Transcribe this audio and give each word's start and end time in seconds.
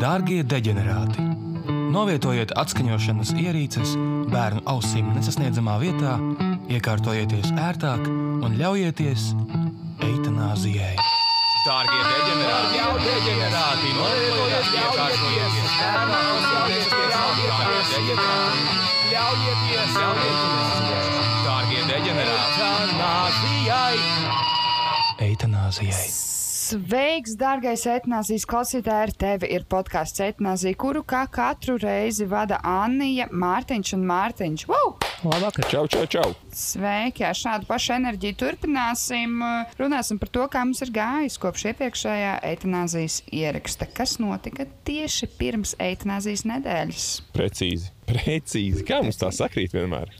Dārgie 0.00 0.40
deģenerāti! 0.48 1.20
Novietojiet 1.92 2.54
atskaņošanas 2.56 3.34
ierīces 3.36 3.90
bērnu 4.32 4.62
ausīm 4.72 5.10
nesasniedzamā 5.12 5.74
vietā, 5.82 6.14
iekārtojieties 6.72 7.50
ērtāk 7.52 8.06
un 8.08 8.56
ļaujieties 8.56 9.26
eitanāzijai. 10.06 10.94
Dārgie 11.66 12.00
deģenerāti! 12.06 12.78
Jau 12.78 12.94
deģenerāti! 13.02 13.92
Novietojiet, 13.98 14.72
iekārtojieties 14.80 15.76
ērtāk 15.90 16.32
un 16.32 16.48
ļaujieties 16.48 16.88
deģenerāti! 17.92 18.64
Ļaujieties, 19.12 19.92
ļaujieties! 20.00 21.20
Dārgie 21.44 21.84
deģenerāti! 21.92 22.56
Eitanāzijai! 22.72 23.94
Eitanāzijai! 25.28 26.29
Sveiks, 26.70 27.32
dārgais 27.34 27.82
etnāzijas 27.90 28.44
klausītāj, 28.46 28.98
ar 29.08 29.10
tevi 29.18 29.48
ir 29.56 29.64
podkāsts 29.66 30.22
Etnāzija, 30.22 30.76
kuru 30.78 31.00
kā 31.02 31.24
katru 31.26 31.74
reizi 31.82 32.28
vada 32.30 32.60
Annija, 32.62 33.26
Mārtiņš 33.34 33.90
un 33.96 34.04
Mārtiņš. 34.06 34.64
Wow! 34.70 34.92
Labvakar! 35.24 35.66
Čau, 35.72 35.82
čau, 35.90 36.04
čau! 36.06 36.28
Sveiki! 36.54 37.26
Ar 37.26 37.34
šādu 37.34 37.66
pašu 37.66 37.96
enerģiju 37.96 38.38
turpināsim. 38.44 39.42
Runāsim 39.82 40.22
par 40.22 40.30
to, 40.30 40.46
kā 40.52 40.62
mums 40.62 40.84
ir 40.86 40.94
gājis 40.94 41.40
kopš 41.42 41.66
iepriekšējā 41.72 42.38
eitanāzijas 42.52 43.18
ieraksta. 43.34 43.90
Kas 43.90 44.20
notika 44.22 44.68
tieši 44.86 45.26
pirms 45.40 45.74
eitanāzijas 45.82 46.46
nedēļas? 46.52 47.12
Precīzi, 47.34 47.90
precīzi. 48.06 48.86
Kā 48.86 49.02
mums 49.02 49.18
tā 49.18 49.34
sakrīt 49.34 49.74
vienmēr? 49.74 50.14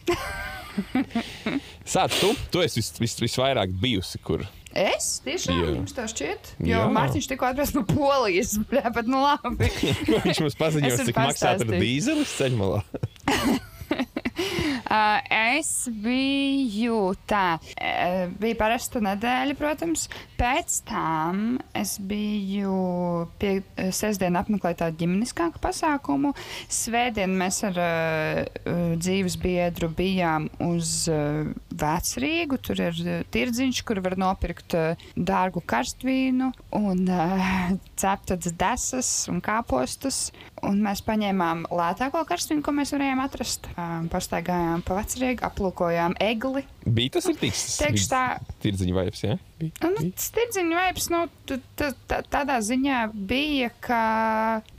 Sāc 1.94 2.18
tu, 2.18 2.34
tu 2.50 2.66
esi 2.66 2.82
vis, 2.82 2.96
vis, 2.98 3.20
visvairāk 3.22 3.70
bijusi, 3.78 4.18
kur 4.26 4.42
Es 4.70 5.16
tiešām 5.24 5.56
Jā. 5.58 5.70
jums 5.80 5.94
tā 5.96 6.04
šķiet. 6.10 6.52
Jo 6.62 6.84
Jā. 6.84 6.90
Mārtiņš 6.94 7.26
tikko 7.32 7.48
atbrauc 7.48 7.72
no 7.74 7.82
Polijas. 7.88 8.54
Bļā, 8.70 8.92
bet 8.94 9.10
nu 9.10 9.24
labi. 9.24 9.70
Viņš 10.26 10.42
mums 10.44 10.60
varu 10.60 10.84
cik 11.00 11.18
maksā 11.18 11.56
dīzelis 11.64 12.36
ceļmalā. 12.38 12.84
Uh, 13.90 15.18
es 15.60 15.88
biju 16.02 17.12
tā, 17.28 17.58
uh, 17.60 18.30
bija 18.40 18.58
parasta 18.58 19.02
nedēļa, 19.04 19.56
protams. 19.58 20.06
Pēc 20.40 20.80
tam 20.88 21.58
es 21.76 21.96
biju 22.00 23.26
pie 23.40 23.58
uh, 23.60 23.90
sestdienas 23.94 24.46
apmeklēt 24.46 24.80
tādu 24.80 25.02
ģimeniskāku 25.02 25.60
pasākumu. 25.62 26.32
Svētdien 26.72 27.34
mēs 27.40 27.60
ar 27.68 27.80
uh, 27.82 28.94
dzīves 29.00 29.36
biedru 29.42 29.90
bijām 29.96 30.48
uz 30.64 31.04
uh, 31.12 31.50
Vecrīgu. 31.70 32.60
Tur 32.64 32.84
ir 32.88 33.02
uh, 33.04 33.20
tirdziņš, 33.34 33.82
kur 33.88 34.02
var 34.04 34.16
nopirkt 34.20 34.78
uh, 34.78 35.08
dārgu 35.16 35.62
karstvīnu 35.70 36.52
un 36.80 37.04
uh, 37.06 37.50
ceptas 38.00 38.54
desas 38.56 39.12
un 39.30 39.42
kāpostus. 39.44 40.30
Un 40.66 40.80
mēs 40.84 41.00
paņēmām 41.06 41.68
lētāko 41.72 42.24
karstvīnu, 42.28 42.64
ko 42.64 42.74
mēs 42.76 42.92
varējām 42.96 43.22
atrast. 43.24 43.70
Um, 43.80 44.08
pastaigājām 44.12 44.82
pa 44.84 44.96
vecrīgu, 44.98 45.44
aplūkojām 45.46 46.16
egli. 46.20 46.64
Bija 46.84 47.14
tas 47.16 47.28
ir 47.30 47.36
tiks. 47.40 47.60
Teikšu 47.80 48.08
tā, 48.10 48.20
Tirdziņa 48.60 48.94
vaips, 48.96 49.20
jā? 49.24 49.36
Bija. 49.60 49.72
nu, 49.92 50.06
stirdziņu 50.16 50.76
veips, 50.78 51.06
nu, 51.12 51.18
tu- 51.48 51.58
tu- 51.76 51.90
tā- 52.08 52.22
tādā 52.32 52.56
ziņā 52.64 53.00
bija, 53.28 53.68
ka 53.84 53.98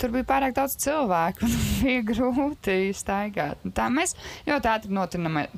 tur 0.02 0.10
bija 0.16 0.26
pārāk 0.26 0.56
daudz 0.58 0.74
cilvēku 0.82 1.44
un 1.46 1.54
bija 1.84 2.02
grūti 2.08 2.78
staigāt. 2.98 3.62
Tā 3.78 3.86
mēs 3.94 4.16
ļoti 4.48 4.72
ātri 4.72 4.90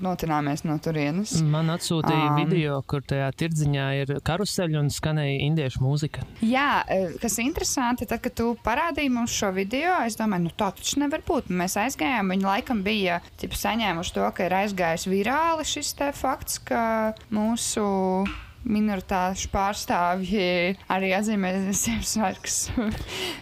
notināmies 0.03 0.63
no 0.67 0.75
turienes. 0.83 1.38
Man 1.41 1.72
atsūtīja 1.73 2.33
um. 2.33 2.41
video, 2.41 2.81
kur 2.88 3.02
tajā 3.07 3.30
tirdziņā 3.39 3.88
ir 4.02 4.13
karuseļi 4.28 4.80
un 4.81 4.91
skanēja 4.94 5.39
indiešu 5.47 5.83
mūzika. 5.83 6.25
Jā, 6.44 6.83
eh, 6.91 7.16
kas 7.23 7.39
interesanti, 7.44 8.05
tad, 8.09 8.22
kad 8.25 8.35
tu 8.35 8.52
parādīji 8.66 9.11
mums 9.16 9.31
šo 9.39 9.53
video, 9.55 9.95
es 10.05 10.19
domāju, 10.19 10.50
nu 10.50 10.53
tā 10.59 10.73
taču 10.75 11.00
nevar 11.03 11.23
būt. 11.28 11.47
Mēs 11.53 11.80
aizgājām, 11.80 12.35
viņi 12.35 12.47
laikam 12.50 12.84
bija 12.84 13.22
ķipa, 13.41 13.59
saņēmuši 13.66 14.16
to, 14.16 14.29
ka 14.35 14.47
ir 14.47 14.57
aizgājis 14.63 15.09
virāli 15.09 15.67
šis 15.67 15.94
fakts, 16.17 16.59
ka 16.63 17.13
mūsu 17.33 17.83
minoritāšu 18.63 19.49
pārstāvji 19.51 20.77
arī 20.91 21.11
atzīmē 21.17 21.53
Ziemassvētkus. 21.71 22.59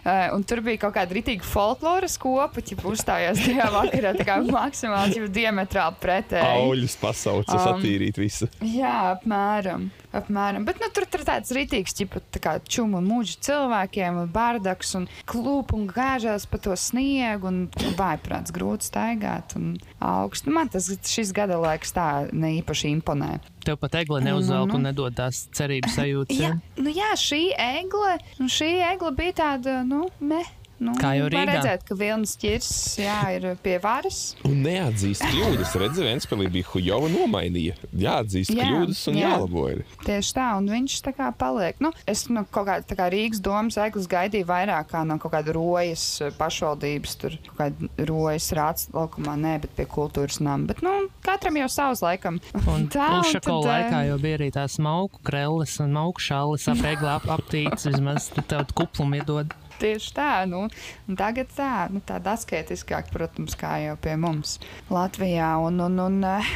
Eh, 0.02 0.32
un 0.34 0.42
tur 0.42 0.64
bija 0.66 0.80
kaut 0.82 0.96
kāda 0.96 1.14
rītīga 1.14 1.46
folkloras 1.46 2.16
kopa, 2.18 2.58
ja 2.66 2.78
uzstājās 2.90 3.38
tajā 3.44 3.68
vakarā, 3.70 4.16
tā 4.18 4.26
kā 4.26 4.40
maksimāli 4.42 5.28
diametrāli 5.30 6.00
pretēji. 6.02 6.64
Auļus 6.64 6.96
pasauca, 6.98 7.54
Um, 7.54 7.62
satīrīt 7.68 8.18
visu. 8.18 8.50
Jā, 8.66 8.96
apmēram. 9.12 9.92
Apmēram. 10.18 10.66
Bet 10.68 10.80
nu, 10.84 10.90
tur 10.94 11.06
tur 11.12 11.24
tāds 11.28 11.52
rītīgs, 11.56 11.96
ķipa, 11.98 12.22
tā 12.36 12.42
kā 12.44 12.54
čūmu 12.64 13.00
un 13.02 13.08
mūģi 13.10 13.38
cilvēkiem, 13.48 14.20
un 14.24 14.32
bārdaks, 14.34 14.94
un 15.00 15.08
klūp 15.30 15.74
un 15.78 15.88
gāžās 15.90 16.46
pa 16.52 16.60
to 16.62 16.76
sniegu, 16.78 17.48
un 17.52 17.62
vājprāts 18.00 18.54
grūti 18.56 18.90
staigāt, 18.92 19.56
un 19.60 19.76
augstu. 20.04 20.52
Man 20.54 20.70
tas 20.74 20.90
šis 21.08 21.34
gada 21.36 21.58
laiks 21.62 21.94
tā 21.96 22.08
neīpaši 22.32 22.92
imponē. 22.98 23.38
Tev 23.66 23.78
pat 23.78 23.96
egle 24.02 24.22
Nu, 24.22 24.32
neuzvelk 24.32 24.72
nu. 24.72 24.80
un 24.80 24.88
nedod 24.90 25.14
tās 25.18 25.44
cerības 25.54 25.96
sajūtas. 26.00 26.40
Jā, 26.42 26.54
nu, 26.82 26.90
jā 26.94 27.12
šī 27.20 27.42
egle, 27.58 28.16
nu, 28.42 28.50
šī 28.52 28.72
egle 28.92 29.12
bija 29.18 29.38
tāda, 29.44 29.82
nu, 29.88 30.08
ne. 30.20 30.42
Nu, 30.82 30.96
Kā 30.98 31.12
jau 31.14 31.28
var 31.28 31.34
Rīgā. 31.36 31.52
redzēt, 31.52 31.84
ka 31.86 31.96
vilnas 32.00 32.32
ķirs, 32.42 32.70
jā, 32.98 33.18
ir 33.38 33.44
pie 33.62 33.76
varas. 33.84 34.20
Un 34.50 34.64
neatzīst 34.66 35.22
kļūdas. 35.22 35.76
Redzi, 35.78 36.02
Ventspēlī 36.08 36.48
bija 36.56 36.70
Hujova 36.72 37.10
nomainīja. 37.14 37.76
Jāatzīst 37.94 38.50
Jā, 38.56 38.66
kļūdas 38.66 39.02
un 39.12 39.20
jā. 39.20 39.30
jālabo 39.30 39.66
ir. 39.70 39.84
Tieši 40.08 40.34
tā, 40.40 40.48
un 40.58 40.70
viņš 40.74 40.96
tā 41.06 41.14
kā 41.14 41.28
paliek. 41.38 41.78
Nu, 41.86 41.92
es 42.10 42.26
no 42.34 42.42
kaut 42.50 42.66
kāda 42.72 42.88
tā 42.90 42.98
kā 42.98 43.12
Rīgas 43.14 43.44
domas 43.46 43.78
eglis 43.78 44.10
gaidīju 44.10 44.50
vairāk 44.50 44.90
kā 44.90 45.04
no 45.06 45.20
kaut 45.22 45.36
kāda 45.36 45.54
rojas 45.54 46.06
eh, 46.26 46.34
pašvaldības, 46.42 47.16
tur 47.22 47.38
kaut 47.52 47.62
kāda 47.62 48.10
rojas 48.10 48.50
rāts 48.58 48.90
laukumā, 48.96 49.38
nē, 49.38 49.56
bet 49.68 49.78
pie 49.78 49.86
kultūras 49.86 50.42
nama. 50.42 50.66
Bet, 50.72 50.82
nu, 50.82 50.96
katram 51.22 51.62
jau 51.62 51.70
savs 51.70 52.02
laikam. 52.02 52.42
Un 52.66 52.90
Tā, 52.98 53.08
un 53.22 53.30
tad, 53.38 53.46
eh, 53.46 53.70
laikā 53.70 54.02
jau 54.10 54.18
bija 54.26 54.42
arī 54.42 54.50
tās 54.58 54.80
mauku 54.82 55.22
krelles 55.30 55.78
un 55.84 55.94
mauku 55.94 56.26
šāles 56.26 56.66
ap 56.74 56.82
egli 56.90 57.14
ap, 57.14 57.30
aptīts, 57.38 57.86
vismaz 57.92 58.32
tad 58.34 58.50
tev 58.50 58.74
kuplumu 58.74 59.22
iedod. 59.22 59.54
Tieši 59.82 60.12
tā, 60.14 60.32
nu, 60.50 60.68
un 61.10 61.18
tagad 61.18 61.50
tā, 61.58 61.88
nu, 61.90 62.04
tāda 62.06 62.36
asketiskāka, 62.38 63.10
protams, 63.14 63.58
kā 63.58 63.80
jau 63.82 63.96
pie 64.02 64.14
mums 64.20 64.60
Latvijā. 64.94 65.56
Un, 65.66 65.82
un, 65.88 65.98
un, 66.06 66.20
eh, 66.28 66.52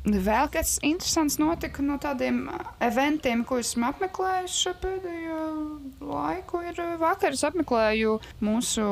Vēl 0.00 0.48
kas 0.48 0.78
interesants 0.86 1.36
notika 1.36 1.82
no 1.84 1.98
tādiem 2.00 2.46
eh, 2.48 2.68
eventiem, 2.88 3.42
ko 3.44 3.58
esmu 3.60 3.90
apmeklējis 3.90 4.54
šo 4.62 4.72
pēdējo 4.80 5.40
laiku. 6.08 6.62
Ir 6.64 6.78
eh, 6.80 6.94
vakar 7.00 7.36
es 7.36 7.42
apmeklēju 7.44 8.14
mūsu 8.40 8.86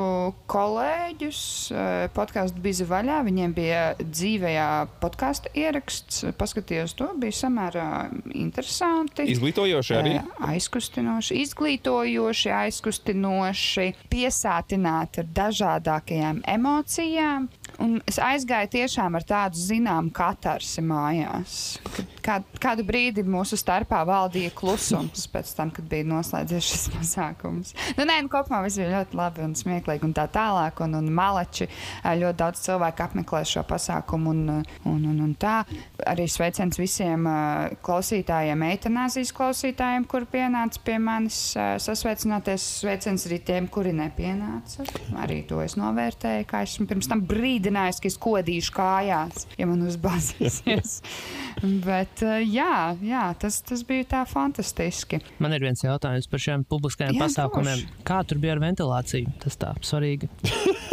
kolēģus. 0.52 1.40
eh, 1.72 2.08
Podkāstu 2.12 2.60
bija 2.64 2.88
vaļā, 2.90 3.22
viņiem 3.24 3.54
bija 3.56 3.84
dzīvējā 4.02 4.68
podkāstu 5.00 5.52
ieraksts. 5.56 6.26
Paskatījos 6.36 6.92
to, 6.98 7.08
bija 7.16 7.38
samērā 7.40 7.88
interesanti. 8.36 9.30
Izglītojoši 9.32 9.96
arī. 9.96 10.14
Aizkustinoši, 10.50 11.40
izglītojoši, 11.46 12.52
aizkustinoši, 12.58 13.88
piesātināti 14.12 15.24
ar 15.24 15.32
dažādākajām 15.40 16.44
emocijām. 16.58 17.48
Un 17.80 17.98
es 18.10 18.18
aizgāju 18.20 18.72
tiešām 18.76 19.16
ar 19.16 19.24
tādu 19.24 19.60
zināmu 19.60 20.12
katarsi 20.14 20.82
mājās. 20.98 21.58
Kad, 21.94 22.17
kā, 22.28 22.38
kādu 22.60 22.84
brīdi 22.86 23.24
mūsu 23.26 23.58
starpā 23.58 24.02
valdīja 24.08 24.52
klusums 24.56 25.26
pēc 25.32 25.52
tam, 25.56 25.72
kad 25.74 25.88
bija 25.90 26.06
noslēdzies 26.08 26.68
šis 26.68 26.86
pasākums. 26.94 27.74
Nu, 27.98 28.06
nē, 28.08 28.20
nu, 28.24 28.32
kopumā 28.32 28.60
viss 28.64 28.80
bija 28.80 28.98
ļoti 28.98 29.18
labi 29.18 29.44
un 29.46 29.54
smieklīgi 29.58 30.08
un 30.08 30.14
tā 30.16 30.28
tālāk. 30.32 30.82
Un, 30.84 30.96
un 30.98 31.10
malači 31.14 31.68
ļoti 32.04 32.38
daudz 32.38 32.62
cilvēku 32.66 33.04
apmeklē 33.06 33.42
šo 33.48 33.64
pasākumu. 33.68 34.34
Un, 34.34 34.64
un, 34.88 35.00
un, 35.12 35.20
un 35.24 35.34
tā 35.40 35.62
arī 36.08 36.28
sveiciens 36.30 36.78
visiem 36.78 37.24
klausītājiem, 37.84 38.64
eitanāzijas 38.68 39.32
klausītājiem, 39.36 40.06
kur 40.10 40.26
pienāca 40.30 40.82
pie 40.84 40.98
manis 41.02 41.40
sasveicināties. 41.56 42.66
Sveiciens 42.82 43.26
arī 43.28 43.40
tiem, 43.46 43.68
kuri 43.72 43.94
nepienāca. 43.96 44.86
Arī 45.22 45.40
to 45.48 45.62
es 45.64 45.78
novērtēju, 45.80 46.46
kā 46.48 46.62
esmu 46.66 46.88
pirms 46.90 47.10
tam 47.10 47.24
brīdinājis, 47.28 48.02
ka 48.02 48.10
es 48.10 48.18
kodīšu 48.20 48.74
kājās, 48.76 49.48
ja 49.58 49.68
man 49.70 49.86
uzbāzīsies. 49.88 50.98
Bet 51.88 52.17
eh, 52.26 52.42
jā, 52.46 52.96
jā 53.04 53.24
tas, 53.40 53.60
tas 53.66 53.82
bija 53.86 54.06
tā 54.16 54.22
fantastiski. 54.28 55.20
Man 55.42 55.54
ir 55.56 55.64
viens 55.66 55.82
jautājums 55.84 56.28
par 56.30 56.42
šiem 56.42 56.64
publiskajiem 56.68 57.16
Jā, 57.16 57.26
pasākumiem. 57.26 57.84
Kā 58.06 58.22
tur 58.28 58.40
bija 58.42 58.56
ar 58.56 58.62
ventilāciju? 58.64 59.36
Tas 59.44 59.58
tā 59.60 59.74
svarīgi. 59.84 60.30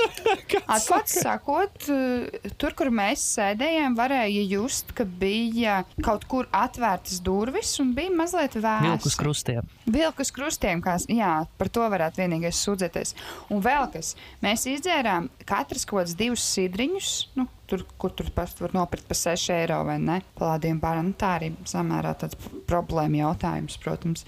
Atklāti 0.65 1.19
sakot, 1.19 1.87
eh, 1.91 2.49
tur, 2.57 2.73
kur 2.77 2.89
mēs 2.93 3.21
sēdējām, 3.35 3.95
varēja 3.97 4.43
just, 4.49 4.93
ka 4.97 5.05
bija 5.05 5.81
kaut 6.05 6.25
kur 6.29 6.49
atvērtas 6.55 7.19
durvis 7.25 7.75
un 7.83 7.93
bija 7.97 8.13
mazliet 8.15 8.57
Vilku 8.57 9.09
uz 9.09 9.13
vēss. 9.13 9.19
krustiem. 9.19 9.69
Vilkus 9.85 10.31
krustiem, 10.33 10.81
kā, 10.85 10.97
jā, 11.11 11.33
par 11.59 11.69
to 11.69 11.85
varētu 11.91 12.23
vienīgais 12.23 12.61
sūdzēties. 12.65 13.13
Un 13.53 13.61
vēl 13.65 13.89
kas, 13.93 14.15
mēs 14.45 14.65
izdzērām 14.71 15.29
katrs 15.45 15.85
kaut 15.85 16.03
kādus 16.05 16.17
divus 16.17 16.45
sidriņus, 16.55 17.11
nu, 17.39 17.47
tur, 17.69 17.85
kur 18.01 18.13
tur 18.15 18.29
past 18.35 18.61
var 18.63 18.73
nopirkt 18.75 19.07
par 19.09 19.19
6 19.19 19.53
eiro 19.55 19.79
vai 19.87 19.97
ne. 20.01 20.19
Palādiem 20.39 20.79
bērnam 20.81 21.11
nu, 21.11 21.15
tā 21.19 21.35
arī 21.39 21.51
samērā 21.69 22.15
tāds 22.21 22.37
problēma 22.69 23.21
jautājums, 23.21 23.77
protams. 23.83 24.25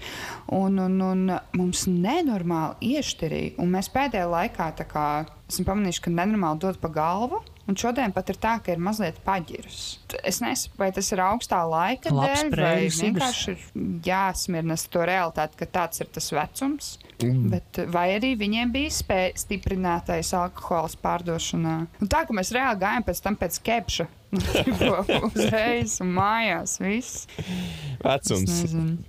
Un, 0.54 0.78
un, 0.82 0.98
un 1.04 1.24
mums 1.58 1.86
nenormāli 1.90 2.94
iešķirīja, 2.94 3.56
un 3.62 3.74
mēs 3.74 3.90
pēdējā 3.94 4.26
laikā 4.32 4.72
kā 4.88 5.06
esam 5.48 5.68
pamanījuši, 5.68 6.04
ka 6.04 6.14
nenormāli 6.14 6.64
dod 6.66 6.80
pa 6.82 6.92
galvu. 6.92 7.42
Un 7.68 7.76
šodien 7.76 8.14
pat 8.16 8.30
ir 8.32 8.38
tā, 8.40 8.54
ka 8.64 8.72
ir 8.72 8.80
mazliet 8.80 9.18
paģirs. 9.26 9.80
Es 10.24 10.40
nesaprotu, 10.40 10.78
vai 10.80 10.88
tas 10.96 11.10
ir 11.12 11.20
augstā 11.20 11.58
laika 11.68 12.12
Labs 12.14 12.30
dēļ, 12.30 12.46
vai 12.46 12.52
prēļu 12.54 12.92
vienkārši 13.02 13.52
ir 13.52 13.66
jāsmirnas 14.06 14.86
to 14.88 15.04
realitāti, 15.08 15.58
ka 15.60 15.68
tāds 15.76 16.00
ir 16.00 16.08
tas 16.14 16.30
vecums. 16.32 16.94
Mm. 17.18 17.50
Bet, 17.52 17.80
vai 17.92 18.06
arī 18.14 18.32
viņiem 18.40 18.72
bija 18.72 18.94
spēja 18.94 19.34
stiprinātais 19.42 20.32
alkohols 20.38 20.96
pārdošanā? 21.02 21.76
Un 22.00 22.10
tā 22.10 22.24
kā 22.24 22.36
mēs 22.36 22.54
reāli 22.56 22.80
gājām 22.86 23.04
pēc 23.04 23.22
tam 23.26 23.36
pēc 23.36 23.60
kepša. 23.68 24.08
Uzreiz 25.28 25.98
un 26.04 26.12
mājās 26.18 26.76
viss. 26.82 27.24
Vecums. 28.02 28.60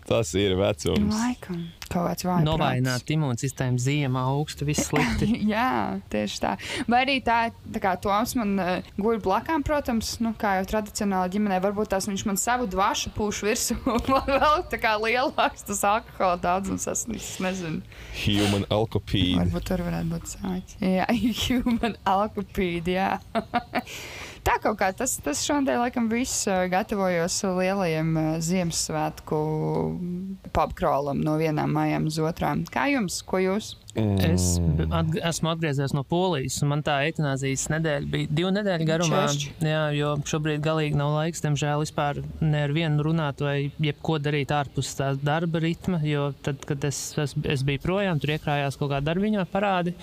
Tas 0.08 0.34
ir 0.40 0.56
vecums. 0.60 1.12
Laikam 1.16 1.68
kaut 1.90 2.08
kāds 2.10 2.26
vājs. 2.26 2.46
Novājināt 2.46 3.12
imūnsistēmu 3.16 3.82
ziemā, 3.82 4.24
augstu, 4.32 4.68
viss 4.70 4.88
slikti. 4.90 5.30
Jā, 5.54 6.00
tieši 6.12 6.42
tā. 6.44 6.54
Vai 6.90 7.04
arī 7.06 7.18
tā, 7.26 7.40
tā 7.74 7.82
kā 7.84 7.96
Toms 8.02 8.36
man 8.40 8.54
uh, 8.62 8.92
guļ 9.02 9.22
blakām, 9.26 9.66
protams, 9.66 10.16
nu, 10.24 10.34
kā 10.40 10.58
jau 10.60 10.68
tradicionāli 10.74 11.34
ģimenē, 11.36 11.60
varbūt 11.64 11.94
tās 11.96 12.10
viņš 12.10 12.26
man 12.30 12.40
savu 12.40 12.70
dvašu 12.70 13.14
pūš 13.18 13.42
virsū, 13.48 13.80
un 13.96 14.06
man 14.12 14.30
vēl 14.30 14.66
tā 14.72 14.82
kā 14.82 14.96
lielāks 15.02 15.66
tas 15.68 15.84
alkohola 15.88 16.40
daudzums, 16.44 16.88
es, 16.92 17.06
es 17.18 17.32
nezinu. 17.44 17.84
Human 18.24 18.68
alkopīde. 18.74 19.40
Varbūt 19.42 19.70
tur 19.72 19.86
varētu 19.88 20.14
būt 20.14 20.34
sāķis. 20.36 20.80
Jā, 20.86 21.10
human 21.48 21.98
alkopīdi, 22.10 22.98
jā. 23.00 23.16
Tā 24.46 24.56
kaut 24.64 24.80
kā 24.80 24.90
tas, 24.96 25.18
tas 25.24 25.42
šodien, 25.46 25.82
laikam, 25.82 26.08
viss 26.12 26.48
gatavojos 26.72 27.42
lielajam 27.58 28.14
uh, 28.18 28.30
Ziemassvētku 28.44 29.40
pubkrolam 30.56 31.22
no 31.26 31.36
vienām 31.42 31.74
mājām 31.76 32.08
uz 32.10 32.20
otrām. 32.24 32.64
Kā 32.72 32.88
jums? 32.94 33.22
Ko 33.28 33.42
jūs? 33.44 33.74
Es 33.96 34.60
Mm. 34.60 34.92
atg 34.94 35.16
esmu 35.26 35.50
atgriezies 35.50 35.94
no 35.98 36.04
Polijas, 36.04 36.62
un 36.62 36.70
man 36.70 36.84
tā 36.86 37.00
eitanāzijas 37.08 37.66
nedēļa 37.74 38.10
bija 38.12 38.28
divu 38.30 38.52
nedēļu 38.54 38.86
garumā. 38.86 39.24
Češķi. 39.28 39.50
Jā, 39.66 39.82
jo 39.98 40.12
šobrīd 40.30 40.62
galīgi 40.62 40.96
nav 40.96 41.16
laiks, 41.16 41.42
diemžēl, 41.42 41.82
vispār 41.82 42.22
ne 42.40 42.64
ar 42.68 42.70
vienu 42.76 43.04
runāt 43.04 43.42
vai 43.42 43.72
jebko 43.82 44.20
darīt 44.22 44.54
ārpus 44.54 44.94
tā 44.96 45.10
darba 45.18 45.60
ritma. 45.60 46.00
Jo 46.06 46.30
tad, 46.46 46.62
kad 46.70 46.86
es, 46.86 47.18
es, 47.18 47.34
es 47.44 47.64
biju 47.66 47.82
projām, 47.82 48.22
tur 48.22 48.30
iekrājās 48.38 48.78
kaut 48.78 48.92
kāda 48.94 49.10
darbiņa 49.10 49.48
parādi. 49.50 49.96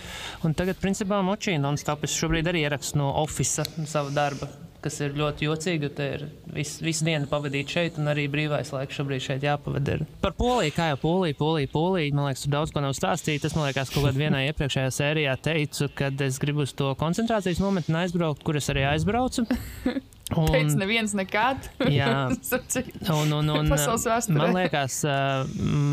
Un 0.42 0.52
tagad, 0.52 0.76
principā, 0.82 1.22
močīna 1.22 1.62
non-stop. 1.68 2.02
Es 2.04 2.18
šobrīd 2.18 2.50
arī 2.50 2.66
ierakstu 2.66 2.98
no 2.98 3.12
oficiāla 3.22 3.86
savu 3.86 4.10
darbu. 4.10 4.65
Kas 4.86 5.00
ir 5.02 5.16
ļoti 5.18 5.48
jocīgi, 5.48 5.88
jo 5.88 5.90
te 5.98 6.04
ir 6.14 6.20
vis, 6.54 6.76
visu 6.78 7.02
dienu 7.08 7.26
pavadīt 7.26 7.72
šeit, 7.74 7.96
un 7.98 8.06
arī 8.12 8.28
brīvais 8.30 8.70
laiks 8.70 9.00
šobrīd 9.00 9.24
šeit 9.24 9.42
jāpavada. 9.42 9.96
ir. 9.96 10.04
Par 10.22 10.36
Poliju, 10.38 10.74
kā 10.76 10.92
jau 10.92 11.00
Polija, 11.02 11.34
Polija, 11.40 11.72
Polija. 11.72 12.14
Man 12.14 12.28
liekas, 12.28 12.44
tur 12.44 12.54
daudz 12.54 12.70
ko 12.70 12.84
nav 12.84 12.94
stāstīt. 12.94 13.42
Es, 13.42 13.56
man 13.58 13.66
liekas, 13.66 13.90
kaut 13.90 14.06
kādā 14.06 14.22
vienā 14.22 14.44
iepriekšējā 14.52 14.92
sērijā 14.94 15.34
teicu, 15.42 15.90
kad 15.98 16.22
es 16.22 16.38
gribu 16.42 16.62
uz 16.62 16.76
to 16.78 16.94
koncentrācijas 17.00 17.62
momentu 17.64 17.98
aizbraukt, 17.98 18.46
kur 18.46 18.62
es 18.62 18.70
arī 18.70 18.86
aizbraucu. 18.94 19.48
Un- 20.34 20.48
Teicu, 20.50 20.74
neviens 20.80 21.12
nekad. 21.14 21.68
Jā. 21.86 22.26
Un, 23.16 23.30
un, 23.30 23.46
un, 23.46 23.68
Pasaules 23.70 24.02
vēsturē. 24.08 24.36
man 24.40 24.56
liekas, 24.56 24.96
uh, 25.06 25.46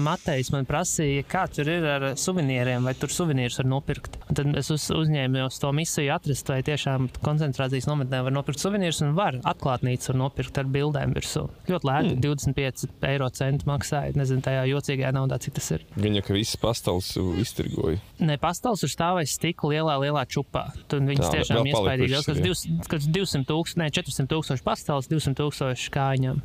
Matejs 0.04 0.50
man 0.54 0.66
prasīja, 0.66 1.22
kā 1.30 1.44
tur 1.54 1.70
ir 1.70 1.86
ar 1.86 2.06
suvenīriem, 2.18 2.82
vai 2.88 2.96
tur 2.98 3.14
suvenīrus 3.14 3.60
var 3.62 3.70
nopirkt. 3.70 4.18
Un 4.26 4.38
tad 4.40 4.50
es 4.58 4.72
uz, 4.74 4.88
uzņēmu 4.90 5.44
to 5.62 5.70
misiju 5.78 6.16
atrast, 6.16 6.50
vai 6.50 6.64
tiešām 6.66 7.12
koncentrācijas 7.24 7.86
nometnē 7.90 8.24
var 8.26 8.34
nopirkt 8.34 8.64
suvenīrus, 8.64 9.04
un 9.06 9.14
var 9.18 9.38
atklātnīcu 9.46 10.10
var 10.12 10.20
nopirkt 10.24 10.58
ar 10.58 10.72
bildēm 10.74 11.14
virsū. 11.14 11.46
Ļoti 11.70 11.90
lēti, 11.92 12.16
mm. 12.16 12.24
25 12.26 12.90
eiro 13.14 13.30
centi 13.38 13.70
maksāja. 13.70 14.18
Nezinu, 14.18 14.42
tajā 14.46 14.66
jocīgajā 14.72 15.14
naudā, 15.14 15.38
cik 15.46 15.60
tas 15.60 15.70
ir. 15.78 15.86
Gan 15.94 16.18
jau 16.18 16.26
ka 16.26 16.36
viss 16.40 16.58
pastāvs 16.60 17.14
iztirgoja. 17.44 18.02
Ne 18.24 18.40
pastāvs 18.42 18.84
ir 18.88 18.92
stāvējis 18.96 19.38
stikla 19.38 19.76
lielā, 19.76 20.00
lielā 20.08 20.26
čupā. 20.26 20.66
Tur 20.90 21.06
viņas 21.06 21.30
Tā, 21.30 21.38
tiešām 21.38 21.70
iespaidīgi. 21.70 22.82
kas 22.90 23.08
200 23.14 23.46
tūkstoši, 23.50 23.82
ne 23.84 23.90
400 23.94 24.23
tūkstoši 24.32 24.66
pastāvs, 24.66 25.10
200 25.12 25.38
tūkstoši 25.40 25.92
kājām. 25.94 26.42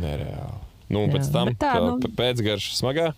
Nereāli. 0.00 0.60
Nu, 0.88 1.04
un 1.04 1.08
Jā, 1.10 1.14
pēc 1.16 1.30
tam 1.32 1.48
bet 1.50 1.60
tā, 1.62 1.74
nu- 1.80 2.12
pēcgarša 2.18 2.76
smagā. 2.80 3.12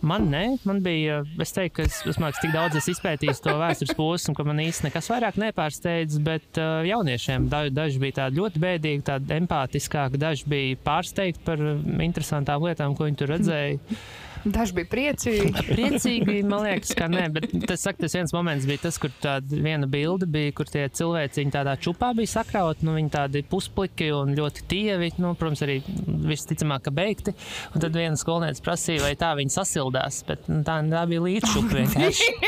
Man 0.00 0.28
nē, 0.32 0.42
man 0.64 0.78
bija, 0.80 1.18
es 1.42 1.50
teiktu, 1.52 1.74
ka 1.76 1.84
es, 1.88 1.98
es 2.08 2.16
māku 2.22 2.40
tik 2.40 2.54
daudz 2.54 2.78
es 2.78 2.86
izpētīju 2.94 3.34
to 3.44 3.52
vēstures 3.60 3.96
posmu, 3.98 4.32
ka 4.38 4.46
man 4.46 4.62
īsti 4.62 4.86
nekas 4.86 5.10
vairāk 5.12 5.36
nepārsteidz, 5.42 6.16
bet 6.24 6.60
uh, 6.62 6.80
jauniešiem 6.88 7.50
da, 7.52 7.64
daži 7.68 8.00
bija 8.00 8.16
tādi 8.22 8.40
ļoti 8.40 8.62
bēdīgi, 8.62 9.04
tādi 9.10 9.34
empātiskāki, 9.36 10.20
daži 10.22 10.48
bija 10.48 10.78
pārsteigti 10.86 11.44
par 11.44 11.60
interesantām 12.06 12.64
lietām, 12.64 12.96
ko 12.96 13.10
viņi 13.10 13.20
tur 13.20 13.34
redzēja. 13.34 13.98
Daži 14.44 14.74
bija 14.76 14.88
priecīgi. 14.92 15.64
Priecīgi, 15.72 16.42
man 16.46 16.64
liekas, 16.66 16.92
ka 16.98 17.08
nē, 17.10 17.24
bet 17.34 17.48
tas, 17.66 17.82
saka, 17.84 18.04
tas 18.04 18.14
viens 18.16 18.34
moments 18.34 18.66
bija 18.68 18.84
tas, 18.86 18.98
kur 19.02 19.12
tāda 19.22 19.58
viena 19.64 19.88
bilde 19.90 20.28
bija, 20.30 20.54
kur 20.56 20.70
tie 20.70 20.86
cilvēciņi 20.88 21.54
tādā 21.54 21.74
čupā 21.82 22.12
bija 22.18 22.34
sakrauti, 22.38 22.86
nu 22.86 22.96
viņi 22.96 23.12
tādi 23.14 23.44
puspliki 23.48 24.10
un 24.14 24.34
ļoti 24.38 24.66
tievi, 24.70 25.10
nu, 25.22 25.34
protams, 25.38 25.64
arī 25.66 25.80
visticamāk, 26.28 26.86
ka 26.88 26.94
beigti. 26.94 27.34
Un 27.74 27.84
tad 27.84 27.96
viena 27.98 28.18
skolniece 28.18 28.64
prasīja, 28.64 29.04
vai 29.06 29.14
tā 29.18 29.34
viņi 29.38 29.56
sasildās, 29.56 30.22
bet 30.28 30.48
nu, 30.50 30.62
tā, 30.66 30.80
tā 30.92 31.04
bija 31.10 31.24
līdzšupa 31.26 31.70
vienkārši. 31.82 32.28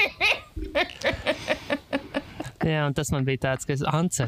Jā, 2.61 2.83
un 2.85 2.93
tas 2.93 3.09
man 3.15 3.25
bija 3.25 3.41
tāds, 3.47 3.65
ka 3.65 3.73
es 3.73 3.83
Ance. 3.89 4.27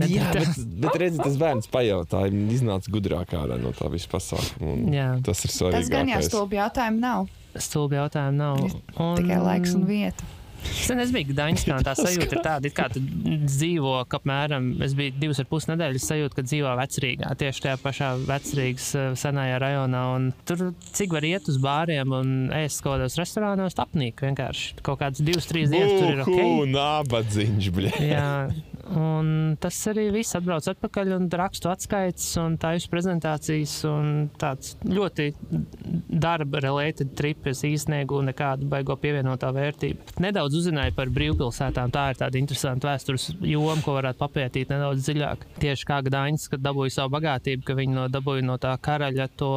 Bet- 0.00 0.10
Jā, 0.14 0.28
bet, 0.34 0.60
bet 0.84 0.98
redzi, 1.00 1.18
tas 1.22 1.36
bērns 1.40 1.70
pajautāja, 1.72 2.30
un 2.34 2.48
iznāca 2.54 2.90
gudrāk 2.94 3.34
ārā 3.38 3.58
no 3.60 3.72
tā 3.76 3.90
visa 3.92 4.08
pasākuma. 4.12 5.22
Tas 5.24 5.44
ir 5.44 5.52
Tas 5.54 5.88
gan 5.88 6.06
svarīgi. 6.06 6.14
jāstulbi 6.16 6.60
jautājumu 6.60 7.00
nav. 7.04 7.28
Stulbi 7.54 8.00
jautājumu 8.00 8.40
nav. 8.40 8.64
Un... 8.98 9.14
Tikai 9.20 9.40
laiks 9.44 9.74
un 9.78 9.84
vieta. 9.86 10.24
Sen 10.64 10.96
es 11.02 11.10
biju 11.12 11.34
Gdaņskā, 11.34 11.74
un 11.76 11.84
tā 11.84 11.92
sajūta 11.98 12.38
ir 12.38 12.40
tāda, 12.40 12.64
it 12.70 12.72
kā 12.72 12.86
tu 12.88 12.98
dzīvo 13.44 13.98
apmēram, 14.08 14.70
es 14.82 14.94
biju 14.96 15.12
divas 15.20 15.42
ar 15.42 15.44
pus 15.50 15.66
nedēļas 15.68 16.06
sajūta, 16.08 16.38
ka 16.38 16.44
dzīvo 16.46 16.70
vecrīgā, 16.80 17.34
tieši 17.36 17.64
tajā 17.66 17.74
pašā 17.82 18.08
vecrīgas 18.24 18.86
eh, 18.96 19.10
senajā 19.20 19.58
rajonā, 19.60 20.00
un 20.16 20.30
tur 20.48 20.70
cik 20.96 21.12
var 21.18 21.26
iet 21.28 21.50
uz 21.52 21.58
bāriem 21.60 22.16
un 22.16 22.32
ēst 22.56 22.80
kaut 22.80 22.96
kādos 22.96 23.18
restorānos, 23.20 23.76
apnīk 23.84 24.24
vienkārši. 24.24 24.78
Kaut 24.80 25.02
kādas 25.04 25.20
divas, 25.20 25.44
trīs 25.52 25.68
dienas 25.68 25.98
tur 26.00 26.14
ir 26.16 26.24
ok. 26.24 26.32
Uhu, 26.32 26.64
nabadzīņš, 26.72 27.68
bļa. 27.76 27.92
Jā, 28.08 28.26
un 28.92 29.56
tas 29.60 29.76
arī 29.90 30.08
viss 30.14 30.36
atbrauc 30.36 30.66
atpakaļ 30.74 31.14
un 31.16 31.28
rakstu 31.32 31.70
atskaits 31.72 32.26
un 32.42 32.58
tādas 32.60 32.86
prezentācijas 32.90 33.76
un 33.88 34.10
tāds 34.40 34.74
ļoti 34.84 35.30
darba 36.08 36.62
related 36.64 37.14
trip. 37.18 37.46
Es 37.50 37.64
īstenībā 37.66 38.20
nekādu 38.28 38.68
baigo 38.70 38.96
pievienotā 39.00 39.50
vērtību. 39.54 40.18
Nedaudz 40.24 40.58
uzzināju 40.60 40.94
par 40.96 41.12
brīvpilsētām. 41.14 41.92
Tā 41.94 42.06
ir 42.12 42.20
tāda 42.20 42.40
interesanta 42.40 42.90
vēstures 42.90 43.30
joma, 43.40 43.80
ko 43.84 43.96
varētu 43.98 44.20
papētīt 44.20 44.72
nedaudz 44.72 45.08
dziļāk. 45.08 45.46
Tieši 45.62 45.88
kā 45.88 46.00
Gdaņas, 46.04 46.48
kad 46.52 46.64
dabūja 46.64 46.98
savu 46.98 47.14
bagātību, 47.16 47.64
ka 47.66 47.78
viņi 47.78 47.98
no, 47.98 48.06
dabūja 48.12 48.46
no 48.46 48.58
tā 48.62 48.74
karaļa 48.84 49.28
to 49.40 49.52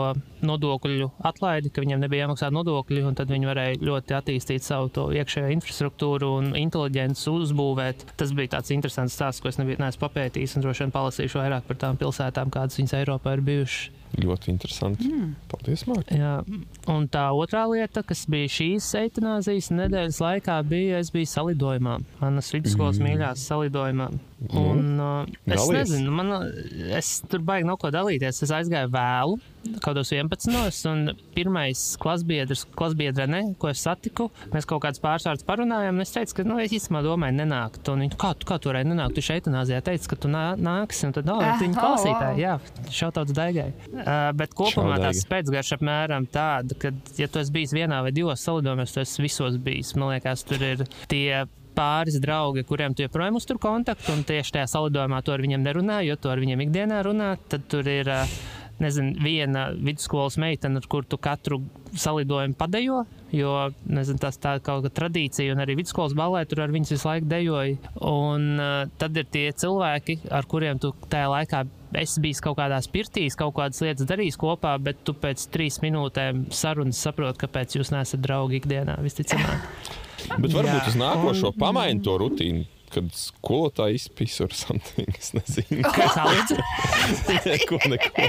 nodokļu 0.48 1.10
atlaidi, 1.28 1.72
ka 1.74 1.84
viņiem 1.84 2.04
nebija 2.04 2.26
jāmaksā 2.28 2.50
nodokļi, 2.54 3.04
un 3.10 3.18
tad 3.18 3.32
viņi 3.34 3.50
varēja 3.50 3.82
ļoti 3.88 4.18
attīstīt 4.18 4.66
savu 4.66 5.10
iekšējo 5.18 5.52
infrastruktūru 5.58 6.32
un 6.40 6.52
inteliģenci 6.60 7.30
uzbūvēt. 7.34 8.06
Tas 8.20 8.34
bija 8.38 8.58
tāds 8.58 8.74
interesants 8.76 9.17
stāsts, 9.18 9.44
ko 9.44 9.52
es 9.52 9.60
nebiju 9.60 9.82
neesmu 9.82 10.06
papētījis, 10.06 10.58
un 10.58 10.66
droši 10.66 10.86
vien 10.86 10.96
palasīšu 10.96 11.42
vairāk 11.42 11.68
par 11.68 11.82
tām 11.84 12.00
pilsētām, 12.00 12.54
kādas 12.54 12.80
viņas 12.80 13.00
Eiropā 13.02 13.38
ir 13.38 13.46
bijušas. 13.48 13.94
Ļoti 14.16 14.50
interesanti. 14.54 15.10
Mm. 15.12 15.34
Paldies, 15.52 15.84
Mārtiņ. 15.90 16.22
Jā, 16.22 16.36
un 16.94 17.08
tā 17.12 17.26
otrā 17.36 17.66
lieta, 17.68 18.02
kas 18.08 18.24
bija 18.32 18.50
šīs 18.56 18.88
eitanāzijas 19.02 19.68
nedēļas 19.76 20.22
laikā, 20.24 20.56
bija, 20.70 21.02
es 21.04 21.12
biju 21.14 21.28
salidojumā. 21.28 21.98
Manas 22.22 22.54
vidusskolas 22.56 23.02
mm. 23.02 23.10
mīļās 23.10 23.44
salidojumā. 23.52 24.08
Un, 24.54 25.00
uh, 25.02 25.26
es 25.50 25.64
Dalies. 25.64 25.90
nezinu, 25.90 26.12
man, 26.14 26.28
es 26.94 27.08
tur 27.26 27.42
baigi 27.42 27.66
nav 27.66 27.80
ko 27.82 27.90
dalīties. 27.90 28.44
Es 28.46 28.52
aizgāju 28.54 28.92
vēlu, 28.94 29.40
kaut 29.80 29.82
kādos 29.88 30.12
11. 30.14 30.86
un 30.92 31.10
pirmais 31.34 31.82
klasbiedrs, 32.00 32.62
klasbiedra, 32.78 33.26
ne, 33.28 33.42
ko 33.58 33.72
es 33.72 33.82
satiku, 33.82 34.28
mēs 34.54 34.70
kaut 34.70 34.84
kādas 34.86 35.02
pārsvārds 35.02 35.48
parunājām. 35.48 35.98
un 35.98 36.06
Es 36.06 36.14
teicu, 36.14 36.36
ka, 36.38 36.46
nu, 36.46 36.60
es 36.62 36.76
īstenībā 36.78 37.02
domāju, 37.08 37.34
nenākt. 37.40 37.82
Un 37.90 38.06
viņi, 38.06 38.14
kā, 38.22 38.36
tu, 38.38 38.46
kā 38.52 38.60
tu 38.62 38.70
varēji 38.70 38.92
nenākt? 38.94 39.18
Tu 39.18 39.26
šeit 39.26 39.50
nāzijā 39.50 39.82
teici, 39.90 40.08
ka 40.14 40.16
tu 40.22 40.30
nā, 40.30 40.46
nāksi. 40.56 41.08
Un 41.10 41.18
tad, 41.18 41.26
no, 41.26 41.40
Ah, 41.42 41.58
viņa 41.58 41.74
oh, 41.74 41.82
klausītāji, 41.82 42.38
wow. 42.38 42.46
jā, 42.46 42.94
šautauts 42.94 43.34
daigai. 43.36 43.72
Uh, 43.90 44.30
bet 44.38 44.54
kopumā 44.54 45.02
tās 45.02 45.26
pēcgarša 45.34 45.80
apmēram 45.82 46.30
tāda, 46.30 46.78
ka, 46.78 46.94
ja 47.18 47.26
tu 47.28 47.42
esi 47.42 47.58
bijis 47.58 47.74
vienā 47.74 48.04
vai 48.06 48.14
divos 48.14 48.46
salidojumos, 48.46 48.94
tu 48.94 49.02
esi 49.02 49.26
visos 49.26 49.58
bijis. 49.58 49.96
Man 49.98 50.14
liekas, 50.14 50.46
tur 50.46 50.62
ir 50.62 50.86
tie 51.10 51.48
pāris 51.78 52.20
draugi, 52.24 52.66
kuriem 52.68 52.98
tu 52.98 53.06
joprojām 53.06 53.38
uztur 53.40 53.62
kontaktu, 53.62 54.14
un 54.16 54.26
tieši 54.28 54.58
tajā 54.58 54.70
salidojumā 54.74 55.22
tu 55.24 55.36
ar 55.36 55.44
viņiem 55.46 55.66
nerunā, 55.66 56.02
jo 56.08 56.18
tu 56.20 56.34
ar 56.34 56.42
viņiem 56.42 56.66
ikdienā 56.68 57.04
runā. 57.06 57.36
Tad 57.52 57.68
tur 57.72 57.88
ir 57.92 58.10
nezinu, 58.82 59.16
viena 59.24 59.68
vidusskolas 59.74 60.38
meitene, 60.42 60.82
ar 60.82 60.90
kuru 60.90 61.08
tu 61.10 61.20
katru 61.22 61.62
salidojumu 61.98 62.58
padejo. 62.58 63.06
Jo 63.34 63.70
nezinu, 63.84 64.22
tas 64.24 64.38
tā 64.40 64.56
kaut 64.62 64.86
kāda 64.86 64.94
tradīcija, 65.02 65.52
un 65.54 65.64
arī 65.64 65.76
vidusskolas 65.82 66.16
balē 66.18 66.46
tur 66.48 66.64
ar 66.64 66.74
viņus 66.74 66.94
visu 66.96 67.10
laiku 67.10 67.28
dejoja. 67.32 67.94
Un 68.08 68.54
uh, 68.56 68.78
tad 69.02 69.18
ir 69.20 69.28
tie 69.32 69.50
cilvēki, 69.52 70.22
ar 70.32 70.48
kuriem 70.48 70.80
tu 70.84 70.94
tajā 71.12 71.32
laikā 71.34 71.66
esi 72.02 72.22
bijis 72.24 72.42
kaut 72.44 72.58
kādās 72.60 72.88
pirtīs, 72.92 73.36
kaut 73.40 73.56
kādas 73.58 73.82
lietas 73.84 74.08
darījis 74.10 74.38
kopā, 74.40 74.76
bet 74.82 75.04
tu 75.08 75.16
pēc 75.18 75.48
trīs 75.54 75.80
minūtēm 75.84 76.48
sarunas 76.54 77.00
saproti, 77.04 77.42
kāpēc 77.46 77.78
jūs 77.80 77.94
neesat 77.96 78.22
draugi 78.24 78.60
ikdienā 78.62 78.98
visticamāk. 79.04 79.68
Bet 80.38 80.52
varbūt 80.52 80.74
Jā. 80.82 80.88
uz 80.90 80.98
nākošo 81.00 81.54
Un- 81.54 81.60
pamaini 81.62 82.04
to 82.04 82.18
rutīnu. 82.22 82.66
Kad 82.94 83.10
skolotāja 83.18 83.98
izpisa 83.98 84.46
ar 84.48 84.54
something, 84.56 85.10
es 85.20 85.34
nezinu, 85.36 85.84
Salīdz. 86.16 87.66
ko 87.68 87.80
neko. 87.92 88.28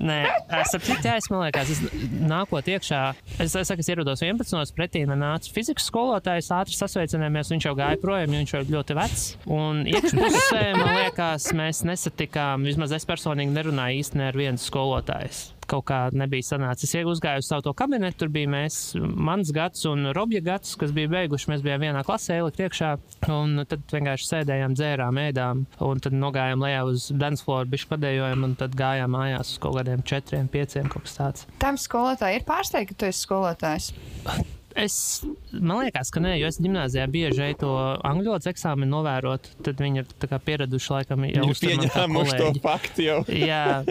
Nē, 0.00 0.18
es 0.60 0.72
saprotu, 0.72 1.04
jā, 1.04 1.18
es 1.20 1.28
man 1.32 1.44
liekas, 1.44 1.72
es 1.74 1.82
nākot 2.28 2.68
iekšā. 2.72 3.02
Es, 3.36 3.52
es, 3.52 3.68
saku, 3.68 3.84
es 3.84 3.90
ierados 3.92 4.24
11. 4.24 4.72
pretī 4.76 5.04
man 5.08 5.20
nāca 5.22 5.52
fizikas 5.52 5.88
skolotājs, 5.90 6.50
ātri 6.56 6.76
sasveicinājāmies. 6.78 7.52
Viņš 7.52 7.68
jau 7.68 7.74
gāja 7.78 8.00
projām, 8.00 8.32
viņš 8.38 8.54
jau 8.56 8.62
ir 8.64 8.72
ļoti 8.76 8.98
vecs. 8.98 9.26
Un 9.52 9.84
iekšpusē, 9.92 10.62
man 10.80 10.94
liekas, 11.02 11.50
mēs 11.56 11.84
nesatikām, 11.88 12.64
vismaz 12.68 12.96
es 12.96 13.08
personīgi 13.08 13.52
nerunāju 13.52 14.04
īstenībā 14.04 14.32
ar 14.32 14.44
vienu 14.44 14.62
skolotāju. 14.62 15.51
Kaut 15.70 15.86
kā 15.88 15.98
nebija 16.16 16.44
sanācis. 16.46 16.94
Es 16.94 17.08
uzgāju 17.08 17.42
uz 17.42 17.48
savu 17.48 17.74
kabinetu, 17.76 18.22
tur 18.22 18.32
bija 18.34 18.50
mēs, 18.52 18.78
mans 18.98 19.52
gads 19.54 19.86
un 19.88 20.10
Robja 20.16 20.42
gads, 20.44 20.74
kas 20.80 20.94
bija 20.94 21.10
beiguši. 21.12 21.50
Mēs 21.52 21.64
bijām 21.64 21.84
vienā 21.86 22.04
klasē, 22.06 22.40
ielikt 22.40 22.62
iekšā. 22.64 22.94
Un 23.32 23.64
tad 23.68 23.84
vienkārši 23.92 24.28
sēdējām, 24.28 24.76
dzērām, 24.78 25.20
ēdām. 25.26 25.66
Un 25.86 26.02
tad 26.02 26.16
nogājām 26.16 26.64
lejā 26.64 26.82
uz 26.88 27.10
Dansfloru, 27.14 27.70
bišķi 27.72 27.92
padējojām, 27.92 28.48
un 28.48 28.56
tad 28.60 28.76
gājām 28.78 29.14
mājās 29.16 29.54
uz 29.54 29.62
kaut 29.62 29.78
kādiem 29.80 30.04
četriem, 30.06 30.50
pieciem 30.52 30.90
kaut 30.92 31.06
kas 31.08 31.18
tāds. 31.20 31.46
Tam 31.62 31.80
skolotāji 31.80 32.40
ir 32.40 32.48
pārsteigti, 32.48 32.92
ka 32.92 33.04
tu 33.04 33.12
esi 33.12 33.26
skolotājs. 33.26 33.92
Es, 34.78 35.22
liekas, 35.52 36.10
ka 36.12 36.22
nē, 36.22 36.36
jo 36.40 36.48
es 36.48 36.58
gimnājā 36.62 37.04
bieži 37.12 37.42
eju 37.48 37.58
to 37.60 37.72
angļu 38.06 38.32
valodas 38.32 38.48
eksāmenu 38.50 38.90
novērot. 38.94 39.48
Tad 39.66 39.80
viņi 39.82 40.02
ir 40.02 40.38
pieraduši 40.46 40.92
laikam 40.94 41.26
jau 41.28 41.48
pieņēmuši 41.50 42.38
to 42.38 42.50
faktu 42.64 43.06
jau. 43.06 43.18
Jā, 43.52 43.82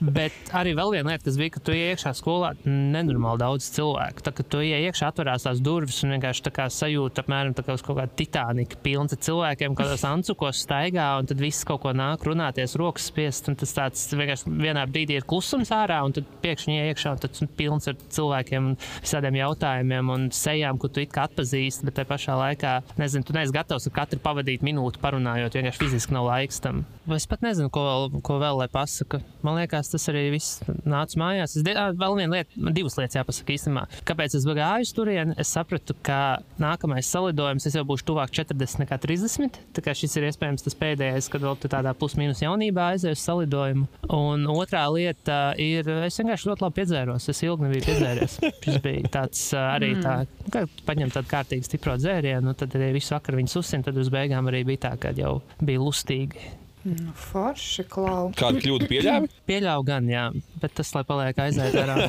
bet 0.00 0.52
arī 0.56 0.74
vēl 0.78 0.94
viena 0.96 1.14
lieta, 1.14 1.26
kas 1.26 1.38
bija, 1.40 1.54
ka 1.56 1.62
tu 1.66 1.74
iekšā 1.76 2.12
skolā, 2.18 2.52
nenormāli 2.64 3.42
daudz 3.42 3.70
cilvēku. 3.74 4.24
Tā 4.26 4.34
tu 4.40 4.62
iekšā, 4.64 5.10
atverās 5.10 5.46
tās 5.46 5.62
durvis 5.64 6.00
un 6.04 6.14
vienkārši 6.16 6.46
tā 6.46 6.54
kā 6.54 6.68
sajūta, 6.72 7.24
apmēram 7.24 7.56
tā 7.56 7.64
kā 7.66 7.76
uz 7.76 7.84
kaut 7.86 7.98
kāda 8.00 8.14
titānika 8.18 8.78
pilna 8.84 9.10
cilvēkiem, 9.10 9.76
kādos 9.78 10.04
ancukos 10.06 10.62
staigā, 10.64 11.08
un 11.20 11.28
tad 11.30 11.42
viss 11.42 11.66
kaut 11.68 11.82
ko 11.84 11.94
nāk 11.96 12.24
runāties, 12.28 12.76
rokas 12.80 13.10
spiest. 13.10 13.50
Tas 13.60 13.74
tāds 13.76 14.06
vienkārši 14.14 14.52
vienā 14.60 14.84
brīdī 14.90 15.18
ir 15.18 15.26
klusums 15.28 15.72
ārā, 15.74 16.00
un 16.06 16.14
tad 16.16 16.28
pēkšņi 16.44 16.78
iekšā, 16.90 17.16
un 17.16 17.22
tas 17.24 17.44
pilns 17.58 17.90
ar 17.90 17.98
cilvēkiem 18.00 18.70
un 18.70 18.78
visādiem 18.80 19.40
jautājumiem 19.40 20.12
un 20.14 20.19
sejām, 20.34 20.78
ko 20.80 20.90
tu 20.92 21.02
it 21.04 21.12
kā 21.14 21.24
atpazīsti, 21.28 21.86
bet 21.88 21.98
tajā 21.98 22.10
pašā 22.10 22.36
laikā, 22.38 22.74
nezinu, 23.00 23.26
tu 23.26 23.36
neesi 23.36 23.54
gatavs 23.54 23.88
ar 23.88 23.96
katru 23.96 24.20
pavadīt 24.22 24.64
minūti 24.66 25.00
parunājot, 25.02 25.56
vienkārši 25.56 25.82
fiziski 25.84 26.16
nav 26.16 26.28
laiks 26.28 26.60
tam. 26.62 26.84
Es 27.10 27.26
pat 27.26 27.42
nezinu, 27.42 27.70
ko 27.72 27.82
vēl, 27.86 28.20
ko 28.26 28.36
vēl 28.42 28.60
lai 28.60 28.68
pasaka. 28.70 29.18
Man 29.42 29.56
liekas, 29.58 29.90
tas 29.90 30.04
arī 30.12 30.28
viss 30.34 30.60
nāca 30.86 31.18
mājās. 31.18 31.56
Es, 31.58 31.64
vēl 31.64 32.18
viena 32.18 32.36
lieta, 32.36 32.60
man 32.60 32.76
divas 32.76 32.94
lietas 33.00 33.18
jāpasaka 33.18 33.54
īstenībā. 33.56 33.86
Kāpēc 34.06 34.36
es 34.38 34.46
gāju 34.46 34.86
uz 34.86 34.92
turieni? 34.94 35.34
Es 35.40 35.50
sapratu, 35.56 35.96
ka 36.06 36.20
nākamais 36.62 37.08
salidojums 37.10 37.66
es 37.66 37.78
jau 37.78 37.84
būšu 37.88 38.06
tuvāk 38.12 38.34
40 38.36 38.84
nekā 38.84 39.00
30. 39.02 39.58
Tā 39.74 39.84
kā 39.84 39.94
šis 39.96 40.18
ir 40.20 40.28
iespējams 40.28 40.66
tas 40.66 40.78
pēdējais, 40.78 41.30
kad 41.32 41.44
vēl 41.46 41.58
tādā 41.64 41.94
plus-minus 41.98 42.44
jaunībā 42.44 42.92
aizēju 42.94 43.18
uz 43.18 43.24
salidojumu. 43.24 43.88
Un 44.14 44.46
otrā 44.52 44.84
lieta 44.92 45.40
ir, 45.60 45.88
es 46.06 46.18
vienkārši 46.20 46.50
ļoti 46.50 46.66
labi 46.66 46.78
piedzēros. 46.80 47.28
Es 47.32 47.42
ilgi 47.46 47.66
nebiju 47.66 47.86
piedzēries. 47.88 48.38
Šis 48.64 48.80
bija 48.84 49.12
tāds 49.18 49.42
arī 49.56 49.92
tā, 50.10 50.46
ka 50.52 50.64
paņem 50.88 51.12
tādu 51.14 51.30
kārtīgu 51.30 51.66
stipro 51.66 51.96
dzērienu, 52.00 52.50
un 52.50 52.58
tad 52.58 52.74
arī 52.78 52.92
visu 52.98 53.14
vakaru 53.14 53.40
viņus 53.40 53.60
uzsina. 53.62 53.86
Tad 53.86 54.00
uz 54.02 54.10
beigām 54.12 54.50
arī 54.50 54.64
bija 54.68 54.88
tā, 54.88 54.96
ka 55.00 55.14
jau 55.16 55.38
bija 55.62 55.82
lustīgi. 55.82 56.50
Nu, 56.80 57.12
forši, 57.12 57.84
klau. 57.92 58.30
Kādu 58.38 58.62
kļūdu 58.64 58.86
pieļāvi? 58.88 59.28
Pieļauju 59.50 59.84
gan, 59.84 60.06
jā, 60.08 60.24
bet 60.62 60.72
tas, 60.78 60.92
lai 60.96 61.04
paliek 61.08 61.42
aizvērtā. 61.44 62.08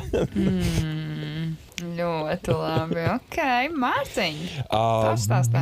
Ļoti 1.82 2.54
labi. 2.54 3.02
Ok, 3.10 3.38
Mārtiņ. 3.82 4.38
Uh, 4.70 5.10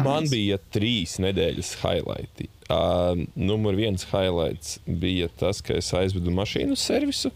man 0.05 0.29
bija 0.31 0.61
trīs 0.71 1.17
nedēļas 1.23 1.73
highlighti. 1.81 2.47
Uh, 2.71 3.25
numur 3.35 3.75
viens 3.79 4.05
highlights 4.13 4.79
bija 4.87 5.31
tas, 5.41 5.63
ka 5.65 5.81
es 5.81 5.91
aizvedu 5.97 6.31
mašīnu 6.37 6.77
uz 6.77 6.85
servisu. 6.85 7.33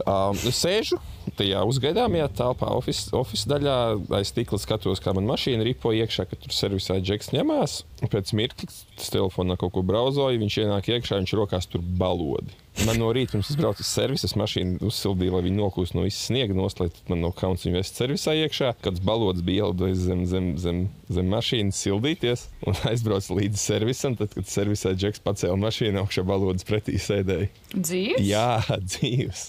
Es 0.00 0.60
sēžu 0.60 1.00
tajā 1.38 1.62
uzgaidāmajā 1.68 2.28
telpā, 2.38 2.70
oficiālā 2.78 3.50
daļā, 3.52 3.76
aiz 4.20 4.32
stikla 4.32 4.60
skatos, 4.60 5.02
kā 5.02 5.14
man 5.16 5.28
mašīna 5.30 5.66
ripo 5.66 5.92
iekšā, 5.96 6.26
ka 6.30 6.38
tur 6.40 6.54
servisā 6.54 6.98
džeks 7.00 7.32
ņemās. 7.36 7.80
Pēc 8.00 8.32
mirkļa 8.36 8.68
tas 8.70 9.12
telefonā 9.12 9.58
kaut 9.60 9.74
ko 9.74 9.84
brauzoja, 9.84 10.40
viņš 10.40 10.58
ienāk 10.64 10.88
iekšā, 10.94 11.20
viņš 11.20 11.36
rokās 11.36 11.68
tur 11.68 11.84
balodi. 11.84 12.54
Man 12.86 12.96
no 12.96 13.10
rīta, 13.12 13.34
pirms 13.34 13.50
es 13.52 13.58
braucu 13.58 13.82
uz 13.82 13.88
servisu, 13.90 14.28
es 14.28 14.36
mašīnu 14.40 14.78
uzsildīju, 14.88 15.34
lai 15.34 15.42
viņi 15.44 15.58
nokļūst 15.58 15.96
no 15.96 16.04
visas 16.06 16.30
sniega, 16.30 16.54
noslēgt 16.56 17.02
man 17.10 17.20
no 17.20 17.32
kauns 17.36 17.66
viņu 17.66 17.76
vest 17.76 17.98
servisā 17.98 18.32
iekšā. 18.38 18.70
Kāds 18.80 19.02
balods 19.04 19.42
bija 19.44 19.66
ielidojis 19.66 20.00
zem, 20.06 20.22
zem, 20.30 20.46
zem, 20.62 20.78
zem 21.12 21.28
mašīnas 21.34 21.80
sildīties 21.82 22.46
un 22.70 22.78
aizbraucu 22.92 23.36
līdz 23.36 23.60
servisam. 23.60 24.16
Tad, 24.16 24.32
kad 24.38 24.48
servisā 24.48 24.94
džeks 24.96 25.20
pacēla 25.26 25.58
mašīnu 25.60 26.00
augšā, 26.04 26.24
balods 26.30 26.64
pretī 26.68 26.96
sēdēja. 27.02 27.50
Dzīves? 27.74 28.24
Jā, 28.24 28.48
dzīves. 28.94 29.44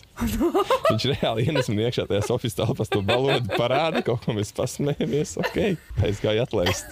Viņš 0.90 1.08
reāli 1.14 1.48
ienes 1.48 1.72
man 1.72 1.86
iekšā 1.88 2.10
tajā 2.10 2.26
oficiālā 2.36 2.72
telpā, 2.72 2.90
to 2.92 3.02
balodu 3.06 3.56
parāda, 3.56 4.04
kaut 4.06 4.26
ko 4.26 4.36
mēs 4.38 4.52
pasmējamies. 4.58 5.38
Ok, 5.42 5.62
aizgāja 6.04 6.46
atlaist. 6.50 6.92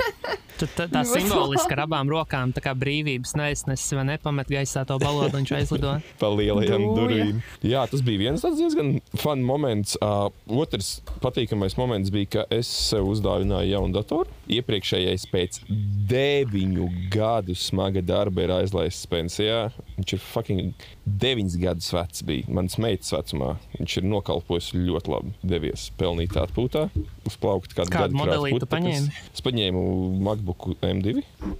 Tā, 0.60 0.88
tā 0.92 1.04
simboliski 1.50 1.76
ar 1.76 1.84
abām 1.86 2.10
rokām, 2.12 2.54
tā 2.54 2.62
kā 2.64 2.74
brīvības 2.78 3.34
neiznesis 3.40 3.94
vai 3.98 4.06
nepamet 4.14 4.50
gaisā 4.52 4.86
to 4.88 4.98
balodu, 5.02 5.38
viņš 5.38 5.54
aizlido. 5.58 5.96
pa 6.20 6.30
lielajām 6.30 6.86
durvīm. 6.96 7.42
Jā, 7.66 7.86
tas 7.90 8.04
bija 8.06 8.20
viens 8.26 8.44
tāds 8.44 8.60
diezgan 8.60 9.00
fun 9.18 9.44
moments. 9.46 9.98
Uh, 10.02 10.30
otrs 10.48 11.02
patīkamais 11.24 11.78
moments 11.78 12.12
bija, 12.14 12.30
ka 12.30 12.46
es 12.54 12.68
sev 12.68 13.10
uzdāvināju 13.10 13.74
jaunu 13.74 13.94
datoru. 13.96 14.30
Iepriekšējais 14.50 15.28
pēc 15.32 15.62
deviņu 16.10 16.90
gadu 17.14 17.56
smaga 17.58 18.04
darba 18.06 18.46
ir 18.46 18.56
aizlaists 18.62 19.10
pensijā. 19.10 19.70
Viņš 20.00 20.14
ir 20.16 20.22
fucking 20.24 20.86
deviņus 21.20 21.56
gadus 21.60 21.90
vecs. 21.92 22.22
Bija 22.24 22.48
mans 22.56 22.78
meitas 22.80 23.12
vecumā. 23.12 23.50
Viņš 23.76 23.98
ir 24.00 24.08
nokalpojis 24.08 24.70
ļoti 24.78 25.12
labi. 25.12 25.34
Devies 25.44 25.90
pelnīt 26.00 26.38
atpūtā, 26.40 26.86
uz 27.28 27.36
plaukta 27.42 27.82
kādu 27.82 27.92
Kādu 27.92 28.16
gadu. 28.16 28.16
krāt 28.16 28.20
modelī 28.22 28.60
tu 28.64 28.70
paņēmi? 28.72 29.12
Es 29.34 29.44
paņēmu 29.44 29.84
MacBook 30.30 30.70
M2. 30.80 31.18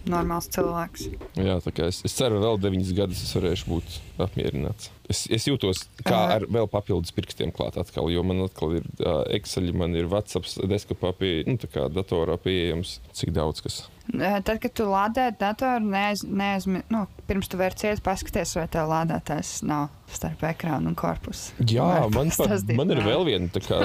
Normāls 0.08 0.48
cilvēks. 0.56 1.10
Jā, 1.36 1.60
tā 1.66 1.76
kā 1.76 1.90
es, 1.92 2.00
es 2.08 2.16
ceru, 2.16 2.40
vēl 2.44 2.62
deviņus 2.64 2.96
gadus 2.98 3.26
es 3.28 3.36
varēšu 3.36 3.68
būt 3.74 4.00
apmierināts. 4.24 4.94
Es, 5.10 5.24
es 5.34 5.48
jūtos 5.48 5.88
kā 6.06 6.18
ar 6.36 6.44
vēl 6.46 6.68
papildus 6.70 7.14
pirkstiem 7.18 7.50
klāt 7.56 7.80
atkal, 7.82 8.12
jo 8.14 8.22
man 8.26 8.44
atkal 8.46 8.76
ir 8.78 8.84
uh, 9.02 9.24
Excel, 9.34 9.72
man 9.74 9.96
ir 9.98 10.10
WhatsApp, 10.12 10.46
desktopā 10.70 11.16
pie, 11.18 11.32
nu, 11.50 11.58
tā 11.58 11.70
kā 11.72 11.88
datorā 11.90 12.36
pieejams, 12.42 13.00
cik 13.18 13.34
daudz 13.34 13.64
kas. 13.66 13.80
Tad, 14.10 14.56
kad 14.62 14.74
tu 14.74 14.86
lādē 14.90 15.28
datoru, 15.38 15.86
neaiz, 15.90 16.24
neaizmi, 16.26 16.84
nu, 16.94 17.04
pirms 17.30 17.50
tu 17.50 17.58
vērcies, 17.60 18.02
paskaties, 18.06 18.56
vai 18.58 18.68
tev 18.72 18.90
lādētājs 18.90 19.60
nav 19.70 19.90
starp 20.14 20.46
ekrānu 20.50 20.94
un 20.94 20.98
korpusu. 20.98 21.58
Jā, 21.70 21.90
man, 22.14 22.30
pat, 22.34 22.70
man 22.78 22.94
ir 22.94 23.04
vēl 23.06 23.28
viena 23.28 23.52
tā 23.54 23.62
kā 23.66 23.84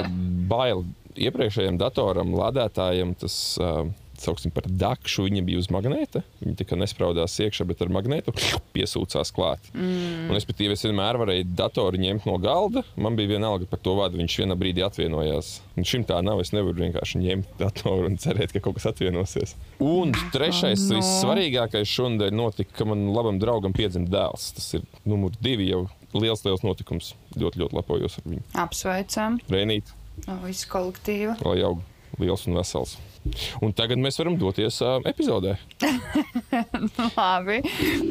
baila 0.49 0.85
iepriekšējiem 1.15 1.77
datoram, 1.81 2.33
lādētājiem. 2.37 3.13
Tas, 3.21 3.37
uh, 3.61 3.85
Sauksim 4.21 4.53
par 4.55 4.67
dakšu, 4.69 5.25
viņa 5.27 5.43
bija 5.45 5.59
uz 5.61 5.69
magnēta. 5.73 6.21
Viņa 6.41 6.67
kā 6.69 6.77
nespraudās 6.79 7.35
iekšā, 7.43 7.65
bet 7.67 7.81
ar 7.83 7.91
magnētu 7.93 8.33
piesūcās 8.75 9.31
klāt. 9.35 9.69
Mm. 9.73 10.29
Un, 10.31 10.39
es 10.39 10.85
vienmēr 10.85 11.19
varēju 11.21 11.47
datoru 11.57 11.99
ņemt 12.01 12.27
no 12.29 12.37
galda. 12.41 12.85
Man 12.99 13.17
bija 13.19 13.35
vienalga 13.35 13.67
par 13.69 13.81
to 13.83 13.95
vārdu. 13.97 14.19
Viņš 14.21 14.37
vienā 14.43 14.57
brīdī 14.59 14.85
atvienojās. 14.85 15.59
Un 15.75 15.87
šim 15.87 16.05
tā 16.07 16.21
nav. 16.25 16.41
Es 16.43 16.53
nevaru 16.55 16.85
vienkārši 16.85 17.21
ņemt 17.23 17.57
datoru 17.61 18.09
un 18.09 18.19
cerēt, 18.21 18.55
ka 18.55 18.63
kaut 18.63 18.79
kas 18.79 18.89
atvienosies. 18.91 19.55
Un 19.83 20.15
trešais, 20.33 20.87
no. 20.89 20.99
vissvarīgākais 20.99 21.91
šodien 21.91 22.35
notika, 22.35 22.73
ka 22.79 22.89
man 22.89 23.07
labam 23.15 23.39
draugam 23.41 23.75
piedzima 23.75 24.09
dēls. 24.11 24.51
Tas 24.57 24.71
ir 24.79 24.85
numurs 25.07 25.39
divi 25.43 25.69
jau 25.71 25.85
liels, 26.15 26.43
liels 26.45 26.63
notikums. 26.65 27.13
Ļoti, 27.35 27.63
ļoti 27.63 27.79
lepojos 27.79 28.19
ar 28.21 28.29
viņu. 28.29 28.45
Apsveicam 28.65 29.39
Reinīt, 29.51 29.91
no 30.27 30.39
visu 30.45 30.69
kolektīvu. 30.71 31.37
lai 31.43 31.59
aug 31.67 31.83
liels 32.21 32.47
un 32.47 32.59
vesels. 32.59 32.95
Un 33.65 33.73
tagad 33.75 34.01
mēs 34.01 34.19
varam 34.21 34.37
doties 34.39 34.77
uh, 34.85 34.97
epizodē. 35.07 35.55
Labi, 37.17 37.61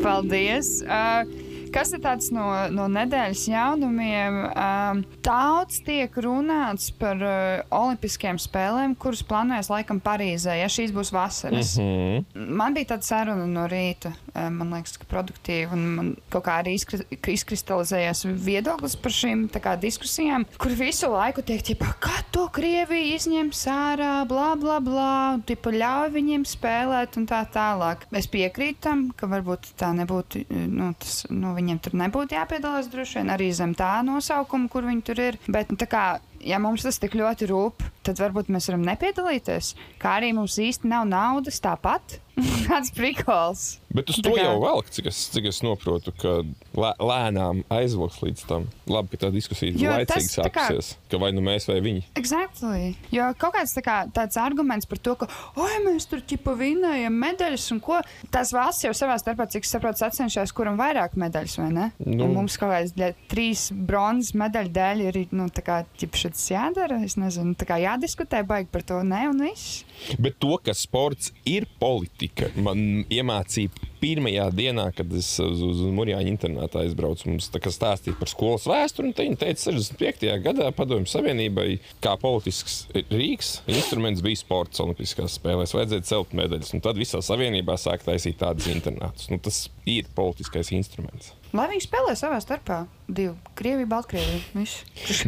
paldies. 0.02 0.80
Uh, 0.84 1.53
Kas 1.72 1.92
ir 1.96 2.02
tāds 2.04 2.30
no, 2.34 2.46
no 2.74 2.88
nedēļas 2.92 3.44
jaunumiem? 3.48 4.40
Um, 4.50 5.02
daudz 5.24 5.80
tiek 5.86 6.14
runāts 6.24 6.90
par 6.98 7.20
uh, 7.20 7.64
Olimpiskajām 7.74 8.40
spēlēm, 8.42 8.96
kuras 9.00 9.24
plānojas 9.26 9.70
laikam 9.72 10.00
Parīzē, 10.04 10.58
ja 10.60 10.68
šīs 10.70 10.94
būs 10.94 11.12
vasaras. 11.14 11.76
Mm 11.78 11.84
-hmm. 11.84 12.48
Man 12.60 12.74
bija 12.74 12.94
tāda 12.94 13.08
saruna 13.08 13.46
no 13.46 13.66
rīta, 13.70 14.12
um, 14.34 14.60
man 14.60 14.74
liekas, 14.76 14.98
ka 14.98 15.08
produktīva, 15.10 15.72
un 15.72 15.86
man 15.96 16.16
kaut 16.30 16.44
kā 16.44 16.60
arī 16.62 16.74
izkri 16.78 17.04
izkristalizējās 17.34 18.24
viedoklis 18.44 18.96
par 18.96 19.12
šīm 19.14 19.46
kā, 19.62 19.74
diskusijām, 19.80 20.44
kur 20.58 20.74
visu 20.76 21.10
laiku 21.12 21.42
tiek, 21.42 21.62
ķipa, 21.62 21.94
kā 22.02 22.22
to 22.34 22.46
Krievija 22.54 23.14
izņems 23.16 23.64
ārā, 23.70 24.12
bla, 24.28 24.54
bla, 24.60 24.80
bla, 24.84 25.38
tipa, 25.46 25.72
ļauj 25.74 26.12
viņiem 26.14 26.46
spēlēt 26.48 27.18
un 27.20 27.26
tā 27.30 27.42
tālāk. 27.54 28.06
Es 28.12 28.28
piekrītu 28.30 28.80
tam, 28.88 29.06
ka 29.16 29.28
varbūt 29.30 29.74
tā 29.80 29.92
nebūtu, 29.96 30.44
nu, 30.50 30.92
tas, 31.00 31.24
nu, 31.30 31.54
viņiem 31.64 31.80
tur 31.80 31.96
nebūtu 32.04 32.36
jāpiedalās 32.36 32.92
droši 32.92 33.22
vien 33.22 33.32
arī 33.34 33.48
zem 33.56 33.72
tā 33.78 33.96
nosaukuma, 34.06 34.68
kur 34.68 34.86
viņi 34.86 35.04
tur 35.08 35.24
ir. 35.24 35.40
Bet, 35.48 35.72
nu, 35.72 35.80
tā 35.80 35.88
kā 35.90 36.04
ja 36.44 36.60
mums 36.60 36.84
tas 36.84 37.00
tik 37.00 37.16
ļoti 37.18 37.48
rūp, 37.50 37.84
tad 38.04 38.20
varbūt 38.20 38.52
mēs 38.52 38.68
varam 38.70 38.84
nepiedalīties. 38.86 39.72
Kā 40.02 40.18
arī 40.20 40.34
mums 40.36 40.58
īsti 40.60 40.90
nav 40.90 41.08
naudas 41.08 41.60
tāpat. 41.64 42.18
Kāds 42.68 42.90
prikols. 42.94 43.64
Bet 43.94 44.10
uz 44.10 44.18
to 44.24 44.32
jau 44.34 44.56
velk, 44.58 44.88
cik 44.90 45.06
es, 45.06 45.18
cik 45.30 45.44
es 45.52 45.60
saprotu, 45.62 46.10
ka 46.18 46.40
lē, 46.74 46.90
lēnām 46.98 47.62
aizvoks 47.72 48.18
līdz 48.24 48.42
tam. 48.50 48.66
Labi, 48.90 49.12
ka 49.12 49.26
tā 49.26 49.30
diskusija 49.34 49.70
ir 49.70 49.84
laicīgi 49.86 50.32
sākusies. 50.32 50.88
Kā... 50.96 51.10
Ka 51.12 51.20
vai 51.22 51.30
nu 51.36 51.44
mēs 51.46 51.68
vai 51.70 51.78
viņi. 51.84 52.02
Exactly. 52.18 52.94
Jo 53.14 53.28
kaut 53.38 53.54
kāds 53.54 53.76
tā 53.76 53.84
kā, 53.86 54.00
tāds 54.14 54.38
arguments 54.40 54.88
par 54.90 54.98
to, 54.98 55.14
ka, 55.20 55.28
oi, 55.62 55.78
mēs 55.86 56.08
tur 56.10 56.24
ķipa 56.26 56.56
vinējam 56.58 57.14
medaļas 57.22 57.68
un 57.76 57.82
ko. 57.84 58.00
Tās 58.34 58.50
valsts 58.56 58.88
jau 58.88 58.90
savā 58.98 59.14
starpā, 59.22 59.46
cik 59.54 59.68
saprotu, 59.68 60.02
sacenšas, 60.02 60.54
kuram 60.56 60.80
vairāk 60.80 61.14
medaļas, 61.20 61.56
vai 61.62 61.70
ne? 61.76 61.88
Nu. 62.02 62.26
Un 62.26 62.34
mums 62.40 62.58
kaut 62.58 62.74
kāds 62.74 63.22
trīs 63.30 63.68
bronzas 63.70 64.34
medaļu 64.38 64.74
dēļ 64.74 65.04
ir, 65.06 65.20
nu, 65.38 65.46
tā 65.54 65.62
kā, 65.66 65.78
ķipa 66.00 66.24
šis 66.24 66.48
jādara. 66.50 66.98
Es 67.06 67.14
nezinu, 67.20 67.54
tā 67.58 67.68
kā 67.70 67.78
jādiskutē 67.82 68.42
baigi 68.48 68.72
par 68.74 68.82
to, 68.90 69.00
ne, 69.06 69.22
un 69.30 69.46
viss. 69.46 69.84
Bet 70.18 70.40
to, 70.42 70.56
ka 70.64 70.74
sports 70.74 71.30
ir 71.46 71.68
politika, 71.78 72.23
man 72.60 73.04
iemācīja 73.12 73.72
pirmajā 74.00 74.48
dienā, 74.54 74.88
kad 74.96 75.12
es 75.16 75.28
uz, 75.42 75.62
uz 75.64 75.82
Mūrjāņa 75.96 76.32
internātā 76.32 76.82
aizbraucu, 76.84 77.30
mums 77.30 77.48
stāstīja 77.48 78.18
par 78.20 78.30
skolas 78.30 78.66
vēsturi. 78.68 79.14
Viņa 79.16 79.40
teica, 79.40 79.70
ka 79.70 79.76
65. 79.78 80.26
gadā 80.44 80.70
Padomju 80.76 81.10
Savienībai 81.10 81.68
kā 82.04 82.16
politisks 82.20 82.84
rīks, 83.12 83.54
instruments 83.70 84.24
bija 84.24 84.42
sports 84.42 84.82
Olimpiskās 84.84 85.38
spēlēs. 85.40 85.76
Vajadzēja 85.76 86.08
celt 86.10 86.36
medaļas, 86.36 86.74
un 86.76 86.84
tad 86.84 87.00
visā 87.00 87.22
savienībā 87.24 87.78
sāk 87.80 88.04
taisīt 88.06 88.40
tādas 88.42 88.68
internātus. 88.72 89.30
Nu, 89.32 89.40
tas 89.42 89.66
ir 89.88 90.10
politiskais 90.16 90.74
instruments. 90.76 91.32
Lai 91.54 91.68
viņi 91.70 91.84
spēlē 91.86 92.16
savā 92.18 92.40
starpā. 92.42 92.84
Divi. 93.04 93.34
Krievija, 93.54 93.86
Baltkrievija. 93.86 94.64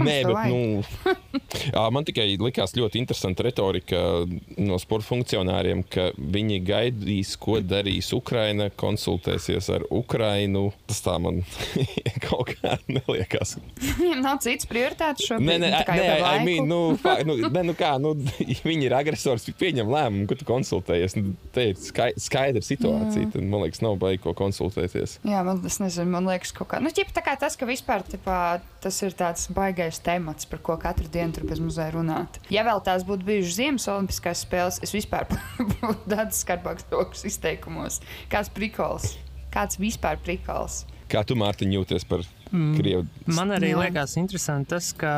Nē, 0.02 0.14
bet 0.26 0.38
nu, 0.48 0.80
man 1.94 2.06
tikai 2.08 2.24
likās 2.40 2.72
ļoti 2.74 2.98
interesanta 2.98 3.44
retorika 3.44 4.00
no 4.56 4.78
sporta 4.80 5.06
funkcionāriem, 5.10 5.84
ka 5.92 6.08
viņi 6.16 6.58
gaidīs, 6.66 7.34
ko 7.38 7.60
darīs 7.60 8.08
Ukraina, 8.16 8.70
konsultēsies 8.74 9.68
ar 9.76 9.84
Ukrainu. 9.94 10.70
Tas 10.88 11.02
tā 11.04 11.18
man 11.22 11.42
kaut 12.26 12.56
kā 12.56 12.78
neliekās. 12.88 13.58
Nav 14.24 14.40
cits 14.42 14.66
prioritāts 14.66 15.28
šobrīd. 15.28 15.46
Nē, 15.46 15.60
nē, 15.68 15.84
nē 15.86 16.16
I 16.32 16.42
mean, 16.48 16.66
nu, 16.66 16.80
fā, 16.98 17.18
nu, 17.28 17.36
ne, 17.44 17.66
nu 17.70 17.76
kā, 17.78 17.92
nu, 18.02 18.16
viņi 18.66 18.88
ir 18.88 18.96
agresors, 18.96 19.46
pieņem 19.60 19.92
lēmumu, 19.92 20.26
ka 20.32 20.40
tu 20.40 20.48
konsultējies. 20.48 21.18
Nu, 21.20 21.36
te 21.54 21.68
ir 21.74 21.78
skaidra 21.78 22.64
situācija. 22.64 23.30
Tad, 23.36 23.44
man 23.44 23.66
liekas, 23.66 23.84
nav 23.84 24.00
baigi 24.02 24.24
ko 24.24 24.34
konsultēties. 24.38 25.20
Jā, 25.28 25.44
man 25.46 25.62
tas 25.62 25.78
nezinu 25.84 26.15
man 26.16 26.28
liekas, 26.30 26.52
kaut 26.56 26.70
kā. 26.72 26.80
Nu, 26.82 26.90
ķip, 26.94 27.12
tā 27.14 27.22
kā 27.24 27.36
tas, 27.40 27.58
ka 27.58 27.68
vispār 27.68 28.04
tipā, 28.08 28.58
tas 28.82 29.00
ir 29.04 29.14
tāds 29.16 29.46
baigais 29.52 30.00
temats, 30.04 30.48
par 30.48 30.62
ko 30.64 30.78
katru 30.80 31.08
dienu 31.12 31.36
tur 31.36 31.46
bez 31.48 31.62
muzeja 31.62 31.92
runāt. 31.94 32.40
Ja 32.52 32.64
vēl 32.66 32.82
tās 32.86 33.04
būtu 33.06 33.28
bijušas 33.28 33.58
Ziemas 33.60 33.88
Olimpiskās 33.92 34.42
spēles, 34.46 34.80
es 34.84 34.94
vispār 34.96 35.28
būtu 35.76 36.10
daudz 36.10 36.42
skarbāks 36.42 36.88
rokas 36.92 37.26
izteikumos. 37.28 38.00
Kāds 38.32 38.52
prikols? 38.52 39.14
Kāds 39.54 39.78
vispār 39.80 40.18
prikols? 40.20 40.84
Kā 41.12 41.22
tu, 41.22 41.36
Mārtiņ, 41.38 41.76
jūties 41.78 42.08
par 42.08 42.24
Mm. 42.52 42.76
Krievu. 42.78 43.06
Man 43.26 43.50
arī 43.56 43.72
Jā. 43.72 43.80
liekas 43.80 44.16
interesanti 44.20 44.70
tas, 44.70 44.92
ka 44.96 45.12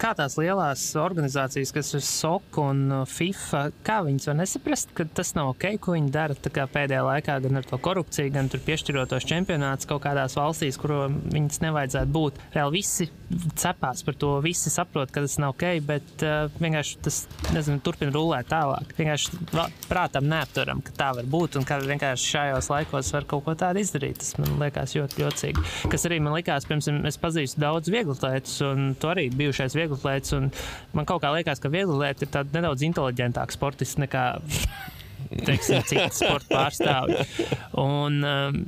kā 0.00 0.12
tās 0.16 0.38
lielās 0.40 0.84
organizācijas, 0.98 1.72
kas 1.74 1.92
ir 1.98 2.04
SOK 2.06 2.60
un 2.62 2.82
uh, 2.88 3.02
FIFA, 3.08 3.62
kā 3.84 3.98
viņas 4.06 4.30
var 4.30 4.38
nesaprast, 4.40 4.94
ka 4.96 5.06
tas 5.20 5.34
nav 5.36 5.52
ok, 5.52 5.66
ko 5.82 5.96
viņi 5.96 6.12
dara 6.14 6.36
pēdējā 6.36 7.02
laikā 7.06 7.38
gan 7.44 7.60
ar 7.60 7.68
to 7.68 7.78
korupciju, 7.82 8.32
gan 8.34 8.48
piešķirotos 8.52 9.26
čempionātus 9.28 9.88
kaut 9.90 10.04
kādās 10.06 10.36
valstīs, 10.38 10.80
kur 10.80 10.96
viņas 11.10 11.62
nevajadzētu 11.66 12.14
būt. 12.16 12.40
Reāli 12.56 12.80
visi 12.80 13.10
cepās 13.58 14.02
par 14.06 14.16
to, 14.20 14.32
visi 14.44 14.72
saprot, 14.72 15.12
ka 15.12 15.22
tas 15.24 15.38
nav 15.42 15.54
ok, 15.54 15.66
bet 15.86 16.24
uh, 16.26 16.48
vienkārši 16.62 16.98
tas 17.04 17.22
nezinu, 17.52 17.80
turpina 17.84 18.12
rulēt 18.14 18.48
tālāk. 18.52 18.94
Vienkārši 18.98 19.42
prātam 19.88 20.28
neapturam, 20.30 20.82
ka 20.84 20.94
tā 20.96 21.12
var 21.16 21.28
būt 21.28 21.60
un 21.60 21.68
ka 21.68 21.78
vienkārši 21.84 22.32
šajos 22.34 22.70
laikos 22.72 23.12
var 23.14 23.28
kaut 23.28 23.46
ko 23.46 23.56
tādu 23.58 23.82
izdarīt. 23.82 24.20
Tas 24.22 24.36
man 24.40 24.56
liekas 24.62 24.96
ļoti 24.98 25.24
jocīgi. 25.24 25.64
Kas 25.92 26.06
arī 26.08 26.20
man 26.24 26.36
likās 26.36 26.61
tās, 26.62 26.86
piemēram, 26.86 27.06
es 27.10 27.20
pazīstu 27.20 27.62
daudz 27.62 27.90
vieglatlētus, 27.92 28.56
un 28.68 28.94
tu 29.00 29.10
arī 29.10 29.28
bijušais 29.34 29.76
vieglatlēts. 29.78 30.36
Man 30.96 31.08
kaut 31.08 31.22
kā 31.24 31.32
liekas, 31.36 31.62
ka 31.62 31.72
vieglatlēti 31.72 32.28
ir 32.28 32.50
nedaudz 32.54 32.86
inteliģentāki 32.88 33.58
sportisti 33.58 34.04
nekā 34.04 34.26
teiksim, 35.46 35.82
citu 35.88 36.08
sporta 36.16 36.50
pārstāvju. 36.52 37.26
Un, 37.82 38.18
um, 38.26 38.62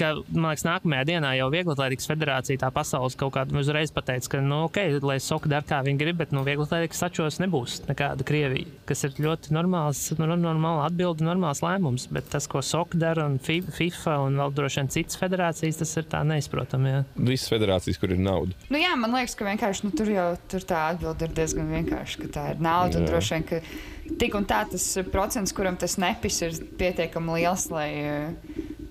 ka, 0.00 0.12
man 0.32 0.50
liekas, 0.50 0.64
nākamajā 0.66 1.06
dienā 1.10 1.32
jau 1.38 1.48
Vieglatlētikas 1.52 2.08
federācija 2.10 2.60
tā 2.62 2.70
pasaules 2.74 3.16
kaut 3.20 3.34
kāda 3.36 3.56
uzreiz 3.60 3.92
pateica, 3.94 4.32
ka, 4.34 4.42
nu, 4.44 4.64
ok, 4.68 4.80
lai 5.04 5.18
soka 5.22 5.50
dara, 5.50 5.66
kā 5.66 5.80
viņi 5.86 6.00
grib, 6.00 6.20
bet, 6.22 6.34
nu, 6.36 6.44
Vieglatlētikas 6.46 7.02
sačos 7.04 7.40
nebūs 7.42 7.80
nekāda 7.88 8.26
Krievija, 8.26 8.70
kas 8.88 9.04
ir 9.06 9.16
ļoti 9.20 9.54
normāls, 9.56 10.02
nu, 10.18 10.28
normāla 10.40 10.88
atbilde, 10.88 11.26
normāls 11.26 11.62
lēmums, 11.64 12.08
bet 12.14 12.30
tas, 12.32 12.48
ko 12.50 12.64
soka 12.64 12.98
dara 13.00 13.28
un 13.28 13.38
FIFA 13.40 14.16
un 14.24 14.40
vēl 14.40 14.56
droši 14.56 14.82
vien 14.82 14.92
citas 14.96 15.20
federācijas, 15.20 15.80
tas 15.82 15.94
ir 16.00 16.08
tā 16.10 16.22
neizprotami. 16.26 16.94
Jā. 16.94 17.04
Visas 17.30 17.52
federācijas, 17.52 18.00
kur 18.00 18.14
ir 18.14 18.20
nauda. 18.22 18.56
Nu, 18.72 18.80
jā, 18.80 18.92
man 18.98 19.14
liekas, 19.16 19.36
ka 19.38 19.48
vienkārši 19.48 19.86
nu, 19.86 19.94
tur 19.96 20.10
jau 20.12 20.28
tur 20.50 20.66
tā 20.66 20.84
atbilde 20.94 21.28
ir 21.28 21.36
diezgan 21.36 21.70
vienkārša, 21.76 22.24
ka 22.24 22.34
tā 22.36 22.46
ir 22.54 22.62
nauda 22.64 22.98
jā. 22.98 23.02
un 23.02 23.10
droši 23.10 23.36
vien, 23.36 23.48
ka 23.50 24.18
tik 24.20 24.36
un 24.38 24.46
tā 24.48 24.64
tas 24.70 24.86
procents, 25.12 25.54
kuram 25.56 25.78
tas 25.80 25.96
nepis 26.00 26.40
ir 26.46 26.60
pietiekami 26.80 27.38
liels, 27.38 27.68
lai, 27.72 27.90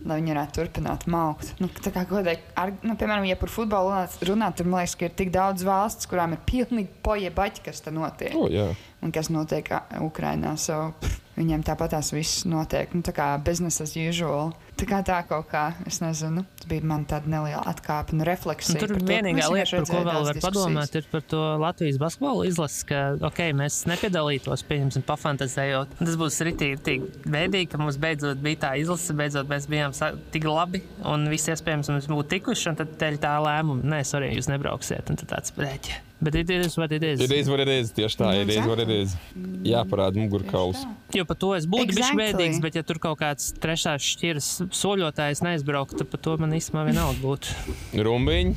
lai 0.09 0.19
viņi 0.19 0.33
varētu 0.35 0.57
turpināt 0.59 1.05
maukt. 1.11 1.53
Nu, 1.61 1.69
tā 1.69 1.93
kā 1.95 2.03
godīgi, 2.09 2.43
nu, 2.83 2.97
piemēram, 2.99 3.27
ja 3.29 3.37
par 3.39 3.53
futbolu 3.53 3.95
runāt, 4.27 4.59
tad 4.59 4.69
man 4.69 4.81
liekas, 4.81 4.97
ka 4.99 5.09
ir 5.09 5.15
tik 5.21 5.33
daudz 5.35 5.65
valsts, 5.67 6.09
kurām 6.09 6.35
ir 6.35 6.43
pilnīgi 6.49 6.91
poja 7.05 7.31
baļķi, 7.35 7.65
kas 7.69 7.83
tur 7.85 7.95
notiek. 7.95 8.35
Oh, 8.37 8.49
jā. 8.51 8.69
un 9.05 9.15
kas 9.15 9.31
notiek 9.33 9.71
Ukrajinā. 10.03 10.55
So, 10.59 10.91
pff, 10.99 11.28
viņiem 11.39 11.63
tāpat 11.67 11.95
tās 11.95 12.11
viss 12.13 12.43
notiek. 12.49 12.91
Nu, 12.95 13.03
tā 13.05 13.13
kā 13.15 13.31
business 13.43 13.81
as 13.83 13.95
usual. 13.97 14.53
Tā 14.79 14.87
kā 14.87 15.01
tā 15.03 15.17
kaut 15.27 15.49
kā, 15.51 15.63
es 15.89 15.99
nezinu, 15.99 16.45
tas 16.59 16.69
bija 16.71 16.85
man 16.87 17.03
tāda 17.09 17.27
neliela 17.31 17.61
atkāpe 17.67 18.15
un 18.15 18.23
refleksija. 18.27 18.77
Un 18.77 18.83
tur 18.83 18.93
vienīgā 18.95 19.49
lieta, 19.51 19.81
par 19.81 19.89
ko 19.89 20.03
vēl 20.07 20.27
var 20.29 20.37
diskusijas. 20.37 20.45
padomāt, 20.45 20.95
ir 20.95 21.09
par 21.11 21.25
to 21.33 21.41
Latvijas 21.59 21.99
basketbolu 21.99 22.45
izlases, 22.47 22.85
ka, 22.87 23.01
ok, 23.27 23.41
mēs 23.59 23.81
nepiedalītos, 23.91 24.63
pieņemsim, 24.69 25.03
pafantazējot. 25.09 25.99
Tas 25.99 26.19
būs 26.19 26.39
ritīgi 26.47 26.99
veidīgi, 27.27 27.71
ka 27.73 27.81
mums 27.81 27.99
beidzot 27.99 28.39
bija 28.43 28.63
tā 28.67 28.75
izlase, 28.79 29.15
beidzot 29.19 29.51
mēs 29.51 29.67
bijām 29.71 29.95
tik 30.31 30.47
labi 30.47 30.85
un 31.03 31.27
viss 31.31 31.51
iespējams 31.51 31.91
mums 31.91 32.11
būtu 32.11 32.37
tikuši, 32.37 32.69
un 32.71 32.79
tad 32.79 32.95
teļ 33.01 33.19
tā 33.23 33.35
lēmuma, 33.43 33.83
nē, 33.95 34.05
sorry, 34.07 34.31
jūs 34.37 34.47
nebrauksiet, 34.51 35.11
un 35.11 35.19
tad 35.19 35.35
tāds 35.35 35.59
brēķi. 35.59 36.05
Bet 36.21 36.35
it 36.35 36.49
is 36.49 36.75
what 36.77 36.91
it 36.91 37.03
is. 37.03 37.21
It 37.21 37.31
is 37.31 37.47
what 37.47 37.61
it 37.63 37.69
is. 37.71 37.93
Tieši 37.95 38.17
tā, 38.19 38.33
it 38.41 38.49
is 38.51 38.65
what 38.67 38.79
it 38.83 38.89
is. 38.91 39.15
Jāparāda 39.63 40.19
mugurkauls. 40.19 40.83
Jo 41.15 41.23
par 41.29 41.39
to 41.39 41.53
es 41.55 41.63
būtu 41.69 41.87
exactly. 41.87 42.19
bijis 42.19 42.35
bēdīgs, 42.35 42.59
bet 42.65 42.75
ja 42.75 42.83
tur 42.83 42.99
kaut 42.99 43.21
kāds 43.21 43.53
trešās 43.63 44.03
šķiras 44.17 44.49
soļotājs 44.75 45.43
neizbrauktu, 45.47 46.03
tad 46.03 46.11
par 46.11 46.19
to 46.27 46.35
man 46.43 46.51
īstenībā 46.59 46.83
vienalga 46.91 47.19
būtu. 47.23 47.55
Rumbiņi. 48.03 48.51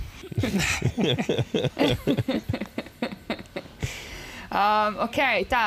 Um, 4.53 4.99
ok, 5.07 5.19
tā, 5.49 5.63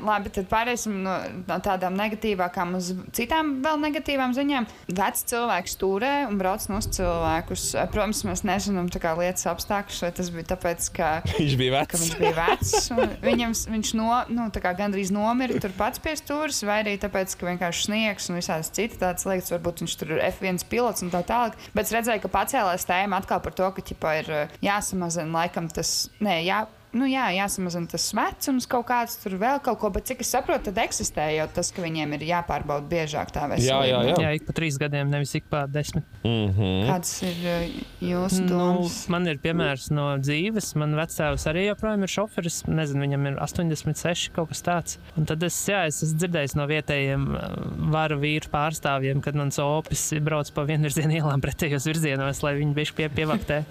labi, 0.00 0.30
tad 0.32 0.46
pāriesim 0.48 1.02
no, 1.04 1.12
no 1.44 1.58
tādām 1.60 1.92
negatīvākām 1.98 2.72
uz 2.78 2.86
citām 3.12 3.58
vēl 3.64 3.82
negatīvām 3.82 4.32
ziņām. 4.36 4.68
Vecs 4.96 5.26
cilvēks 5.28 5.74
stūrē 5.76 6.12
un 6.30 6.38
brauc 6.40 6.64
no 6.72 6.78
cilvēkus. 6.80 7.66
Protams, 7.92 8.22
mēs 8.24 8.44
nezinām 8.48 8.88
lietas 8.88 9.44
apstākļus, 9.50 10.00
vai 10.06 10.10
tas 10.16 10.30
bija 10.32 10.48
tāpēc, 10.54 10.88
ka 10.96 11.10
viņš 11.36 11.56
bija 11.60 11.74
vecs. 11.76 12.04
Viņš 12.04 12.16
bija 12.22 12.34
vecs 12.38 12.88
viņam, 13.24 13.52
viņš 13.74 13.92
no, 14.00 14.08
nu, 14.32 14.48
gandrīz 14.78 15.12
nomira 15.14 15.60
tur 15.60 15.74
pats 15.76 16.00
pie 16.00 16.14
stūres, 16.16 16.62
vai 16.64 16.80
arī 16.84 16.96
tāpēc, 17.02 17.34
ka 17.36 17.50
vienkārši 17.50 17.88
sniegs 17.90 18.30
un 18.30 18.40
visādas 18.40 18.72
citas 18.72 19.02
tādas 19.02 19.28
lietas. 19.28 19.52
Varbūt 19.52 19.84
viņš 19.84 19.98
tur 20.00 20.14
ir 20.16 20.24
F1 20.30 20.64
pilots 20.70 21.04
un 21.04 21.12
tā 21.12 21.20
tālāk. 21.28 21.58
Bet 21.76 21.90
es 21.90 21.92
redzēju, 21.98 22.24
ka 22.24 22.32
pacēlās 22.40 22.88
tēma 22.88 23.20
atkal 23.20 23.44
par 23.44 23.56
to, 23.56 23.68
ka 23.76 23.84
ķipa, 23.84 24.16
ir 24.22 24.32
jāsamazina 24.64 25.42
laikam 25.42 25.68
tas. 25.68 25.92
Nē, 26.24 26.40
jā, 26.46 26.64
nu, 26.94 27.08
jā, 27.10 27.26
jāsamazina 27.34 27.90
tas 27.90 28.06
vecums, 28.16 28.66
kaut 28.70 28.86
kāds 28.88 29.16
tur 29.22 29.36
vēl 29.40 29.60
kaut 29.64 29.80
ko, 29.82 29.90
bet 29.94 30.06
cik 30.08 30.22
es 30.24 30.30
saprotu, 30.34 30.68
tad 30.70 30.80
eksistē 30.84 31.26
jau 31.34 31.46
tas, 31.54 31.70
ka 31.74 31.82
viņiem 31.84 32.14
ir 32.16 32.26
jāpārbauda 32.30 32.86
biežāk 32.90 33.32
tā 33.34 33.48
veselība. 33.50 33.80
Jā, 33.86 33.90
jā, 33.90 34.00
jā. 34.10 34.16
Jā, 34.24 34.32
ik 34.38 34.46
pa 34.48 34.54
trīs 34.56 34.78
gadiem, 34.80 35.10
nevis 35.12 35.34
ik 35.38 35.48
pa 35.50 35.64
desmit. 35.66 36.04
Mm 36.24 36.50
-hmm. 36.56 36.86
Kādas 36.88 37.22
ir 37.22 37.36
uh, 37.44 37.64
jūsu 38.00 38.40
Nu, 38.42 38.48
domas? 38.48 39.08
man 39.08 39.26
ir 39.26 39.38
piemērs 39.38 39.90
no 39.90 40.16
dzīves. 40.18 40.74
Man 40.76 40.94
vecāks 40.94 41.46
arī 41.50 41.66
joprojām 41.68 42.02
ir 42.02 42.08
šoferis. 42.08 42.62
Nezinu, 42.66 43.00
viņam 43.00 43.26
ir 43.26 43.38
86 43.40 44.30
kaut 44.32 44.48
kas 44.48 44.62
tāds. 44.62 44.98
Un 45.16 45.24
tad 45.24 45.42
es, 45.42 45.68
jā, 45.68 45.86
es 45.86 46.02
esmu 46.02 46.18
dzirdējis 46.18 46.56
no 46.56 46.66
vietējiem 46.66 47.28
uh, 47.34 47.40
varu 47.92 48.18
vīru 48.18 48.48
pārstāvjiem, 48.52 49.20
kad 49.20 49.34
mans 49.34 49.58
opis 49.58 50.14
brauc 50.20 50.50
pa 50.54 50.62
vienvirzienu 50.62 51.20
ielām 51.20 51.40
pretējos 51.40 51.86
virzienos, 51.86 52.42
lai 52.42 52.54
viņi 52.54 52.74
bišķi 52.74 52.94
pie, 52.94 53.08
pievaktē. 53.08 53.64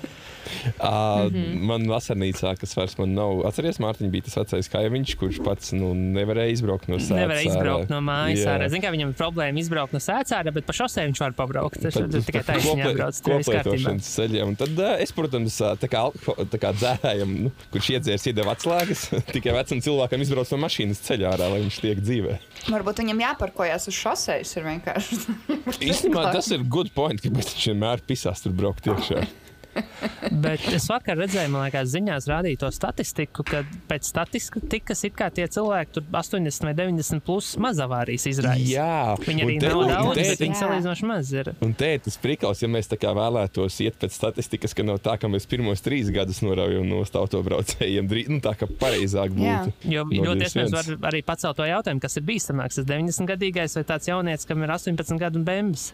Uh, 0.79 1.29
mm 1.31 1.33
-hmm. 1.33 1.59
Man 1.63 1.87
vasarnīcā, 1.87 2.55
kas 2.59 2.77
vairs 2.77 2.97
man 2.97 3.12
nav, 3.13 3.43
atceries, 3.49 3.79
Mārtiņ, 3.83 4.09
bija 4.13 4.27
tas 4.27 4.37
vecais 4.41 4.69
kaimiņš, 4.73 5.15
kurš 5.21 5.39
pats 5.45 5.73
nu, 5.77 5.91
nevarēja 5.93 6.55
izbraukt 6.57 6.89
no 6.91 6.99
sēdes. 6.99 7.19
Nevar 7.21 7.41
izbraukt 7.43 7.93
no 7.93 7.99
mājas. 8.05 8.45
Ārā. 8.49 8.69
Zinu, 8.73 8.83
ka 8.85 8.93
viņam 8.93 9.13
ir 9.13 9.19
problēma 9.19 9.61
izbraukt 9.61 9.95
no 9.95 10.01
sēcāra, 10.03 10.53
bet 10.55 10.67
pa 10.67 10.75
šosei 10.77 11.05
viņš 11.09 11.21
var 11.23 11.35
pabraukt. 11.37 11.79
Tas 11.83 11.99
ir 11.99 12.09
tikai 12.13 12.43
viss 12.49 12.69
kārtībā. 12.73 13.09
koplietošanas 13.23 14.11
ceļiem. 14.17 14.53
Un 14.53 14.59
Tad 14.63 14.79
uh, 14.79 14.95
es, 15.03 15.13
protams, 15.15 15.57
ā, 15.63 15.73
tā 15.79 15.89
kā, 15.91 16.03
tā 16.51 16.61
kā 16.61 16.73
dzērājam, 16.77 17.35
nu, 17.47 17.53
kurš 17.73 17.91
iedzērs, 17.97 18.27
iedeva 18.31 18.55
atslēgas, 18.55 19.05
tikai 19.35 19.55
vecam 19.57 19.83
cilvēkam 19.83 20.25
izbrauc 20.25 20.53
no 20.53 20.61
mašīnas 20.63 21.03
ceļā 21.07 21.33
ārā, 21.35 21.51
lai 21.53 21.61
viņš 21.65 21.79
tiek 21.83 22.01
dzīvē. 22.03 22.39
Varbūt 22.73 23.03
viņam 23.03 23.23
jāparkojas 23.27 23.89
uz 23.91 23.99
šoseis. 23.99 24.55
Ir 24.57 24.67
vienkārši. 24.69 25.21
Īstenībā 25.89 26.29
tas 26.35 26.51
ir 26.55 26.65
good 26.65 26.93
point, 26.95 27.21
kāpēc 27.23 27.55
viņš 27.55 27.71
vienmēr 27.73 28.03
pisās 28.07 28.45
tur 28.45 28.55
braukt 28.55 28.87
iekšā. 28.89 29.23
Bet 30.43 30.63
es 30.73 30.85
vakar 30.89 31.17
redzēju, 31.19 31.49
man 31.53 31.65
liekas, 31.67 31.89
ziņās 31.93 32.27
rādīja 32.29 32.59
to 32.63 32.69
statistiku, 32.73 33.43
ka 33.47 33.63
pēc 33.89 34.07
statistikas 34.09 35.03
ir 35.07 35.13
kā 35.17 35.29
tie 35.33 35.47
cilvēki, 35.51 35.93
tur 35.97 36.05
80 36.11 36.67
vai 36.67 36.73
90 36.77 37.23
plus 37.25 37.53
maz 37.61 37.79
avārijas 37.83 38.27
izraisa. 38.29 38.67
Jā, 38.69 39.15
Viņi 39.23 39.45
arī 39.45 39.57
nav 39.61 39.77
un 39.79 39.91
daudz, 39.93 40.17
te- 40.17 40.27
bet 40.33 40.43
viņi 40.43 40.55
Jā. 40.55 40.61
salīdzinoši 40.63 41.07
maz 41.09 41.31
ir. 41.33 41.51
Un 41.65 41.73
te 41.77 41.93
ir 41.95 42.03
tas 42.05 42.17
prikals, 42.21 42.61
ja 42.63 42.69
mēs 42.71 42.89
tā 42.91 42.97
kā 43.01 43.13
vēlētos 43.17 43.79
iet 43.85 43.97
pēc 44.01 44.17
statistikas, 44.17 44.73
ka 44.77 44.83
nav 44.85 44.99
tā, 45.05 45.15
ka 45.21 45.29
mēs 45.31 45.47
pirmos 45.49 45.81
trīs 45.85 46.11
gadus 46.13 46.41
noraujam 46.45 46.85
no 46.89 47.03
autobraucējiem. 47.03 48.07
Drīz, 48.09 48.29
nu, 48.33 48.39
tā 48.43 48.53
kā 48.59 48.67
pareizāk 48.67 49.33
Jā. 49.37 49.63
būtu. 49.65 49.91
Jo 49.93 50.03
No 50.13 50.27
ļoti 50.29 50.45
iespējams 50.47 50.73
21. 50.73 50.99
var 51.01 51.11
arī 51.13 51.21
pacelt 51.25 51.57
to 51.57 51.65
jautājumu, 51.67 52.01
kas 52.03 52.17
ir 52.19 52.23
bīstamāks. 52.27 52.77
Tas 52.79 52.85
90 52.89 53.27
gadīgais 53.29 53.75
vai 53.79 53.83
tāds 53.87 54.07
jaunietis, 54.09 54.45
kam 54.49 54.61
ir 54.65 54.69
18 54.75 55.17
gadu 55.21 55.39
un 55.39 55.45
bēmas. 55.47 55.85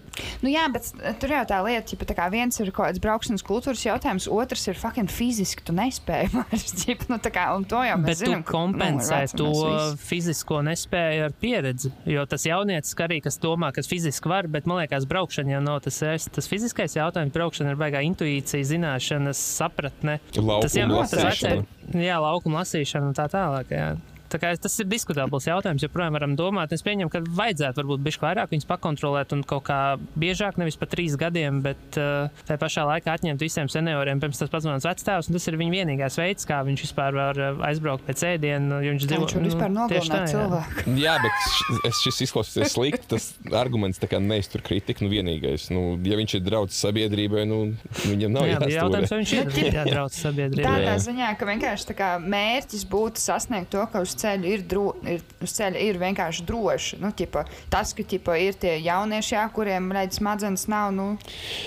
Nu, 0.41 0.49
jā, 0.51 0.65
bet 0.73 0.89
tur 1.21 1.29
jau 1.35 1.43
tā 1.49 1.59
lieta, 1.65 1.95
ka 1.99 2.05
tā 2.09 2.15
kā 2.17 2.27
viens 2.33 2.59
ir 2.59 2.71
kaut 2.71 2.89
kāds 2.89 2.99
braukšanas 3.03 3.43
kultūras 3.45 3.68
jautājums, 3.77 4.25
otrs 4.33 4.63
ir 4.71 4.77
fucking 4.79 5.11
fiziski. 5.13 5.61
Tu 5.67 5.75
nespēji 5.77 6.31
vairs 6.37 6.73
ģip, 6.81 7.03
nu, 7.11 7.19
tā 7.21 7.29
kā, 7.35 7.43
un 7.53 7.67
to 7.69 7.83
jau 7.85 7.97
mēs 8.01 8.07
Bet 8.09 8.17
tu 8.23 8.25
zinām. 8.31 8.43
ka, 8.47 8.53
kompensē 8.55 9.19
nu, 9.29 9.37
to 9.37 9.49
ir 9.69 9.99
fizisko 10.01 10.61
nespēju 10.65 11.27
ar 11.27 11.35
pieredzi. 11.43 11.91
Jo 12.09 12.25
tas 12.29 12.47
jaunietis, 12.49 12.95
arī, 13.05 13.19
kas 13.21 13.37
domā, 13.43 13.69
ka 13.75 13.83
fiziski 13.85 14.31
var, 14.31 14.47
bet 14.49 14.65
man 14.65 14.81
liekas, 14.81 15.05
braukšana 15.09 15.53
jau 15.57 15.61
nav 15.67 15.79
tas, 15.85 16.01
es, 16.09 16.25
tas 16.33 16.49
fiziskais 16.49 16.97
jautājums. 16.97 17.33
Braukšana 17.35 17.75
ir 17.75 17.79
baigā 17.79 18.01
intuīcija, 18.09 18.65
zināšanas, 18.73 19.37
sapratne. 19.59 20.17
Laukuma 20.35 20.61
Tas 20.65 20.75
jau 20.79 20.87
tas 20.89 21.13
lasīšana. 21.19 21.61
vecais, 21.61 21.99
jā, 22.09 22.17
laukuma 22.25 22.63
lasīšana 22.63 23.11
un 23.11 23.17
tā 23.17 23.29
tālāk. 23.29 23.75
Jā. 23.75 23.89
Tā 24.29 24.39
kā 24.41 24.51
tas 24.61 24.75
ir 24.81 24.87
diskutabls 24.89 25.47
jautājums, 25.49 25.83
joprojām 25.85 26.15
varam 26.17 26.35
domāt. 26.37 26.73
Es 26.75 26.83
pieņemu, 26.85 27.11
ka 27.13 27.21
vajadzētu 27.25 27.81
varbūt 27.81 28.03
bišķi 28.05 28.23
vairāk 28.23 28.53
viņus 28.53 28.67
pakontrolēt 28.69 29.33
un 29.35 29.41
kaut 29.47 29.65
kā 29.69 29.79
biežāk, 30.19 30.59
nevis 30.61 30.77
pat 30.79 30.93
trīs 30.93 31.15
gadiem, 31.19 31.63
bet 31.65 31.97
uh, 31.97 32.29
tajā 32.45 32.59
pašā 32.61 32.85
laikā 32.89 33.15
atņemt 33.17 33.41
visiem 33.41 33.71
senioriem. 33.71 34.21
Pirms 34.21 34.41
tas 34.41 34.51
pats 34.53 34.67
mans 34.69 34.85
vectēvs, 34.85 35.29
un 35.29 35.37
tas 35.37 35.49
ir 35.49 35.57
viņa 35.59 35.75
vienīgais 35.79 36.19
veids, 36.21 36.47
kā 36.49 36.61
viņš 36.67 36.85
vispār 36.85 37.17
var 37.17 37.41
uh, 37.41 37.63
aizbraukt 37.69 38.05
pēc 38.07 38.25
ēdiena. 38.35 38.81
jo 38.85 38.93
Viņš 38.95 39.07
dzīvo 39.09 39.29
vispār 39.47 39.73
nu, 39.73 39.87
tā, 39.89 40.03
jā. 40.03 40.21
cilvēku? 40.33 40.85
Jā, 40.99 41.15
bet 41.23 41.87
es, 41.89 42.01
šis 42.03 42.23
izklausās 42.27 42.73
slikti. 42.75 43.07
Tas 43.15 43.29
arguments 43.55 44.01
tā 44.01 44.09
kā 44.11 44.19
neiztur 44.21 44.63
kritiku. 44.65 45.05
Nu, 45.05 45.11
vienīgais, 45.13 45.69
nu, 45.73 45.95
ja 46.05 46.17
viņš 46.19 46.35
ir 46.37 46.43
draugs 46.45 46.77
sabiedrībai, 46.83 47.45
nu, 47.49 47.59
viņam 48.03 48.35
nav 48.35 48.47
Jā, 48.49 48.59
jautājums, 48.75 49.13
vai 49.13 49.19
viņš 49.21 49.33
ir 49.37 49.75
jādraudz 49.79 50.19
sabiedrībā. 50.19 50.73
Tādā 50.75 50.95
ziņā, 51.05 51.29
ka 51.39 51.47
vienkārši 51.49 51.89
tā 51.91 51.95
kā 51.97 52.09
mērķis 52.21 52.85
būtu 52.91 53.23
sasniegt 53.23 53.71
to, 53.73 53.85
ka 53.89 54.03
uz 54.03 54.15
ceļa 54.21 54.49
ir, 54.51 54.63
dro, 54.69 54.83
ir, 55.07 55.23
uz 55.41 55.53
ceļa 55.57 55.79
ir 55.87 55.99
vienkārši 56.01 56.45
droši. 56.49 56.99
Nu, 57.01 57.11
ķipa, 57.15 57.45
tas, 57.73 57.93
ka 57.97 58.03
ķipa, 58.03 58.35
ir 58.43 58.59
tie 58.59 58.75
jaunieši, 58.83 59.33
jā, 59.37 59.45
kuriem 59.55 59.91
redz 59.95 60.19
smadzenes, 60.19 60.67
nav. 60.71 60.91
Nu, 60.95 61.07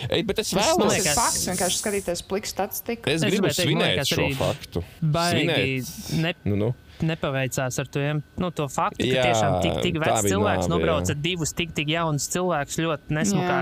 Ej, 0.09 0.23
bet 0.29 0.45
es 0.45 0.53
tas 0.53 0.61
man 0.61 0.69
vēlos. 0.69 0.93
tas 0.93 0.99
ir 0.99 1.03
liekas- 1.03 1.19
fakts. 1.19 1.49
Vienkārši 1.51 1.81
skatīties 1.83 2.25
pliku 2.29 2.53
statistiku. 2.53 3.09
Es 3.11 3.23
Es 3.23 3.29
gribu 3.31 3.49
teikt, 3.49 3.61
svinēt 3.65 3.97
liekas, 3.97 4.09
šo 4.13 4.23
arī 4.23 4.35
faktu. 4.37 4.85
Baigi 5.03 6.21
ne, 6.23 6.35
Nu, 6.45 6.57
nu. 6.57 6.75
nepaveicās 7.03 7.79
ar 7.83 7.89
tiem, 7.91 8.21
nu, 8.39 8.51
to 8.55 8.69
faktu, 8.71 9.03
ka 9.03 9.09
Jā, 9.09 9.25
tiešām 9.27 9.57
tik, 9.65 9.79
tik 9.83 9.97
vecs 10.03 10.23
cilvēks 10.31 10.69
nāve, 10.69 10.71
nobrauca 10.71 11.15
jā. 11.15 11.21
divus 11.25 11.53
tik, 11.59 11.73
tik 11.75 11.89
jaunus 11.91 12.29
cilvēkus 12.31 12.79
ļoti 12.85 13.17
nesmukā 13.17 13.59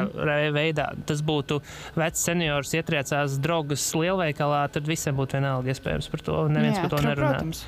veidā. 0.52 0.90
Tas 1.08 1.22
būtu 1.24 1.60
vecs 1.96 2.20
seniors, 2.28 2.74
ietriecās 2.76 3.38
drogas 3.40 3.86
lielveikalā, 3.96 4.66
tad 4.72 4.84
visiem 4.90 5.16
būtu 5.16 5.38
vienalga 5.40 5.72
iespējams 5.72 6.10
par 6.12 6.20
to. 6.26 6.36
Neviens 6.52 6.76
Jā, 6.76 6.82
par 6.84 6.90
to 6.90 6.96
tru- 7.00 7.08
nerunā. 7.08 7.32
Protams. 7.38 7.64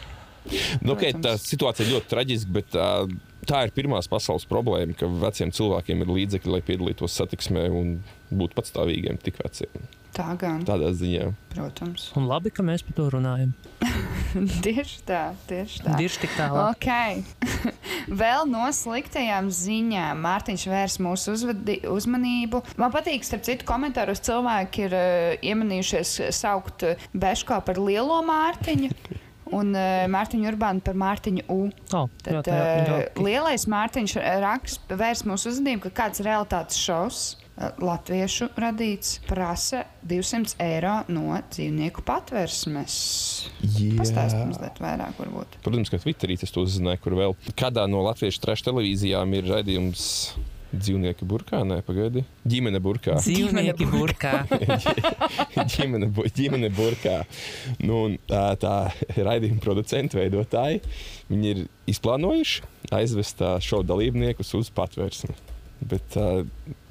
Nu, 0.83 0.95
okay, 0.97 1.15
tā 1.23 1.37
situācija 1.41 1.87
ir 1.87 1.97
ļoti 1.97 2.11
traģiska, 2.11 2.55
bet 2.57 2.77
uh, 2.79 3.07
tā 3.49 3.65
ir 3.67 3.75
pirmās 3.77 4.11
pasaules 4.11 4.47
problēma, 4.51 4.97
ka 4.99 5.09
veciem 5.23 5.53
cilvēkiem 5.55 6.05
ir 6.05 6.15
līdzekļi, 6.19 6.55
lai 6.57 6.63
piedalītos 6.67 7.19
satiksmē 7.21 7.69
un 7.71 7.99
būtu 8.33 8.59
patstāvīgiem 8.59 9.21
tik 9.23 9.43
veciem. 9.43 9.91
Tā 10.13 10.35
gan, 10.37 10.61
Tādā 10.69 10.91
ziņā. 10.93 11.31
protams. 11.55 12.11
Un 12.21 12.27
labi, 12.29 12.51
ka 12.53 12.61
mēs 12.67 12.83
par 12.85 12.99
to 12.99 13.07
runājam. 13.15 13.55
tieši 14.67 14.99
tā, 15.09 15.23
tieši 15.49 15.87
tā. 15.87 15.95
Tieši 15.97 16.21
tik 16.27 16.35
tālāk. 16.37 16.77
Ok. 16.77 17.73
Vēl 18.23 18.45
no 18.51 18.67
sliktajām 18.77 19.49
ziņām 19.49 20.21
Mārtiņš 20.21 20.67
vērs 20.69 20.99
mūsu 21.01 21.33
uzvadi, 21.33 21.79
uzmanību. 21.89 22.61
Man 22.77 22.93
patīk, 22.93 23.25
starp 23.25 23.47
citu, 23.49 23.65
komentāros 23.69 24.21
cilvēki 24.27 24.85
ir 24.91 24.99
uh, 24.99 25.09
iemanījušies 25.41 26.19
saukt 26.37 26.85
Beško 27.17 27.63
par 27.65 27.81
lielo 27.81 28.21
Mārtiņu. 28.29 28.93
Un 29.53 29.75
uh, 29.77 30.07
Mārtiņu 30.13 30.49
Urbānu 30.53 30.83
par 30.85 30.97
Mārtiņu 30.99 31.45
U. 31.53 31.61
Oh, 31.93 32.09
Tad 32.25 32.39
ļoti, 32.39 32.53
uh, 32.53 32.89
ļoti. 32.89 33.25
lielais 33.27 33.67
Mārtiņš 33.69 34.17
raksta, 34.43 34.99
vērs 35.01 35.25
mūsu 35.29 35.53
uzmanību, 35.53 35.87
ka 35.87 35.95
kāds 36.03 36.23
realitātes 36.25 36.81
šovs, 36.81 37.23
uh, 37.35 37.43
latviešu 37.83 38.49
radīts, 38.61 39.19
prasa 39.29 39.85
200 40.09 40.57
eiro 40.65 40.95
no 41.13 41.37
dzīvnieku 41.53 42.05
patversmes. 42.07 42.97
Pastāstiet 43.99 44.49
mazliet 44.49 44.81
vairāk, 44.83 45.21
varbūt. 45.21 45.61
Protams, 45.67 45.93
ka 45.93 46.01
Twitterī 46.03 46.39
tas 46.41 46.55
to 46.55 46.65
uzzināja, 46.65 47.03
kur 47.03 47.19
vēl 47.19 47.37
kādā 47.59 47.85
no 47.91 48.03
latviešu 48.09 48.43
trešā 48.47 48.71
televīzijām 48.71 49.37
ir 49.39 49.53
raidījums 49.53 50.09
dzīvnieki 50.73 51.27
burkā, 51.29 51.61
nē, 51.69 51.81
pagaidi. 51.87 52.25
Ģimene 52.49 52.81
burkā. 52.83 53.19
Dzīvnieki 53.21 53.87
burkā. 53.93 54.33
ģimene, 55.75 56.09
bu- 56.15 56.27
ģimene 56.37 56.71
burkā. 56.75 57.23
Nu, 57.85 58.05
un, 58.09 58.19
tā, 58.31 58.45
tā 58.63 58.75
raidījuma 59.17 59.63
producenti, 59.65 60.19
veidotāji, 60.21 60.83
viņi 61.31 61.51
ir 61.55 61.65
izplānojuši 61.93 62.69
aizvest 62.93 63.43
šo 63.65 63.83
dalībniekus 63.87 64.55
uz 64.59 64.71
patvērsni. 64.75 65.35
Bet, 65.83 66.15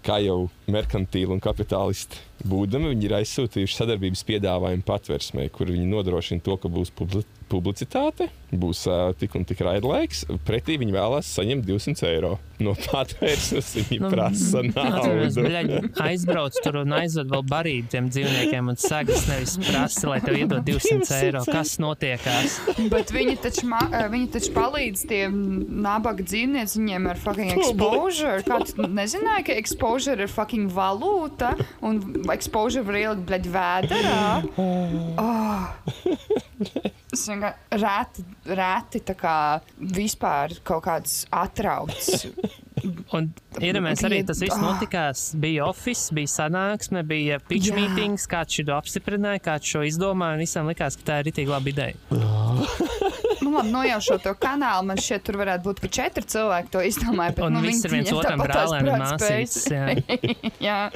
kā 0.03 0.17
jau 0.19 0.49
merkantīli 0.71 1.31
un 1.31 1.39
kapitālisti 1.43 2.19
būdami, 2.47 2.91
viņi 2.93 3.07
ir 3.09 3.17
aizsūtījuši 3.21 3.77
sadarbības 3.81 4.23
piedāvājumu 4.29 4.85
patvērsmē, 4.87 5.49
kur 5.53 5.71
viņi 5.73 5.87
nodrošina 5.91 6.41
to, 6.45 6.57
ka 6.61 6.71
būs 6.71 6.93
publi 6.95 7.23
publicitāte, 7.51 8.29
būs 8.55 8.85
uh, 8.87 9.09
tik 9.19 9.33
un 9.35 9.43
tik 9.43 9.59
raidlaiks. 9.67 10.21
Pretī 10.47 10.77
viņi 10.79 10.93
vēlās 10.95 11.27
saņemt 11.35 11.65
200 11.67 12.05
eiro 12.07 12.37
no 12.63 12.71
patvērsmes. 12.79 13.71
Viņi 13.89 13.97
Nu, 13.99 14.09
prasa 14.13 14.61
Atceries, 14.63 15.35
naudu. 15.35 15.89
aizbrauc 15.99 16.55
tur 16.63 16.77
un 16.83 16.93
aizved 16.95 17.27
vēl 17.33 17.43
barību 17.49 17.89
tiem 17.91 18.07
dzīvniekiem 18.13 18.69
un 18.71 18.77
sagas 18.79 19.25
nevis 19.27 19.57
prasa, 19.65 20.05
lai 20.13 20.19
tev 20.23 20.37
iedod 20.39 20.63
200 20.67 21.17
eiro. 21.25 21.41
Kas 21.49 21.73
notiekās? 21.83 22.55
Bet 22.93 23.11
viņi 23.11 23.35
taču, 23.43 23.65
ma- 23.67 24.07
viņi 24.13 24.29
taču 24.37 24.53
palīdz 24.55 25.03
tiem 25.11 25.35
nabaga 25.83 26.23
dzīvniekiem, 26.23 26.71
viņiem 26.85 27.09
ir 27.11 27.21
fucking 27.25 27.51
exposure. 27.57 28.37
Kāds 28.47 28.77
nezināja, 28.79 29.43
ka 29.49 29.57
exposure 29.59 30.23
ir 30.23 30.31
fucking 30.31 30.71
valūta 30.71 31.51
un 31.83 31.99
exposure 32.35 32.85
var 32.87 32.99
ielikt 32.99 33.27
bļaļ 33.29 33.49
vēderā. 33.55 34.23
Oh. 35.21 35.69
Es 37.11 37.25
vienkārši 37.27 37.81
reti, 37.81 38.23
reti 38.55 39.01
tā 39.07 39.15
kā 39.19 39.37
vispār 39.97 40.55
kaut 40.67 40.85
kāds 40.87 41.21
atraucs. 41.35 42.25
Un 43.13 43.27
iedomājieties, 43.59 44.05
arī 44.07 44.19
tas 44.25 44.39
viss 44.41 44.55
Ah. 44.57 44.61
notikās. 44.63 45.23
Bija 45.35 45.65
oficiāls, 45.69 46.11
bija 46.17 46.31
sanāksme, 46.31 47.03
bija 47.07 47.39
pitch 47.47 47.69
Jā. 47.69 47.75
meetings, 47.75 48.27
kāds 48.27 48.55
šo 48.57 48.73
apstiprināja, 48.77 49.41
kāds 49.43 49.67
šo 49.73 49.83
izdomāja. 49.87 50.33
Un 50.39 50.39
visam 50.45 50.67
likās, 50.71 50.97
ka 50.97 51.03
tā 51.11 51.19
ir 51.21 51.29
rītīgi 51.31 51.47
laba 51.51 51.69
ideja. 51.69 51.95
nu, 53.41 53.51
labi, 53.51 53.71
nojaušot 53.73 54.21
to 54.23 54.33
kanālu, 54.39 54.85
man 54.85 54.97
šķiet, 55.01 55.23
tur 55.27 55.35
varētu 55.41 55.63
būt, 55.65 55.79
ka 55.81 55.87
četri 55.87 56.23
cilvēki 56.23 56.69
to 56.71 56.79
izdomāja. 56.85 57.35
Bet, 57.35 57.43
Un 57.45 57.53
nu, 57.53 57.61
viss 57.65 57.83
ir 57.85 57.91
viens 57.91 58.09
viņiem 58.09 58.19
otram 58.21 58.39
prātspējas. 58.39 59.01
māsītes. 59.01 59.67
jā. 59.71 59.85
Jā, 60.71 60.91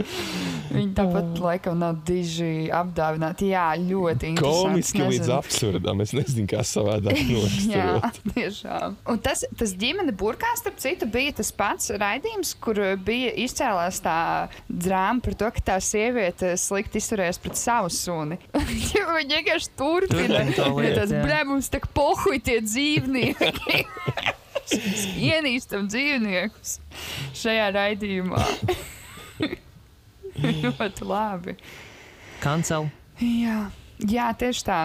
viņi 0.71 0.93
tāpat 0.93 1.39
laikam 1.41 1.79
nav 1.81 1.97
diži 2.05 2.69
apdāvināti. 2.73 3.49
Jā, 3.51 3.65
ļoti 3.81 4.29
interesanti. 4.31 4.65
Komiski 4.69 5.01
līdz 5.09 5.29
absurdam. 5.35 6.01
Es 6.01 6.13
nezinu, 6.13 6.47
kā 6.47 6.61
savādāk 6.65 7.17
Jā, 7.21 7.25
noraksturot. 7.33 8.19
tiešām. 8.35 8.95
Un 9.09 9.17
tas, 9.25 9.43
tas 9.57 9.73
ģimene 9.73 10.13
burkā, 10.15 10.53
starp 10.55 10.77
citu, 10.77 11.05
bija 11.11 11.33
tas 11.41 11.51
pats 11.51 11.74
raidījums, 12.01 12.53
kur 12.61 12.79
bija 13.05 13.31
izcēlās 13.45 13.99
tā 14.03 14.17
drāma 14.69 15.23
par 15.25 15.37
to, 15.39 15.51
ka 15.55 15.63
tā 15.71 15.77
sieviete 15.83 16.53
slikti 16.59 17.01
izturējās 17.01 17.41
pret 17.43 17.59
savu 17.59 17.91
suni. 17.93 18.39
Viņa 18.55 19.05
vienkārši 19.31 19.71
turpina. 19.77 20.45
Tas 20.55 21.13
jā. 21.13 21.21
blē, 21.21 21.43
mums 21.49 21.69
tā 21.73 21.81
pohuj 21.95 22.41
tie 22.45 22.59
dzīvnieki. 22.65 23.83
Ienīstam 25.29 25.89
dzīvniekus 25.91 26.79
šajā 27.37 27.69
raidījumā. 27.75 28.43
Ļoti 30.63 31.07
labi. 31.07 31.57
Kancel. 32.43 32.89
Jā. 33.21 33.65
Jā, 34.03 34.27
tieši 34.35 34.63
tā. 34.67 34.79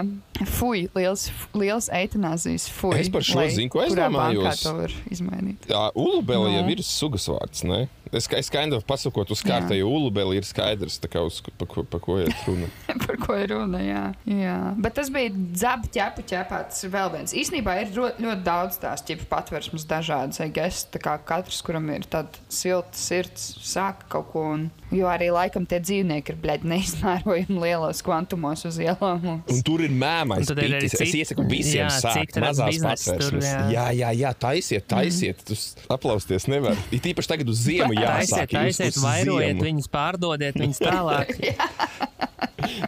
Fui, 0.47 0.85
liels, 0.95 1.25
liels 1.59 1.89
eitanāzijas 1.91 2.69
fui. 2.71 2.95
Es 3.01 3.09
par 3.11 3.25
šo 3.27 3.41
lai 3.41 3.49
zinu, 3.51 3.69
ko 3.75 3.83
es 3.83 3.93
bankā 3.93 4.07
domājos. 4.07 4.63
to 4.63 4.75
var 4.77 4.93
izmainīt. 5.11 5.67
Jā, 5.69 5.91
ulubeli 5.99 6.55
jau 6.55 6.63
Nu. 6.63 6.71
ir 6.71 6.83
sugas 6.87 7.27
vārds. 7.27 7.65
Ne? 7.67 7.89
Es, 8.13 8.27
kā- 8.27 8.39
es 8.43 8.49
skaidroju, 8.51 8.83
pasakot, 8.89 9.31
uz 9.31 9.43
kārtējo 9.47 9.87
ulubeli 9.87 10.41
ir 10.41 10.47
skaidrs, 10.49 10.97
tā 10.99 11.07
kā 11.13 11.21
uz, 11.23 11.37
pa, 11.59 11.67
ko, 11.71 11.85
pa 11.87 12.01
ko 12.03 12.17
ir 12.19 12.33
runa. 12.47 12.67
par 13.07 13.17
ko 13.23 13.37
ir 13.39 13.53
runa. 13.55 13.79
Jā. 13.85 14.03
Jā. 14.27 14.57
Bet 14.83 14.97
tas 14.99 15.13
bija 15.15 15.31
dzaba 15.31 15.87
ķepa 15.95 16.25
ķepā. 16.33 16.61
Tas 16.73 16.83
ir 16.87 16.91
vēl 16.91 17.13
viens. 17.15 17.35
Īsnībā 17.39 17.77
ir 17.85 17.93
ļoti 17.95 18.35
daudz 18.47 18.81
tās 18.83 19.05
ķepa 19.07 19.29
patvērsmes 19.31 19.87
dažādas. 19.91 20.41
Es, 20.43 20.83
kā 20.99 21.15
katrs, 21.23 21.61
kuram 21.67 21.87
ir 21.95 22.03
tāda 22.11 22.35
silta 22.51 22.99
sirds, 22.99 23.47
sāka 23.63 24.09
kaut 24.11 24.33
ko. 24.35 24.43
Un, 24.57 24.67
jo 24.91 25.07
arī 25.07 25.29
laikam 25.31 25.63
tie 25.71 25.79
dzīvnieki 25.79 26.35
ir 26.35 26.41
bļaigi 26.43 26.67
neizmērojami 26.73 27.61
lielos 27.63 28.03
kvantumos 28.03 28.65
uz 28.67 28.81
ielām. 28.83 29.23
Un, 29.37 29.41
Un 29.55 29.63
tur 29.67 29.85
ir 29.87 29.95
mēmais. 29.95 30.51
Arī 30.51 30.67
pitis. 30.81 30.97
Es 30.99 31.05
cit- 31.05 31.21
iesaku 31.23 31.47
visiem 31.47 31.87
jā, 31.87 31.95
sākt 32.03 32.41
mazās 32.43 32.75
biznesa 32.75 33.17
tur, 33.23 33.39
jā. 33.45 33.55
Jā, 33.77 33.87
jā, 34.03 34.11
jā, 34.25 34.35
taisiet, 34.43 34.87
taisiet. 34.91 35.45
Tu 35.47 35.55
aplausties 35.95 36.49
nevar. 36.51 36.75
Ir 36.91 37.03
tīpaši 37.07 37.31
tagad 37.37 37.55
uz 37.55 37.63
ziemu 37.69 37.95
jāsāk. 38.05 38.55
taisiet, 38.55 38.97
uz 38.97 39.05
vairojiet 39.05 39.61
viņus, 39.65 39.91
pārdodiet 39.93 40.59
viņus 40.61 40.83
tālāk. 40.89 41.37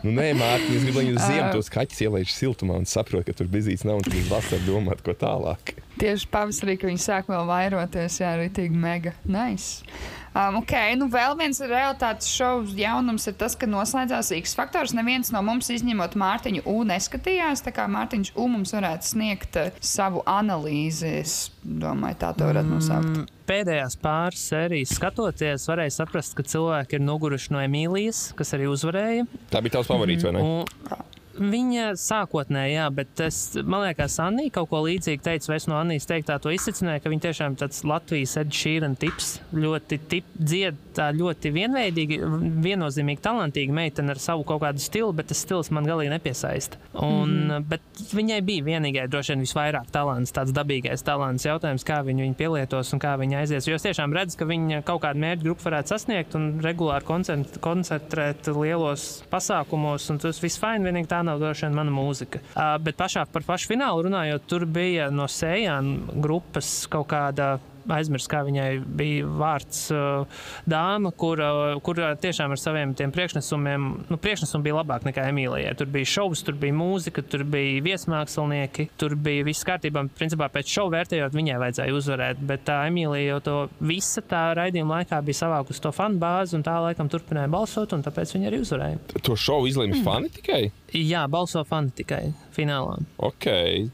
Nu, 0.03 0.13
nē, 0.13 0.33
Mārtiņ, 0.37 0.75
es 0.77 0.85
gribu, 0.85 0.99
lai 0.99 1.05
jūs 1.09 1.27
ziemu 1.27 1.51
tos 1.55 1.71
kaķus 1.73 2.01
ielaiž 2.07 2.33
siltumā 2.35 2.77
un 2.81 2.89
saprot, 2.89 3.25
ka 3.27 3.35
tur 3.37 3.49
bizīts 3.53 3.87
nav 3.89 4.01
un 4.01 4.07
tad 4.07 4.17
uz 4.19 4.31
vasaru 4.31 4.65
domāt, 4.67 5.03
ko 5.05 5.15
tālāk. 5.17 5.77
Tieši 6.01 6.29
pavasarī, 6.33 6.77
kad 6.81 6.91
viņi 6.91 7.05
sāk 7.05 7.31
vēl 7.31 7.47
vairoties, 7.49 8.19
jā, 8.21 8.35
arī 8.37 8.49
tik 8.55 8.75
mega 8.75 9.15
nice. 9.29 9.85
Um, 10.33 10.63
ok, 10.63 10.73
nu 10.97 11.11
vēl 11.13 11.35
viens 11.37 11.59
realitātes 11.61 12.31
šovs 12.33 12.73
jaunums 12.79 13.27
ir 13.29 13.35
tas, 13.37 13.53
ka 13.59 13.69
noslēdzās 13.69 14.31
X 14.39 14.57
faktors. 14.57 14.95
Neviens 14.97 15.29
no 15.35 15.43
mums, 15.45 15.69
izņemot 15.75 16.17
Mārtiņu 16.17 16.65
U, 16.73 16.79
neskatījās. 16.89 17.61
Tā 17.67 17.75
kā 17.77 17.85
Mārtiņš 17.93 18.33
U 18.41 18.47
mums 18.49 18.73
varētu 18.73 19.11
sniegt 19.11 19.59
uh, 19.61 19.77
savu 19.85 20.25
analīzi, 20.25 21.19
es 21.21 21.37
domāju, 21.61 22.17
tā 22.25 22.33
to 22.39 22.49
varētu 22.49 22.73
nosaukt. 22.73 23.11
Mm, 23.13 23.29
Pēdējās 23.53 23.99
pāris 24.01 24.43
sērijas 24.49 24.95
skatoties, 24.97 25.67
varēja 25.69 25.93
saprast, 25.99 26.33
ka 26.39 26.45
cilvēki 26.49 26.97
ir 26.97 27.03
noguruši 27.05 27.53
no 27.53 27.61
Emīlijas, 27.61 28.31
kas 28.39 28.55
arī 28.57 28.71
uzvarēja. 28.73 29.27
Tā 29.53 29.61
bija 29.61 29.75
tavs 29.77 29.91
favorīts, 29.91 30.25
vai 30.25 30.33
ne? 30.39 30.45
Un 30.47 31.11
Viņa 31.43 31.93
sākotnēji, 31.99 32.77
jā, 32.77 32.87
bet 32.95 33.21
es, 33.25 33.39
man 33.65 33.87
liekas, 33.87 34.19
Anī 34.23 34.49
kaut 34.55 34.71
ko 34.71 34.83
līdzīgu 34.87 35.25
teica, 35.25 35.51
vai 35.51 35.59
es 35.59 35.67
no 35.71 35.79
Anīs 35.81 36.07
teiktā 36.09 36.39
to 36.43 36.53
izsacināju, 36.55 37.03
ka 37.03 37.13
viņa 37.13 37.27
tiešām 37.27 37.57
tāds 37.61 37.83
Latvijas 37.89 38.37
Ed 38.41 38.53
Sheeran 38.55 38.95
tips, 39.01 39.35
ļoti 39.57 39.99
tip, 40.13 40.29
dzied 40.39 40.79
tā 40.97 41.09
ļoti 41.17 41.53
vienveidīgi, 41.55 42.19
viennozīmīgi 42.65 43.23
talantīga 43.25 43.75
meitene 43.75 44.15
ar 44.15 44.21
savu 44.23 44.45
kaut 44.49 44.63
kādu 44.65 44.83
stilu, 44.83 45.13
bet 45.17 45.31
tas 45.33 45.41
stils 45.43 45.73
man 45.75 45.89
galīgi 45.89 46.13
nepiesaista. 46.13 46.81
Un, 46.93 47.31
mm 47.31 47.51
-hmm. 47.51 47.69
Bet 47.73 48.03
viņai 48.13 48.41
bija 48.45 48.65
vienīgai 48.65 49.09
droši 49.09 49.33
vien 49.33 49.45
visvairāk 49.47 49.91
talants, 49.93 50.33
tāds 50.33 50.53
dabīgais 50.53 51.05
talants. 51.05 51.47
Jautājums, 51.47 51.85
kā 51.85 52.03
viņu, 52.05 52.23
viņu 52.27 52.35
pielietos 52.35 52.93
un 52.93 53.01
kā 53.01 53.17
viņa 53.19 53.39
aizies. 53.39 53.69
Jo 53.69 53.75
es 53.75 53.83
tiešām 53.83 54.13
redzu, 54.13 54.39
ka 54.39 54.45
viņa 54.45 54.83
kaut 54.83 55.03
kādu 55.03 55.19
mērķu 55.19 55.43
grupu 55.43 55.65
varētu 55.65 55.89
sasniegt 55.89 56.35
un 56.35 56.61
regulāri 56.61 57.05
koncent- 57.05 57.59
koncentrēt 57.61 58.47
lielos 58.47 59.23
pasākumos, 59.31 60.11
un 60.11 60.19
tas 60.19 60.43
viss 60.43 60.59
fajn, 60.59 60.83
vienīgi 60.83 61.09
tā 61.09 61.23
nav 61.25 61.32
droši 61.41 61.67
vien 61.67 61.77
mana 61.77 61.95
mūzika. 61.95 62.43
Uh, 62.53 62.77
bet 62.83 62.99
pašā 62.99 63.25
par 63.33 63.47
pašu 63.47 63.73
finālu 63.73 64.07
runājot, 64.09 64.47
tur 64.51 64.67
bija 64.67 65.11
no 65.15 65.29
sējām 65.31 65.95
grupas 66.23 66.75
kaut 66.93 67.11
kāda. 67.13 67.55
Aizmirst, 67.91 68.29
kā 68.31 68.43
viņai 68.47 68.69
bija 68.99 69.27
vārds 69.27 69.85
uh, 69.95 70.43
dāma, 70.69 71.13
kura, 71.17 71.49
kura 71.85 72.13
tiešām 72.21 72.55
ar 72.55 72.61
saviem 72.61 72.95
tiem 72.99 73.13
priekšnesumiem, 73.15 73.89
nu, 74.11 74.19
priekšnesumi 74.23 74.67
bija 74.69 74.79
labāk 74.81 75.07
nekā 75.09 75.27
Emīlijai. 75.33 75.75
Tur 75.79 75.91
bija 75.93 76.11
šovs, 76.15 76.45
tur 76.47 76.59
bija 76.61 76.77
mūzika, 76.77 77.25
tur 77.27 77.45
bija 77.49 77.83
viesmākslinieki, 77.87 78.89
tur 79.01 79.17
bija 79.19 79.47
viss 79.49 79.67
kārtībā. 79.69 80.05
Principā 80.19 80.49
pēc 80.53 80.71
šova 80.73 80.99
vērtējot, 80.99 81.37
viņai 81.37 81.59
vajadzēja 81.63 81.97
uzvarēt, 81.99 82.45
bet 82.53 82.67
tā 82.69 82.83
Emīlija 82.91 83.35
jau 83.35 83.41
to 83.49 83.57
visa 83.83 84.23
tā 84.27 84.45
raidījuma 84.59 85.01
laikā 85.01 85.23
bija 85.27 85.43
savākusi 85.43 85.83
to 85.83 85.93
fanu 85.95 86.21
bāzi, 86.23 86.57
un 86.59 86.67
tā 86.67 86.77
laikam 86.85 87.11
turpināja 87.13 87.51
balsot, 87.53 87.97
un 87.97 88.05
tāpēc 88.07 88.37
viņa 88.37 88.51
arī 88.51 88.63
uzvarēja. 88.63 89.03
To 89.23 89.37
šovu 89.39 89.71
izlēma 89.71 90.03
fani 90.07 90.33
tikai. 90.33 90.63
Jā, 90.93 91.25
balso 91.33 91.63
fani 91.65 91.93
tikai 91.97 92.27
finālā. 92.53 92.99
Ok, 93.23 93.47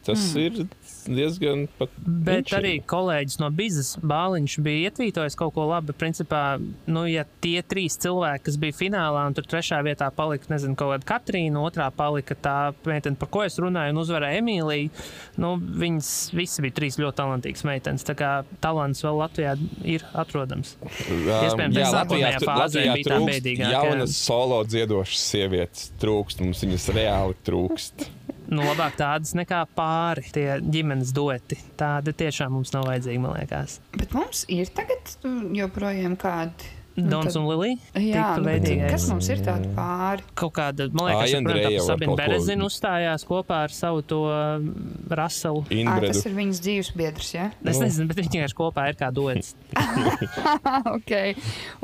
tas 0.07 0.25
mm. 0.35 0.41
ir 0.43 0.89
diezgan 1.09 1.67
pat. 1.79 1.93
Bet 2.03 2.43
viņš 2.43 2.55
arī 2.59 2.73
kolēģis 2.89 3.39
no 3.43 3.51
Bizes 3.79 3.95
Bāliņš 4.03 4.57
bija 4.65 4.89
ietvītojis 4.89 5.37
kaut 5.39 5.53
ko 5.55 5.69
labu. 5.71 5.95
Principā, 5.97 6.59
nu, 6.91 7.05
ja 7.07 7.23
tie 7.43 7.61
trīs 7.63 7.95
cilvēki, 8.03 8.45
kas 8.49 8.57
bija 8.59 8.75
finālā, 8.75 9.23
un 9.29 9.37
tur 9.37 9.47
trešā 9.47 9.79
vietā 9.87 10.09
palika, 10.15 10.51
nezinu, 10.51 10.75
kaut 10.79 10.97
kāda 10.97 11.09
Katrīna, 11.13 11.63
otrā 11.63 11.87
palika 11.95 12.35
tā 12.35 12.57
meitene, 12.89 13.19
par 13.21 13.31
ko 13.35 13.45
es 13.47 13.59
runāju, 13.63 13.95
un 13.95 14.03
uzvarēja 14.03 14.43
Emīlija, 14.43 14.91
nu, 15.39 15.53
viņas 15.85 16.11
visi 16.35 16.65
bija 16.67 16.79
trīs 16.81 16.99
ļoti 16.99 17.21
talantīgas 17.21 17.65
meitenes. 17.69 18.07
Tā 18.09 18.19
kā 18.19 18.33
talants 18.65 19.05
vēl 19.07 19.23
Latvijā 19.23 19.55
ir 19.87 20.07
atrodams. 20.19 20.75
Iespējams, 20.83 21.79
jā, 21.79 21.91
Latvijā, 21.95 22.35
Latvijā 22.43 22.99
bija 22.99 23.13
tā 23.13 23.23
bēdīgākā. 23.31 23.73
jaunas 23.77 24.19
solo 24.19 24.65
dziedošas 24.67 25.27
sievietes. 25.31 25.91
Trūkst, 26.03 26.43
mums 26.43 26.67
viņas 26.67 26.91
reāli 26.99 27.39
trūkst. 27.47 28.09
Labāk 28.49 28.97
tādas 28.97 29.35
nekā 29.37 29.61
pāri 29.77 30.25
tie 30.33 30.47
ģimenes 30.65 31.13
dueti. 31.17 31.59
Tāda 31.77 32.15
tiešām 32.17 32.55
mums 32.57 32.73
nav 32.73 32.87
vajadzīga, 32.89 33.21
man 33.21 33.37
liekas. 33.37 33.79
Bet 33.93 34.15
mums 34.17 34.47
ir 34.49 34.71
tagad 34.73 35.13
mm, 35.21 35.53
joprojām 35.59 36.17
kādi. 36.21 36.78
Nu, 36.99 37.09
Dons 37.13 37.31
tad- 37.33 37.39
un 37.41 37.47
Lilija. 37.49 37.77
Jā, 37.95 38.27
nu, 38.39 38.45
veidīgais. 38.49 38.91
kas 38.93 39.07
mums 39.11 39.29
ir 39.33 39.43
tādi 39.47 39.71
pāri? 39.77 40.23
Kaut 40.39 40.53
kāda, 40.59 40.89
man 40.93 41.09
liekas, 41.13 41.35
Andreja 41.39 41.71
var 41.77 41.87
Sabina 41.87 42.17
Berezina 42.19 42.67
uzstājās 42.69 43.25
kopā 43.29 43.63
ar 43.69 43.75
savu 43.75 44.03
to 44.03 44.21
um, 44.29 44.69
Raselu. 45.11 45.65
À, 45.87 45.99
tas 46.05 46.25
ir 46.27 46.35
viņas 46.37 46.63
dzīves 46.67 46.93
biedrs, 46.99 47.31
jā? 47.37 47.49
Es 47.65 47.79
Nu. 47.79 47.87
nezinu, 47.87 48.09
bet 48.11 48.21
viņi 48.23 48.35
vienkārši 48.37 48.59
kopā 48.59 48.89
ir 48.93 48.99
kā 49.01 49.13
dots. 49.15 49.55
ok. 50.97 51.13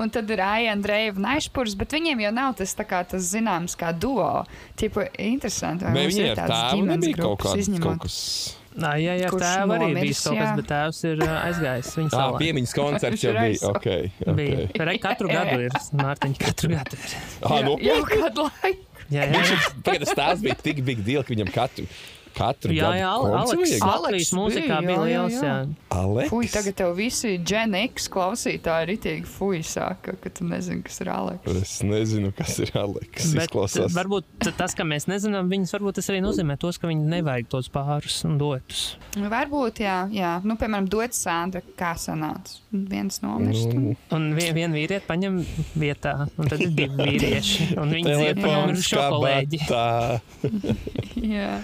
Un 0.02 0.10
tad 0.10 0.30
ir 0.34 0.42
Aija 0.44 0.72
Andreja 0.74 1.12
Naišpurs, 1.16 1.76
bet 1.78 1.94
viņiem 1.94 2.20
jau 2.26 2.32
nav 2.34 2.54
tas, 2.58 2.74
kā, 2.84 3.04
tas 3.08 3.30
zināms 3.34 3.76
kā 3.78 3.92
duo. 3.96 4.44
Tipo, 4.76 5.04
interesanti. 5.18 5.84
vai 5.86 5.94
Nē, 5.94 6.02
mums 6.08 6.18
ir 6.20 6.34
tēvu 6.38 6.60
ģimenes 6.74 7.14
grupas, 7.18 7.52
kāds. 7.54 7.64
izņemot- 7.68 7.84
Kaut 7.84 8.06
kas... 8.08 8.56
Nā, 8.74 8.88
jā, 8.98 9.12
jā, 9.20 9.28
Kurš 9.30 9.42
tēva 9.44 9.74
arī 9.76 9.86
nomiris, 9.92 10.02
bija 10.02 10.16
kaut 10.24 10.38
kas, 10.40 10.48
jā. 10.48 10.54
bet 10.58 10.66
tēvs 10.72 11.00
ir 11.06 11.20
uh, 11.22 11.34
aizgājis. 11.44 11.90
Viņa 12.00 12.10
Tā 12.10 12.18
salā. 12.24 12.38
piemiņas 12.42 12.72
koncerts 12.74 13.22
jau 13.22 13.34
bija. 13.36 13.68
Okay, 13.70 14.08
Bija. 14.34 14.56
okay. 14.64 14.82
Re, 14.88 14.94
katru 15.04 15.30
gadu 15.30 15.60
ir. 15.68 15.76
Mārtiņa, 16.00 16.40
katru 16.42 16.70
gadu 16.72 16.98
ir. 16.98 17.14
Ah, 17.46 17.54
nu, 17.68 17.76
jau 17.86 18.00
kādu 18.10 18.48
laiku. 18.48 18.90
Jā, 19.14 19.28
jā, 19.30 19.44
jā. 19.46 19.60
Tagad 19.86 20.06
tas 20.08 20.16
tās 20.18 20.42
bija 20.42 20.56
tik 20.64 20.80
big 20.82 21.04
deal, 21.06 21.22
ka 21.22 21.34
viņam 21.36 21.52
katru, 21.54 21.86
katru 22.34 22.74
Jā, 22.74 22.90
jā, 22.98 23.10
Aleks. 23.14 23.74
Aleks 23.84 24.32
mūzikā 24.36 24.78
bija 24.86 25.00
liels. 25.04 25.36
jā. 25.38 25.42
Jā. 25.44 25.56
Aleks? 25.94 26.30
Fui, 26.32 26.48
tagad 26.50 26.76
tev 26.80 26.94
visi 26.98 27.36
Gen 27.46 27.74
X 27.78 28.08
klausītāji 28.12 28.86
ir 28.88 28.92
itīgi 28.96 29.28
fui 29.30 29.60
sāka, 29.66 30.16
ka 30.20 30.32
tu 30.34 30.44
nezini, 30.48 30.82
kas 30.86 31.00
ir 31.04 31.10
Aleks. 31.14 31.58
Es 31.62 31.74
nezinu, 31.86 32.32
kas 32.36 32.58
ir 32.64 32.72
Aleks. 32.80 33.30
Bet 33.36 33.46
Izklausās. 33.48 33.94
varbūt 33.94 34.50
tas, 34.58 34.74
ka 34.74 34.86
mēs 34.88 35.06
nezinām, 35.10 35.48
viņas 35.52 35.74
varbūt 35.76 36.00
tas 36.00 36.10
arī 36.12 36.20
nozīmē 36.24 36.58
tos, 36.60 36.78
ka 36.82 36.90
viņi 36.90 37.06
nevajag 37.14 37.48
tos 37.54 37.70
pārus 37.74 38.18
un 38.28 38.36
dotus. 38.40 38.84
Varbūt, 39.16 39.82
jā, 39.84 39.98
jā. 40.14 40.34
Nu, 40.44 40.58
piemēram, 40.60 40.88
dot 40.90 41.14
Sandra, 41.14 41.62
kā 41.78 41.94
sanāca. 42.00 42.58
Viens 42.74 43.20
nomirst. 43.22 43.70
Nu, 43.70 43.94
Un 44.14 44.32
vien, 44.34 44.50
viena 44.56 44.74
vīriete 44.74 45.06
paņem 45.06 45.38
vietā, 45.78 46.26
un 46.38 46.50
tad 46.50 46.60
ir 46.64 46.72
divi 46.74 46.98
vīrieši. 46.98 47.70
Un 47.78 47.90
viņi 47.94 48.10
dzied 48.10 48.40
Telefons 48.40 48.58
nomirušo 48.58 49.06
kolēģi. 49.14 49.60
Jā. 51.34 51.54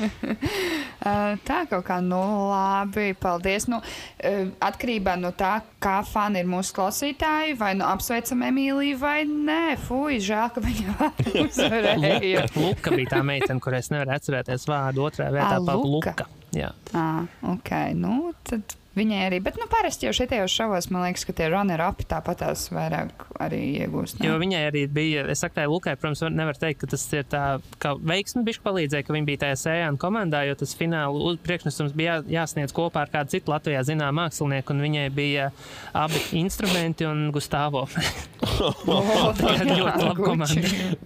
Uh, 0.00 1.36
tā 1.48 1.62
kaut 1.70 1.84
kā, 1.88 2.00
nu, 2.04 2.20
labi, 2.50 3.12
paldies. 3.20 3.68
Nu, 3.70 3.80
uh, 3.80 4.50
atkarībā 4.70 5.16
no 5.20 5.32
tā, 5.36 5.58
kā 5.82 6.00
fani 6.06 6.42
ir 6.42 6.50
mūsu 6.50 6.74
klausītāji, 6.78 7.56
vai 7.60 7.72
nu 7.78 7.86
apsveicam 7.88 8.44
Emīliju, 8.50 8.98
vai 9.02 9.18
nē, 9.28 9.76
fuj, 9.86 10.20
žēl, 10.26 10.50
ka 10.56 10.64
viņa 10.64 11.12
uzvarēja. 11.46 12.48
Luka 12.58 12.96
bija 12.96 13.16
tā 13.16 13.22
meitene, 13.26 13.62
kurai 13.62 13.82
es 13.84 13.92
nevaru 13.92 14.16
atcerēties 14.16 14.68
vārdu. 14.70 15.06
Otrā 15.10 15.30
vietā 15.34 15.56
Ā, 15.58 15.64
pat 15.64 15.80
Luka. 15.84 16.14
Luka. 16.16 16.28
Jā. 16.56 16.72
Ah, 16.98 17.22
ok, 17.46 17.70
nu 17.94 18.32
tad 18.46 18.74
viņai 18.96 19.20
arī. 19.28 19.38
Bet, 19.42 19.56
nu, 19.60 19.66
parasti 19.70 20.06
jau 20.08 20.12
šitajos 20.16 20.50
šovos, 20.50 20.88
man 20.90 21.04
liekas, 21.06 21.24
ka 21.28 21.32
tie 21.36 21.46
runner-upi 21.52 22.06
tāpatās 22.10 22.66
vairāk 22.74 23.26
arī 23.40 23.60
iegūst. 23.84 24.18
ne? 24.20 24.26
Jo 24.28 24.38
viņai 24.42 24.62
arī 24.70 24.82
bija, 24.90 25.26
es 25.30 25.40
saku, 25.44 25.54
tā 25.60 25.66
Lukai, 25.70 25.94
protams, 25.96 26.20
var- 26.24 26.30
nevar 26.34 26.58
teikt, 26.58 26.80
ka 26.82 26.86
tas 26.94 27.04
ir 27.12 27.24
tā, 27.30 27.44
ka 27.78 27.94
veiksmi 27.94 28.42
bišķi 28.48 28.64
palīdzēja, 28.66 29.06
ka 29.06 29.12
viņa 29.14 29.26
bija 29.30 29.42
tajā 29.46 29.56
sējāna 29.64 29.98
komandā, 30.02 30.42
jo 30.48 30.54
tas 30.58 30.74
fināla 30.74 31.14
uz- 31.30 31.38
priekšnesums 31.46 31.94
bija 31.96 32.18
jā, 32.26 32.42
jāsniedz 32.42 32.72
kopā 32.74 33.04
ar 33.06 33.12
kādu 33.14 33.30
citu 33.36 33.52
Latvijā 33.54 33.84
zinām 33.86 34.14
mākslinieku, 34.18 34.70
un 34.74 34.80
viņai 34.84 35.06
bija 35.14 35.50
abi 35.94 36.20
instrumenti 36.42 37.06
un 37.06 37.30
Gustavo. 37.32 37.86
Oh, 38.90 39.32
Tā 39.36 39.52
ir 39.60 39.68
ļoti 39.70 40.02
laba 40.04 40.14
komanda. 40.16 40.62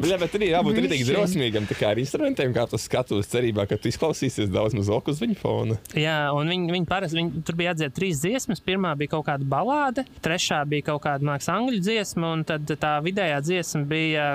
Jā, 0.06 0.16
bet 0.20 0.34
arī 0.38 0.48
jābūt 0.52 0.78
Bišķiņ. 0.84 1.02
drosmīgam 1.10 1.66
tā 1.68 1.76
kā 1.78 1.90
ar 1.92 1.98
instrumentiem, 2.02 2.52
kā 2.54 2.64
tas 2.70 2.84
skatos, 2.86 3.26
cerībā, 3.30 3.66
ka 3.68 3.76
tu 3.80 3.90
izklausīsies 3.90 4.50
daudz 4.52 4.74
mazāk 4.78 5.10
uz 5.12 5.20
viņa 5.22 5.36
fona. 5.40 5.76
Jā, 5.98 6.16
un 6.34 6.50
viņi, 6.50 6.70
viņi 6.74 6.88
parasti, 6.90 7.18
viņi, 7.20 7.42
tur 7.46 7.58
bija 7.58 7.73
jādzied 7.74 7.94
trīs 7.96 8.22
dziesmas. 8.22 8.62
Pirmā 8.64 8.94
bija 8.98 9.14
kaut 9.16 9.26
kāda 9.28 9.46
balāde, 9.48 10.04
trešā 10.24 10.62
bija 10.68 10.88
kaut 10.90 11.02
kāda 11.04 11.26
mākslas 11.26 11.52
angļu 11.54 11.80
dziesma, 11.84 12.32
un 12.36 12.44
tad 12.48 12.70
tā 12.80 12.92
vidējā 13.04 13.40
dziesma 13.44 13.82
bija, 13.90 14.26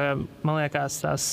man 0.43 0.59
liekas, 0.59 0.99
tās 1.03 1.27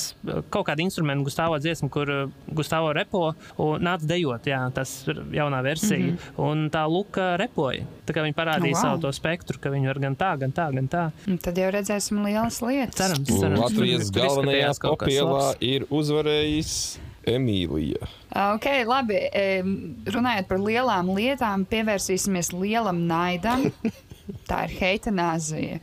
kaut 0.53 0.67
kāda 0.69 0.83
instrumenta 0.83 1.27
Gustavo 1.27 1.59
dziesma, 1.61 1.89
kur 1.93 2.11
uh, 2.13 2.35
Gustavo 2.47 2.93
repo 2.95 3.31
un 3.63 3.83
nāca 3.83 4.07
dejot, 4.07 4.47
jā, 4.47 4.61
tas 4.75 4.93
ir 5.07 5.21
jaunā 5.37 5.61
versija. 5.63 5.97
Mm 5.97 6.17
-hmm. 6.17 6.43
Un 6.47 6.69
tā 6.71 6.87
Luka 6.87 7.35
repoja. 7.37 7.85
Tā 8.05 8.13
kā 8.13 8.23
viņi 8.23 8.35
parādīja 8.35 8.67
Nu, 8.67 8.73
wow. 8.73 8.81
savu 8.81 9.01
to 9.01 9.11
spektru, 9.11 9.59
ka 9.59 9.69
viņi 9.69 9.87
var 9.87 9.99
gan 9.99 10.15
tā, 10.15 10.37
gan 10.39 10.51
tā, 10.51 10.73
gan 10.73 10.87
tā. 10.87 11.11
Un 11.27 11.37
Tad 11.37 11.57
jau 11.57 11.71
redzēsim 11.71 12.23
lielas 12.23 12.61
lietas. 12.61 12.95
Cerams, 12.95 13.39
cerams. 13.39 13.59
Latvijas 13.59 14.11
galvenajā 14.11 14.73
labs. 15.23 15.57
ir 15.61 15.85
uzvarējis 15.89 16.99
Emīlija. 17.27 18.07
Ok, 18.53 18.67
labi. 18.87 19.19
em, 19.35 19.71
Runājot 20.07 20.47
par 20.49 20.61
lielām 20.63 21.13
lietām, 21.17 21.65
pievērsīsimies 21.69 22.53
lielam 22.55 23.03
naidam. 23.09 23.67
Tā 24.49 24.65
ir 24.67 24.77
heitanāzija. 24.81 25.81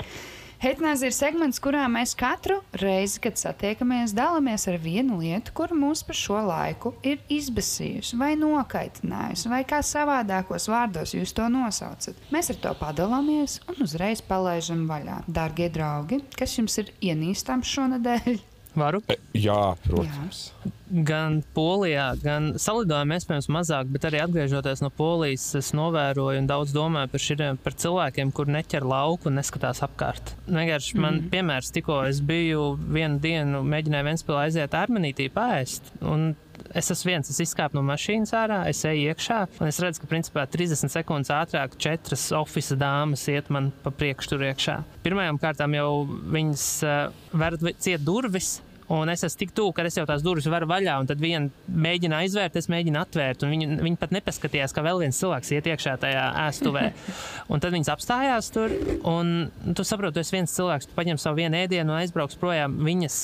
Heitanāzija 0.64 1.10
ir 1.10 1.12
segments, 1.16 1.58
kurā 1.60 1.82
mēs 1.92 2.14
katru 2.16 2.54
reizi, 2.80 3.18
kad 3.20 3.36
satiekamies, 3.36 4.14
dalāmies 4.16 4.64
ar 4.70 4.78
vienu 4.80 5.18
lietu, 5.20 5.52
kura 5.58 5.76
mūs 5.76 6.00
par 6.08 6.16
šo 6.16 6.38
laiku 6.46 6.94
ir 7.04 7.18
izbasījusi, 7.28 8.16
vai 8.16 8.30
nokaitinājusi, 8.40 9.50
vai 9.52 9.60
kā 9.68 9.82
savādākos 9.84 10.70
vārdos 10.72 11.12
jūs 11.18 11.34
to 11.36 11.50
nosaucat. 11.52 12.16
Mēs 12.32 12.48
ar 12.54 12.60
to 12.64 12.72
padalāmies 12.80 13.58
un 13.68 13.84
uzreiz 13.84 14.24
palaidām 14.24 14.86
vaļā. 14.88 15.18
Darbie 15.28 15.68
draugi, 15.74 16.22
kas 16.38 16.56
jums 16.56 16.80
ir 16.80 16.94
ienīstams 17.12 17.68
šonadēļ? 17.76 18.40
Varu? 18.74 19.02
E, 19.12 19.18
Jā, 19.38 19.60
protams. 19.84 20.46
Gan 20.84 21.38
Polijā, 21.56 22.10
gan 22.20 22.50
salidojumā, 22.60 23.16
iespējams, 23.18 23.48
mazāk, 23.52 23.88
bet 23.94 24.04
arī 24.08 24.20
atgriežoties 24.20 24.82
no 24.84 24.90
Polijas, 24.92 25.46
es 25.56 25.72
novēroju 25.76 26.42
un 26.42 26.48
daudz 26.50 26.74
domāju 26.76 27.08
par, 27.14 27.24
širiem, 27.24 27.60
par 27.64 27.76
cilvēkiem, 27.80 28.32
kur 28.36 28.50
neķer 28.52 28.84
lauku 28.84 29.30
un 29.30 29.40
neskatās 29.40 29.80
apkārt. 29.86 30.34
Vienkārši 30.44 31.00
man, 31.00 31.22
mm. 31.22 31.32
piemērs, 31.32 31.72
tikko 31.74 32.02
es 32.10 32.20
biju 32.24 32.74
vienu 32.84 33.16
dienu, 33.22 33.64
mēģināju 33.64 34.10
Ventspilī 34.10 34.42
aiziet 34.44 34.76
armenītī 34.76 35.30
pāriest. 35.32 35.94
Es 36.74 36.90
esmu 36.90 37.10
viens, 37.10 37.28
es 37.30 37.40
izkāpu 37.42 37.76
no 37.78 37.82
mašīnas 37.86 38.32
ārā, 38.36 38.60
es 38.70 38.82
eju 38.86 39.10
iekšā, 39.10 39.40
un 39.60 39.68
es 39.70 39.78
redzu, 39.82 40.02
ka 40.02 40.10
principā 40.10 40.44
30 40.50 40.92
sekundes 40.92 41.32
ātrāk 41.34 41.74
četras 41.80 42.28
oficiālas 42.34 42.80
dāmas 42.80 43.24
iet 43.30 43.50
man 43.54 43.72
pa 43.82 43.92
priekšu 43.94 44.34
tur 44.34 44.44
iekšā. 44.48 44.76
Pirmajām 45.04 45.40
kārtām 45.42 45.74
jau 45.76 45.88
viņas 46.06 46.68
uh, 46.86 47.24
var 47.34 47.58
ciet 47.58 48.04
durvis, 48.06 48.56
Un 48.92 49.08
es 49.08 49.22
esmu 49.24 49.40
tik 49.40 49.52
tuvu, 49.56 49.72
ka 49.72 49.84
es 49.88 49.96
jau 49.96 50.04
tās 50.08 50.22
durvis 50.24 50.48
varu 50.52 50.68
vaļā, 50.68 50.98
un 51.00 51.08
tad 51.08 51.20
viena 51.22 51.48
mēģina 51.68 52.18
aizvērt, 52.20 52.58
es 52.60 52.68
mēģinu 52.68 53.00
atvērt. 53.00 53.46
Viņi, 53.48 53.68
viņi 53.80 54.00
pat 54.00 54.12
nepaskatījās, 54.12 54.74
ka 54.76 54.84
vēl 54.84 55.00
viens 55.00 55.20
cilvēks 55.22 55.52
iet 55.56 55.70
iekšā 55.72 55.96
tajā 56.02 56.26
ēstuvē. 56.44 56.84
Un 57.52 57.64
tad 57.64 57.72
viņas 57.72 57.92
apstājās 57.92 58.50
tur, 58.54 58.72
un 59.08 59.32
nu, 59.46 59.72
tu 59.76 59.84
saproti, 59.84 60.22
esi 60.22 60.36
viens 60.36 60.52
cilvēks, 60.56 60.88
paņem 60.96 61.18
savu 61.20 61.42
vienu 61.42 61.58
ēdienu 61.58 61.92
un 61.92 61.98
aizbrauks 61.98 62.38
projām. 62.40 62.78
Viņas, 62.86 63.18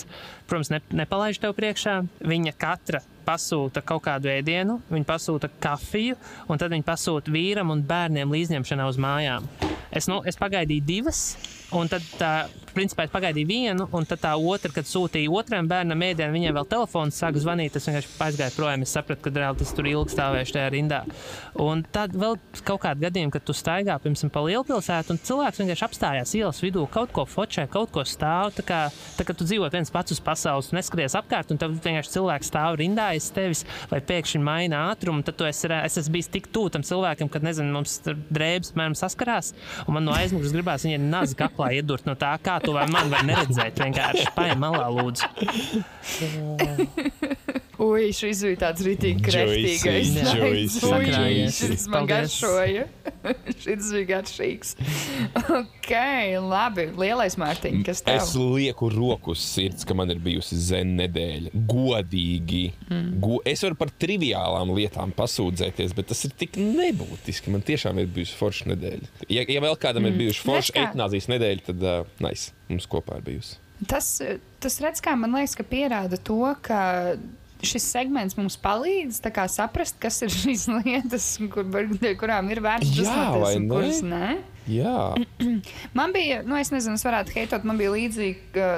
protams, 0.51 0.73
ne, 0.75 0.81
nepalaiž 1.03 1.41
tev 1.41 1.55
priekšā. 1.57 1.95
Viņa 2.21 2.53
katra 2.61 3.01
pasūta 3.25 3.83
kaut 3.87 4.05
kādu 4.05 4.31
ēdienu, 4.33 4.81
viņa 4.93 5.09
pasūta 5.09 5.51
kafiju, 5.63 6.19
un 6.51 6.61
tad 6.61 6.75
viņa 6.75 6.87
pasūta 6.89 7.33
vīram 7.33 7.73
un 7.73 7.85
bērniem 7.89 8.33
līdzņemšanā 8.33 8.89
uz 8.91 9.01
mājām. 9.01 9.49
Es, 9.91 10.07
nu, 10.11 10.21
es 10.29 10.39
pagaidīju 10.41 10.87
divas, 10.87 11.25
un 11.77 11.91
tad 11.91 12.05
tā, 12.19 12.33
principā, 12.75 13.05
es 13.07 13.13
pagaidīju 13.13 13.49
vienu, 13.49 13.87
un 13.97 14.07
tad 14.09 14.23
tā 14.23 14.33
otra, 14.39 14.71
kad 14.75 14.89
sūtīja 14.89 15.31
otram 15.35 15.69
bērnam 15.71 16.03
ēdienu, 16.07 16.35
viņai 16.35 16.55
vēl 16.57 16.69
telefons 16.71 17.19
sāka 17.21 17.43
zvanīt. 17.43 17.77
Es 17.77 17.89
vienkārši 17.89 18.13
aizgāju 18.27 18.57
projām. 18.57 18.85
Es 18.87 18.95
sapratu, 18.95 19.25
ka 19.25 19.33
reāli 19.35 19.61
tas 19.61 19.73
tur 19.77 19.89
ilgi 19.91 20.15
stāvēšu 20.15 20.57
tajā 20.57 20.69
rindā. 20.75 21.01
Un 21.61 21.83
tad 21.93 22.15
vēl 22.17 22.39
kaut 22.67 22.83
kādā 22.85 23.09
gadījumā, 23.09 23.35
kad 23.35 23.47
tu 23.47 23.57
staigā 23.57 23.99
piemēram 24.03 24.33
pa 24.33 24.45
lielpilsētu, 24.47 25.15
un 25.15 25.23
cilvēks 25.29 25.63
vienkārši 25.63 25.87
apstājās 25.87 26.35
ielas 26.39 26.63
vidū, 26.63 26.87
kaut 26.91 27.15
ko 27.17 27.27
fočē, 27.29 27.67
kaut 27.71 27.93
ko 27.95 28.05
stāv. 28.07 28.55
Tā 28.57 28.65
kā, 28.67 28.81
tā 29.19 29.27
kā 29.27 29.37
tu 29.37 29.47
dzīvo 29.49 29.69
viens 29.73 29.93
pats 29.93 30.15
uz 30.15 30.23
pasaules, 30.25 30.71
neskaties 30.77 31.19
apkārt, 31.19 31.53
un 31.53 31.61
tev 31.61 31.75
vienkārši 31.75 32.15
cilvēks 32.17 32.51
stāv 32.53 32.79
rindā 32.81 33.11
aiz 33.15 33.31
tevis, 33.35 33.65
vai 33.91 34.01
pēkšņi 34.05 34.43
maina 34.47 34.87
ātrumu. 34.93 35.25
Tad 35.27 35.43
re- 35.43 35.83
es 35.87 35.99
esmu 36.01 36.17
bijis 36.17 36.31
tik 36.33 36.51
tuvu 36.55 36.73
tam 36.77 36.87
cilvēkam, 36.87 37.31
kad 37.33 37.45
nezinu, 37.47 37.75
mums 37.75 37.99
drēbes 38.07 38.75
mēram 38.79 38.97
saskarās, 38.99 39.53
un 39.87 39.99
man 39.99 40.07
no 40.07 40.15
aizmugures 40.17 40.55
gribās 40.55 40.87
viņai 40.87 41.01
nazi 41.03 41.39
kaklā 41.39 41.60
iedurt 41.75 42.05
no 42.09 42.15
tā, 42.19 42.33
kā 42.43 42.55
tu 42.65 42.71
vai 42.77 42.87
man 42.91 43.07
vai 43.13 43.23
neredzēt. 43.29 43.75
Vienkārši 43.85 44.27
paņem 44.37 44.59
malā, 44.65 44.87
lūdzu. 44.97 45.25
Ui, 47.81 48.11
šis 48.13 48.43
bija 48.45 48.59
tāds 48.67 48.83
rītīgi. 48.85 49.25
Sakrājies. 49.33 50.67
Šis 51.57 51.87
man 51.89 52.05
Paldies. 52.05 52.11
garšoja. 52.13 52.83
šis 53.63 53.87
bija 53.95 54.05
garšīgs. 54.11 54.75
ok, 55.41 55.89
labi. 56.45 56.85
Lielais 57.01 57.39
Mārtiņ, 57.41 57.81
kas 57.87 58.03
tev? 58.05 58.19
Es 58.21 58.35
lieku 58.37 58.91
roku 58.93 59.33
uz 59.33 59.41
sirds, 59.41 59.87
ka 59.89 59.97
man 59.97 60.13
ir 60.13 60.21
bijusi 60.21 60.59
zen 60.61 60.93
nedēļa. 60.99 61.55
Godīgi. 61.71 62.75
Mm. 62.91 63.17
Go 63.25 63.41
es 63.49 63.65
varu 63.65 63.79
par 63.81 63.89
triviālām 63.97 64.75
lietām 64.77 65.17
pasūdzēties, 65.17 65.97
bet 65.97 66.11
tas 66.13 66.21
ir 66.29 66.37
tik 66.37 66.61
nebūtiski. 66.61 67.49
Man 67.55 67.65
tiešām 67.65 67.97
ir 68.03 68.13
bijusi 68.13 68.37
forša 68.37 68.69
nedēļa. 68.75 69.09
Ja, 69.33 69.47
ja 69.47 69.65
vēl 69.65 69.81
kādam 69.81 70.05
mm. 70.05 70.13
ir 70.13 70.21
bijusi 70.27 70.45
forša 70.45 70.61
Redz 70.61 70.77
kā- 70.77 70.85
nedēļa, 71.51 71.67
tad 71.67 71.85
uh, 71.85 72.07
nice. 72.23 72.55
Mums 72.71 72.89
kopā 72.91 73.19
ir 73.21 73.27
bijusi. 73.27 73.59
Tas, 73.89 74.21
tas 74.61 74.81
redz, 74.85 75.01
kā 75.03 75.17
man 75.17 75.35
liekas, 75.35 75.57
ka 75.57 75.65
pierāda 75.65 76.19
to, 76.21 76.43
ka 76.63 77.17
šis 77.65 77.85
segments 77.93 78.37
mums 78.39 78.57
palīdz 78.61 79.21
saprast, 79.53 79.99
kas 80.01 80.23
ir 80.23 80.33
šīs 80.43 80.69
lietas, 80.81 81.39
kur, 81.53 81.65
dēļ 81.67 82.17
kurām 82.21 82.51
ir 82.53 82.61
vērts 82.65 83.01
vai 83.41 83.55
un 83.57 83.69
kuras 83.69 84.03
nē. 84.05 84.39
Jā, 84.71 85.15
Man 85.99 86.13
bija, 86.13 86.43
nu, 86.47 86.55
es 86.61 86.71
nezinu, 86.71 86.95
es 86.95 87.05
varētu 87.05 87.33
heitot, 87.35 87.65
man 87.67 87.81
bija 87.81 87.91
līdzīga, 87.91 88.69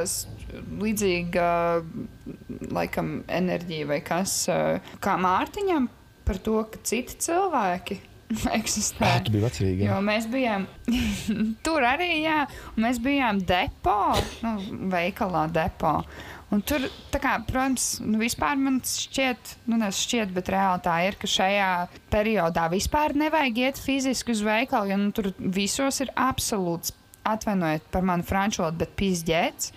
līdzīga 0.80 1.48
laikam, 2.72 3.11
enerģija 3.28 3.90
vai 3.90 3.98
kas, 4.06 4.46
kā 5.02 5.18
Mārtiņam, 5.20 5.90
par 6.24 6.38
to, 6.40 6.56
ka 6.70 6.80
citi 6.87 7.18
cilvēki 7.26 7.98
eksistē. 8.59 9.09
ah, 9.09 9.23
tu 9.25 9.35
biji 9.35 9.45
vecīga. 9.47 9.88
Jo 9.90 9.99
mēs 10.05 10.29
bijām 10.33 10.68
tur 11.66 11.87
arī, 11.87 12.12
jā, 12.25 12.45
un 12.75 12.87
mēs 12.87 13.01
bijām 13.03 13.42
depo, 13.49 13.99
nu, 14.45 14.55
veikalā 14.92 15.49
depo. 15.53 15.99
Un 16.53 16.61
tur, 16.68 16.85
kā, 17.16 17.38
protams, 17.49 17.95
nu, 18.05 18.18
vispār 18.21 18.59
man 18.61 18.77
šķiet, 18.85 19.55
nu, 19.73 19.79
nevis 19.81 20.03
šķiet, 20.05 20.35
bet 20.37 20.51
reāli 20.53 20.83
tā 20.85 20.99
ir, 21.07 21.16
ka 21.16 21.31
šajā 21.31 21.68
periodā 22.12 22.66
vispār 22.73 23.16
nevajag 23.16 23.61
iet 23.62 23.81
fiziski 23.81 24.35
uz 24.37 24.42
veikalu, 24.45 24.92
jo 24.92 24.99
nu, 25.01 25.09
tur 25.16 25.31
visos 25.40 26.03
ir 26.05 26.12
absolūts, 26.12 26.92
atvainojiet 27.24 27.85
par 27.92 28.02
manu 28.06 28.26
franču 28.26 28.62
valodu, 28.64 28.82
bet 28.85 28.96
pizģēts. 28.98 29.72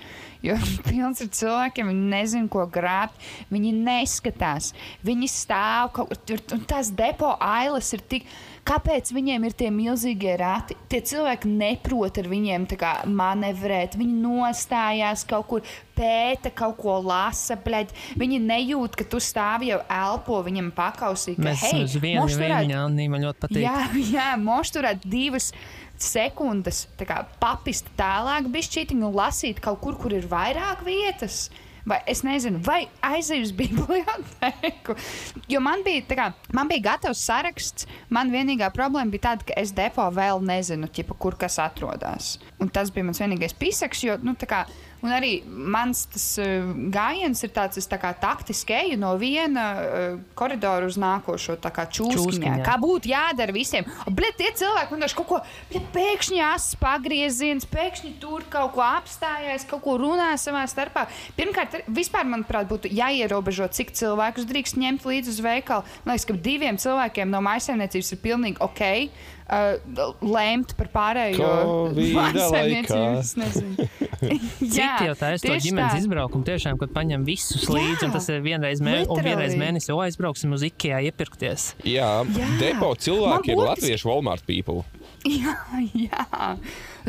Jo 0.46 0.56
pilns 0.90 1.24
ar 1.26 1.30
cilvēkiem, 1.34 1.88
viņi 1.90 2.10
nezina, 2.12 2.50
ko 2.54 2.66
grābt. 2.70 3.18
Viņi 3.54 3.72
neskatās. 3.82 4.74
Viņi 5.06 5.30
stāv 5.32 5.94
kaut 5.96 6.12
kur 6.28 6.44
un 6.54 6.66
Tās 6.70 6.92
depo 6.94 7.32
ailes 7.42 7.94
ir 7.98 8.04
tik. 8.12 8.28
Kāpēc 8.66 9.12
viņiem 9.14 9.44
ir 9.46 9.54
tie 9.54 9.68
milzīgie 9.70 10.32
rati? 10.42 10.74
Tie 10.90 10.98
cilvēki 11.06 11.50
neprot 11.54 12.18
ar 12.18 12.30
viņiem 12.32 12.64
tā 12.72 12.78
kā 12.82 12.94
manevrēt. 13.06 13.94
Viņi 14.00 14.16
nostājās 14.24 15.22
kaut 15.30 15.46
kur, 15.52 15.68
pēta 15.96 16.50
kaut 16.50 16.74
ko, 16.82 16.96
lasa. 17.06 17.58
Bļaļ. 17.62 17.94
Viņi 18.18 18.40
nejūt, 18.42 18.98
ka 18.98 19.06
tu 19.10 19.22
stāvi 19.22 19.70
jau 19.70 19.80
elpo 19.86 20.42
viņam 20.46 20.72
pakausī. 20.78 21.36
ka, 21.38 21.46
Mēs 21.52 21.62
"Hei, 21.62 21.84
uz 21.86 21.94
vienu 22.02 22.24
moš 22.24 22.34
turēt- 22.34 22.50
man 23.14 23.22
ļoti 23.22 23.40
patīk. 23.46 23.62
Jā, 23.62 23.78
jā 24.18 24.30
moš 24.42 24.74
turēt 24.74 25.06
divas 25.06 25.52
sekundes, 26.02 26.86
kā 27.00 27.22
papist 27.42 27.88
tālāk, 28.00 28.50
bišķītiņu 28.52 29.08
un 29.08 29.16
lasīt 29.16 29.62
kaut 29.64 29.82
kur, 29.84 30.00
kur 30.00 30.16
ir 30.16 30.28
vairāk 30.32 30.84
vietas. 30.88 31.48
Vai 31.86 32.00
es 32.10 32.24
nezinu, 32.26 32.58
vai 32.66 32.88
aiziet 33.06 33.44
uz 33.46 33.52
bibliotēku. 33.54 34.96
Jo 35.52 35.60
man 35.62 35.84
bija, 35.86 36.02
kā, 36.18 36.32
man 36.58 36.70
bija 36.72 36.82
gatavs 36.88 37.22
saraksts. 37.28 37.86
Man 38.10 38.32
vienīgā 38.34 38.72
problēma 38.74 39.14
bija 39.14 39.28
tāda, 39.28 39.46
ka 39.46 39.58
es 39.62 39.70
depo 39.78 40.08
vēl 40.10 40.42
nezinu, 40.42 40.90
ķipa, 40.90 41.18
kur 41.22 41.38
kas 41.38 41.60
atrodas. 41.62 42.40
Un 42.58 42.74
tas 42.74 42.90
bija 42.90 43.06
mans 43.06 43.22
vienīgais 43.22 43.54
pisaks, 43.62 44.02
jo, 44.08 44.18
nu, 44.26 44.34
kā 44.50 44.64
Un 45.06 45.14
arī 45.14 45.36
mans 45.46 46.06
tas 46.10 46.26
uh, 46.42 46.72
gājiens 46.94 47.44
ir 47.46 47.52
tāds, 47.54 47.78
es 47.78 47.86
tā 47.90 48.00
kā 48.02 48.10
taktiski 48.18 48.74
eju 48.74 48.98
no 48.98 49.12
viena 49.22 49.66
uh, 49.78 50.06
koridora 50.38 50.88
uz 50.90 50.98
nākošo, 51.02 51.60
tā 51.62 51.70
kā 51.76 51.86
čūskiņā. 51.94 52.58
Kā 52.66 52.78
būtu 52.82 53.12
jādara 53.12 53.54
visiem. 53.54 53.86
Bļet, 54.10 54.40
tie 54.40 54.50
cilvēki 54.62 54.96
vienkārši 54.96 55.20
kaut 55.20 55.30
ko, 55.30 55.42
bļet, 55.70 55.88
pēkšņi 55.94 56.42
asas 56.48 56.80
pagrieziens, 56.82 57.70
pēkšņi 57.70 58.16
tur 58.24 58.48
kaut 58.50 58.74
ko 58.76 58.84
apstājās, 58.86 59.68
kaut 59.70 59.84
ko 59.86 59.98
runā 60.02 60.32
savā 60.42 60.66
starpā. 60.72 61.06
Pirmkārt, 61.38 61.84
vispār, 61.86 62.26
manuprāt, 62.30 62.66
būtu 62.72 62.90
jāierobežo, 62.90 63.70
cik 63.78 63.94
cilvēkus 63.96 64.50
drīkst 64.50 64.82
ņemt 64.82 65.06
līdzi 65.06 65.36
uz 65.36 65.42
veikalu. 65.46 65.86
Man 66.06 66.16
liekas, 66.16 66.28
ka 66.32 66.40
diviem 66.50 66.82
cilvēkiem 66.82 67.30
no 67.30 67.44
maisaimniecības 67.46 68.14
ir 68.16 68.24
pilnīgi 68.26 68.62
ok. 68.66 68.86
Uh, 69.46 69.76
lēmt 70.26 70.72
par 70.74 70.88
pārējo 70.90 71.48
nezinu. 73.38 73.86
Citi 74.58 75.06
jau 75.06 75.14
taisa 75.20 75.46
to 75.46 75.58
ģimenes 75.62 75.94
tā. 75.94 76.00
izbraukumu, 76.02 76.42
tiešām, 76.48 76.80
kad 76.82 76.90
paņem 76.96 77.28
visus 77.28 77.68
Jā. 77.68 77.76
līdzi. 77.76 78.08
un 78.08 78.16
Tas 78.16 78.30
ir 78.34 78.42
vienreiz, 78.42 78.82
mē, 78.82 79.04
un 79.06 79.22
vienreiz 79.22 79.54
mēnesī, 79.60 79.94
o, 79.94 80.00
aizbrauksim 80.02 80.56
uz 80.58 80.66
IKEA 80.66 81.04
iepirkties. 81.12 81.76
Jā, 81.86 82.10
Jā. 82.26 82.48
depo 82.58 82.90
Man 82.96 83.02
cilvēki 83.06 83.54
ir 83.54 83.60
burtiski- 83.62 83.70
latviešu 83.70 84.10
Walmart 84.10 84.48
people. 84.50 84.82
Jā, 85.30 85.54
jā. 85.94 86.26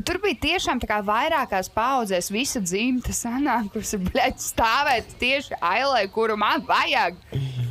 Tur 0.05 0.21
bija 0.21 0.37
tiešām 0.45 0.81
tā 0.81 0.89
kā 0.93 1.01
vairākās 1.05 1.69
paudzēs 1.73 2.29
visa 2.33 2.61
dzimta 2.61 3.17
sanākusi, 3.17 3.97
bļaļ, 4.11 4.37
stāvēt 4.45 5.17
tieši 5.21 5.57
ailē, 5.65 6.05
kuru 6.13 6.37
man 6.37 6.61
vajag. 6.69 7.17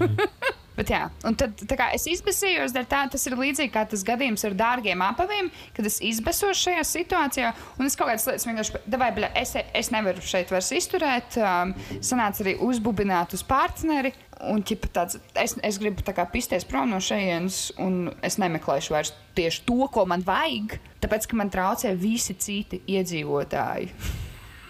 Bet 0.75 0.91
jā, 0.91 1.05
un 1.27 1.37
tad 1.39 1.61
kā 1.79 1.87
es 1.95 2.03
izbēsījos, 2.11 2.73
tā 2.91 3.05
tas 3.11 3.27
ir 3.29 3.37
līdzīgi 3.39 3.71
kā 3.71 3.85
tas 3.87 4.03
gadījums 4.07 4.43
ar 4.47 4.57
dārgiem 4.59 5.03
apaviem, 5.05 5.47
kad 5.75 5.87
es 5.87 6.01
izbēsos 6.03 6.59
šajā 6.65 6.83
situācijā, 6.89 7.53
un 7.79 7.87
es 7.87 7.95
kaut 7.95 8.11
kādas 8.11 8.27
lietas 8.27 8.47
vienkārši, 8.49 8.81
davai, 8.91 9.11
bļa, 9.15 9.31
es, 9.39 9.55
es 9.55 9.91
nevaru 9.95 10.23
šeit 10.25 10.51
vairs 10.51 10.73
izturēt, 10.75 11.39
um, 11.39 11.71
sanāca 12.03 12.43
arī 12.43 12.57
uzbubināt 12.67 13.37
uz 13.37 13.45
partneri, 13.47 14.11
un 14.51 14.59
ķipa 14.67 14.91
tāds, 14.99 15.19
es, 15.39 15.55
es 15.63 15.79
gribu 15.79 16.03
kā 16.11 16.27
pisties 16.31 16.67
prom 16.67 16.91
no 16.91 16.99
šejienes, 17.03 17.61
un 17.79 18.11
es 18.25 18.39
nemeklēšu 18.41 18.95
vairs 18.97 19.15
tieši 19.37 19.63
to, 19.69 19.79
ko 19.95 20.03
man 20.11 20.27
vajag, 20.27 20.77
tāpēc, 21.03 21.31
ka 21.31 21.39
man 21.39 21.51
traucē 21.53 21.95
visi 21.99 22.35
citi 22.35 22.83
iedzīvotāji. 22.97 23.91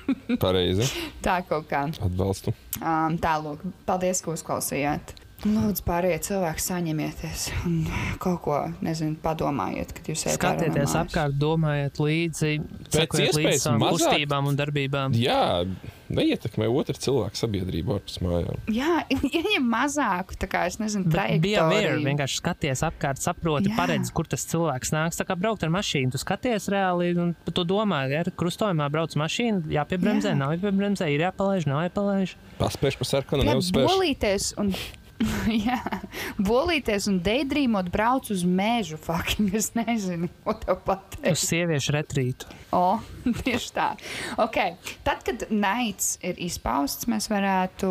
Pareizi. 0.43 0.85
Tā 1.25 1.39
kaut 1.49 1.65
kā. 1.71 1.87
Atbalstu. 2.05 2.53
Um, 2.77 3.17
Tālāk, 3.21 3.65
paldies, 3.89 4.21
ka 4.21 4.35
uzklausījāt. 4.35 5.15
Lūdzu, 5.43 5.83
pārējie 5.85 6.15
cilvēki 6.25 6.61
saņemieties 6.63 7.41
un 7.67 7.73
kaut 8.23 8.39
ko, 8.41 8.55
nezinu, 8.81 9.17
padomājiet, 9.21 9.91
kad 9.93 10.07
jūs 10.09 10.23
ejat 10.25 10.39
Skatieties 10.39 10.93
apkārt, 10.97 11.35
domājiet 11.37 11.99
līdzi, 12.01 12.53
sekojiet 12.89 13.35
līdzi 13.37 13.59
savām 13.61 13.83
mazāk- 13.83 13.99
kustībām 14.15 14.47
un 14.49 14.57
darbībām. 14.57 15.13
Jā, 15.19 15.67
neietekmē 16.09 16.65
otru 16.71 16.95
cilvēku 16.97 17.37
sabiedrību 17.37 17.93
ārpus 17.97 18.17
mājām. 18.25 18.57
Jā, 18.73 19.03
ieņem 19.11 19.67
mazāku, 19.69 20.39
tā 20.41 20.49
kā 20.49 20.63
es 20.71 20.79
nezinu, 20.81 21.11
Bet 21.13 21.37
Bija 21.43 21.67
trajektoriju. 21.67 22.07
vienkārši 22.09 22.41
skaties 22.41 22.83
apkārt, 22.89 23.21
saproti, 23.21 23.69
Jā. 23.69 23.77
paredz, 23.83 24.11
kur 24.15 24.25
tas 24.31 24.47
cilvēks 24.49 24.95
nāks. 24.97 25.19
Tā 25.21 25.27
kā 25.29 25.37
braukt 25.37 25.61
ar 25.67 25.69
mašīnu, 25.77 26.15
tu 26.15 26.17
skaties 26.25 26.69
reāli 26.73 27.11
un 27.21 27.35
tu 27.45 27.67
domā, 27.67 28.05
ja 28.09 28.23
ar 28.25 28.31
krustojumā 28.33 28.89
brauc 28.89 29.13
mašīna, 29.19 29.61
jāpiebremzē, 29.67 30.33
Jā. 30.33 30.37
nav 30.41 30.55
jāpiebremzē, 30.57 31.11
ir 31.13 31.27
jāpalaiž, 31.27 31.67
nav 31.69 31.85
jāpalaiž. 31.89 32.33
Paspēš 32.57 32.97
pa 33.03 33.05
sarkanu, 33.13 33.43
neuzspēš. 33.51 33.91
bolīties 33.93 34.53
un. 34.57 34.73
Jā, 35.67 35.79
bolīties 36.43 37.05
un 37.07 37.21
deidrīmot 37.23 37.87
brauc 37.93 38.27
uz 38.33 38.43
mežu. 38.43 38.97
Fucking, 38.99 39.53
es 39.55 39.69
nezinu, 39.77 40.27
ko 40.43 40.55
tev 40.59 40.75
Uz 40.75 40.83
pateikt. 40.89 41.39
sieviešu 41.39 41.95
retrītu. 41.95 42.49
O, 42.75 42.99
tieši 43.45 43.71
tā. 43.75 43.87
Okay. 44.43 44.75
Tad, 45.07 45.23
kad 45.27 45.47
naids 45.53 46.15
ir 46.25 46.39
izpausts, 46.43 47.07
mēs 47.11 47.29
varētu 47.31 47.89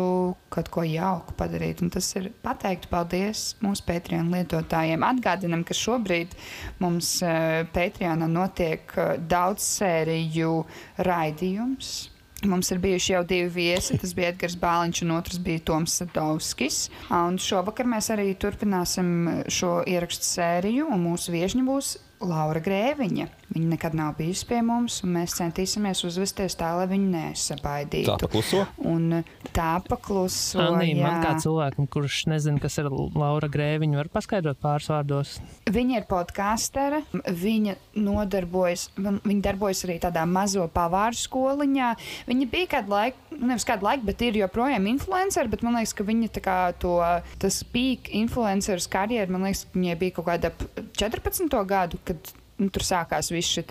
kaut 0.53 0.71
ko 0.73 0.85
jauku 0.85 1.33
padarīt. 1.39 1.81
Un 1.81 1.91
tas 1.93 2.11
ir 2.19 2.29
pateikt 2.45 2.89
paldies 2.93 3.55
mūsu 3.65 3.87
Patreon 3.89 4.29
lietotājiem. 4.35 5.05
Atgādinam, 5.05 5.65
ka 5.65 5.75
šobrīd 5.77 6.37
mums 6.83 7.15
uh, 7.25 7.63
Patreonā 7.73 8.29
notiek 8.29 8.93
uh, 8.99 9.15
daudz 9.17 9.65
sēriju 9.79 10.59
raidījums. 11.01 11.95
Mums 12.43 12.69
ir 12.73 12.81
bijuši 12.83 13.13
jau 13.13 13.21
divi 13.27 13.47
viesi. 13.49 13.97
Tas 14.01 14.11
bija 14.17 14.33
Edgars 14.33 14.57
Bāliņš, 14.59 15.01
un 15.05 15.13
otrs 15.15 15.39
bija 15.41 15.63
Toms 15.65 15.95
Sadovskis. 16.01 16.79
Un 17.15 17.39
šovakar 17.41 17.87
mēs 17.89 18.11
arī 18.13 18.33
turpināsim 18.37 19.07
šo 19.47 19.79
ierakstu 19.87 20.27
sēriju, 20.27 20.89
un 20.91 21.05
mūsu 21.07 21.33
viesņa 21.33 21.63
būs 21.65 21.95
Laura 22.23 22.61
Grēviņa. 22.63 23.27
Viņa 23.55 23.67
nekad 23.69 23.95
nav 23.95 24.15
bijusi 24.17 24.45
pie 24.49 24.59
mums, 24.65 24.97
un 25.05 25.13
mēs 25.17 25.35
centīsimies 25.37 26.01
uzvesties 26.07 26.55
tā, 26.57 26.71
lai 26.79 26.87
viņa 26.89 27.09
nesabaidītu. 27.11 28.07
Tā 28.07 28.15
pakluso. 28.19 28.63
Un 28.87 29.21
tā 29.55 29.69
pakluso. 29.85 30.59
Anī, 30.63 30.93
jā. 30.95 31.05
man 31.05 31.21
kā 31.23 31.33
cilvēkam, 31.43 31.87
kurš 31.91 32.23
nezina, 32.31 32.59
kas 32.63 32.79
ir 32.81 32.89
Laura 32.89 33.49
Grēviņa, 33.51 33.99
var 33.99 34.09
paskaidrot 34.13 34.59
pāris 34.63 34.89
vārdos. 34.91 35.35
Viņa 35.71 35.99
ir 36.01 36.07
podkāstere. 36.09 37.03
Viņa 37.45 37.75
nodarbojas, 37.99 38.87
viņa 38.97 39.41
darbojas 39.45 39.85
arī 39.87 39.99
tādā 40.03 40.25
mazo 40.29 40.65
pavāru 40.73 41.19
skoliņā. 41.19 41.91
Viņa 42.31 42.49
bija 42.51 42.71
kādu 42.77 42.95
laiku, 42.95 43.21
nu, 43.35 43.51
nevis 43.51 43.67
kādu 43.67 43.87
laiku, 43.87 44.07
bet 44.09 44.25
ir 44.25 44.41
joprojām 44.41 44.89
influencer. 44.89 45.51
Bet 45.51 45.63
man 45.67 45.77
liekas, 45.79 45.95
ka 45.95 46.07
viņa 46.07 46.31
tā 46.39 46.43
kā 46.43 46.57
to 46.81 46.97
tas 47.41 47.61
peak 47.71 48.09
influenceris 48.15 48.89
karjeru, 48.91 49.35
man 49.35 49.47
liekas, 49.49 49.67
ka 49.69 49.79
viņai 49.79 49.99
bija 50.01 50.17
kaut 50.17 50.29
kāda 50.31 50.51
ap 50.51 50.67
14. 50.95 51.59
gadu. 51.69 52.01
Kad, 52.05 52.33
Nu, 52.55 52.69
tur 52.71 52.85
sākās 52.87 53.27
viss 53.35 53.49
šie 53.51 53.65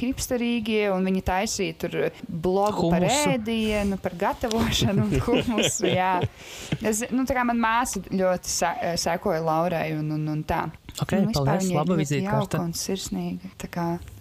hipsterīgie, 0.00 0.86
un 0.94 1.04
viņi 1.04 1.20
taisīja 1.26 1.74
tur 1.82 1.96
blogu 2.24 2.88
par 2.88 3.04
Humusu. 3.04 3.34
ēdienu, 3.34 3.98
par 4.00 4.14
gatavošanu 4.22 5.04
humusu. 5.26 5.90
jā. 5.92 6.14
Es, 6.80 7.02
nu, 7.12 7.26
tā 7.28 7.36
kā 7.36 7.44
man 7.44 7.60
māsa 7.60 8.00
ļoti 8.08 8.48
sa 8.48 8.70
sekoja 8.96 9.42
Laurai 9.44 9.90
un, 9.98 10.08
un, 10.16 10.24
un 10.38 10.40
tā. 10.48 10.62
Ok, 11.04 11.12
Un 11.18 11.28
vispār 11.28 11.50
paldies, 11.52 11.68
laba 11.76 11.92
ļoti 11.92 12.00
vizītkarte. 12.06 12.56
jauka 12.56 12.64
Un 12.64 12.72
sirsnīga. 12.80 13.52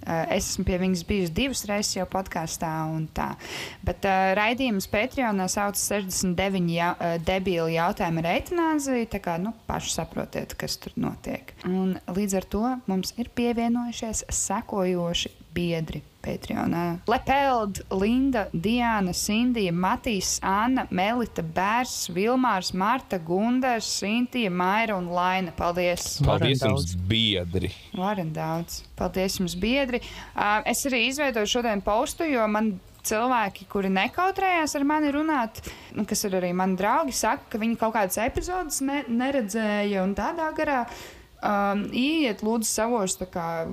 Uh, 0.08 0.24
es 0.32 0.46
esmu 0.54 0.64
pie 0.68 0.78
viņas 0.80 1.04
bijusi 1.08 1.34
divas 1.36 1.66
reizes 1.68 1.98
jau 1.98 2.06
podkāstā. 2.08 2.72
un 2.96 3.10
tā. 3.12 3.34
Bet 3.84 4.08
uh, 4.08 4.32
raidījums 4.40 4.88
Patreonā 4.92 5.50
sauc 5.52 5.76
69 5.76 6.72
ja, 6.72 6.94
uh, 6.96 7.18
debīli 7.20 7.76
jautājumi 7.76 8.24
ar 8.24 8.30
eitanāziju. 8.38 9.10
Tā 9.12 9.20
kā 9.24 9.36
nu, 9.42 9.52
paši 9.68 9.98
saprotiet, 9.98 10.56
kas 10.56 10.80
tur 10.80 10.96
notiek. 10.96 11.52
Un 11.68 11.98
līdz 12.08 12.40
ar 12.40 12.48
to 12.56 12.64
mums 12.88 13.12
ir 13.20 13.34
pievienojušies 13.36 14.24
sekojoši 14.32 15.34
biedri. 15.58 16.04
Patreonā. 16.28 16.86
Lepeld, 17.08 17.82
Linda, 17.92 18.48
Diana, 18.54 19.14
Sindija, 19.16 19.72
Matīs, 19.72 20.38
Anna, 20.44 20.88
Melita, 20.92 21.44
Bērs, 21.44 22.10
Vilmārs, 22.14 22.74
Marta, 22.76 23.20
Gundars, 23.20 23.88
Sintija, 24.02 24.52
Maira 24.52 24.98
un 24.98 25.10
Laina. 25.14 25.54
Paldies! 25.56 26.18
Paldies 26.26 26.64
Varam 26.64 26.76
jums, 26.76 26.98
biedri. 27.08 27.72
Varam 27.96 28.34
daudz. 28.36 28.82
Paldies 29.00 29.40
jums, 29.40 29.56
biedri. 29.60 30.02
Uh, 30.36 30.60
es 30.68 30.84
arī 30.90 31.06
izveidoju 31.08 31.56
šodien 31.58 31.84
postu, 31.86 32.28
jo 32.28 32.44
man 32.52 32.76
cilvēki, 33.08 33.68
kuri 33.72 33.92
nekautrējās 33.94 34.76
ar 34.76 34.86
mani 34.88 35.14
runāt, 35.16 35.62
kas 36.10 36.26
ir 36.28 36.36
arī 36.42 36.52
mani 36.58 36.76
draugi, 36.80 37.16
saka, 37.16 37.54
ka 37.54 37.62
viņi 37.62 37.78
kaut 37.80 37.96
kādas 37.96 38.20
epizodes 38.20 38.82
ne, 38.84 39.04
neredzēja 39.08 40.04
un 40.04 40.16
tādā 40.18 40.50
garā. 40.58 40.82
Um, 41.38 41.84
iet, 41.94 42.40
lūdzu, 42.42 42.66
savos 42.66 43.14
kā, 43.30 43.68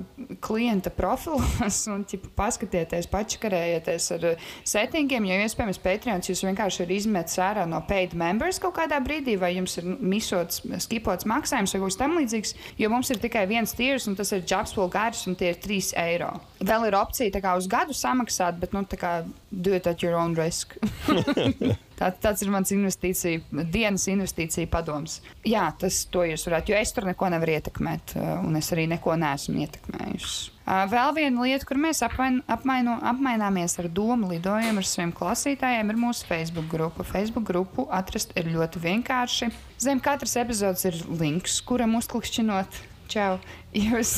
klienta 0.45 0.91
profilos 0.93 1.79
un 1.89 2.03
ķipa, 2.05 2.29
paskatieties, 2.37 3.07
pačakarējieties 3.09 4.09
ar 4.13 4.27
settingiem. 4.69 5.25
Jo, 5.25 5.39
iespējams, 5.47 5.79
Patreons 5.81 6.29
jūs 6.29 6.43
vienkārši 6.45 6.83
ir 6.85 6.93
izmetis 6.93 7.39
ārā 7.41 7.63
no 7.69 7.79
paid 7.89 8.13
members 8.13 8.61
kaut 8.61 8.75
kādā 8.77 8.99
brīdī, 9.01 9.33
vai 9.41 9.55
jums 9.55 9.79
ir 9.81 9.89
misots, 9.97 10.61
skipots 10.85 11.25
maksājums 11.25 11.73
vai 11.73 11.81
kaut 11.81 11.95
kas 11.95 11.99
tamlīdzīgs. 12.03 12.53
Jo 12.83 12.91
mums 12.93 13.09
ir 13.09 13.23
tikai 13.23 13.47
viens 13.49 13.73
tiers, 13.73 14.05
un 14.11 14.19
tas 14.19 14.29
ir 14.37 14.45
Jobspool 14.45 14.93
gars, 14.93 15.25
un 15.25 15.33
tie 15.39 15.55
ir 15.55 15.57
3 15.65 15.95
eiro. 16.05 16.35
Vēl 16.61 16.85
ir 16.91 16.99
opcija 17.01 17.41
kā 17.41 17.57
uz 17.57 17.65
gadu 17.71 17.97
samaksāt, 17.97 18.61
bet, 18.61 18.77
nu, 18.77 18.85
kā 18.93 19.23
do 19.49 19.73
it 19.73 19.89
at 19.89 20.05
your 20.05 20.13
own 20.21 20.37
risk. 20.37 20.77
Tā, 21.95 22.09
tāds 22.11 22.43
ir 22.43 22.51
mans 22.51 22.73
investīcija, 22.75 23.63
dienas 23.71 24.07
investīcija 24.11 24.67
padoms. 24.71 25.21
Jā, 25.47 25.69
tas 25.79 26.01
to 26.11 26.25
jūs 26.27 26.43
varētu, 26.49 26.73
jo 26.73 26.81
es 26.81 26.91
tur 26.95 27.07
neko 27.07 27.29
nevaru 27.31 27.55
ietekmēt, 27.55 28.17
uh, 28.17 28.33
un 28.43 28.59
es 28.59 28.71
arī 28.75 28.89
neko 28.91 29.15
neesmu 29.21 29.63
ietekmējusi. 29.63 30.51
Uh, 30.65 30.83
Vēl 30.89 31.11
viena 31.13 31.45
lieta, 31.45 31.65
kur 31.69 31.77
mēs 31.77 32.01
apvain, 32.05 32.39
apmaino, 32.49 32.97
apmaināmies 33.05 33.77
ar 33.79 33.87
domu 33.93 34.31
lidojumu 34.31 34.81
ar 34.81 34.87
saviem 34.89 35.13
klausītājiem, 35.15 35.93
ir 35.93 35.99
mūsu 36.01 36.25
Facebook 36.25 36.67
grupa. 36.71 37.05
Facebook 37.05 37.45
grupu 37.47 37.85
atrast 37.93 38.33
ir 38.39 38.49
ļoti 38.49 38.81
vienkārši. 38.81 39.51
Zem 39.85 40.01
katras 40.03 40.35
epizodes 40.41 40.87
ir 40.89 40.99
links, 41.21 41.59
kuram 41.63 41.95
uzklikšķinot. 42.01 42.81
Čau! 43.13 43.37
Jūs, 43.77 44.17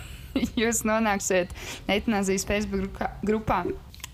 jūs 0.62 0.84
nonāksiet 0.86 1.52
Eitanāzijas 1.90 2.46
Facebook 2.46 3.02
grupā. 3.26 3.64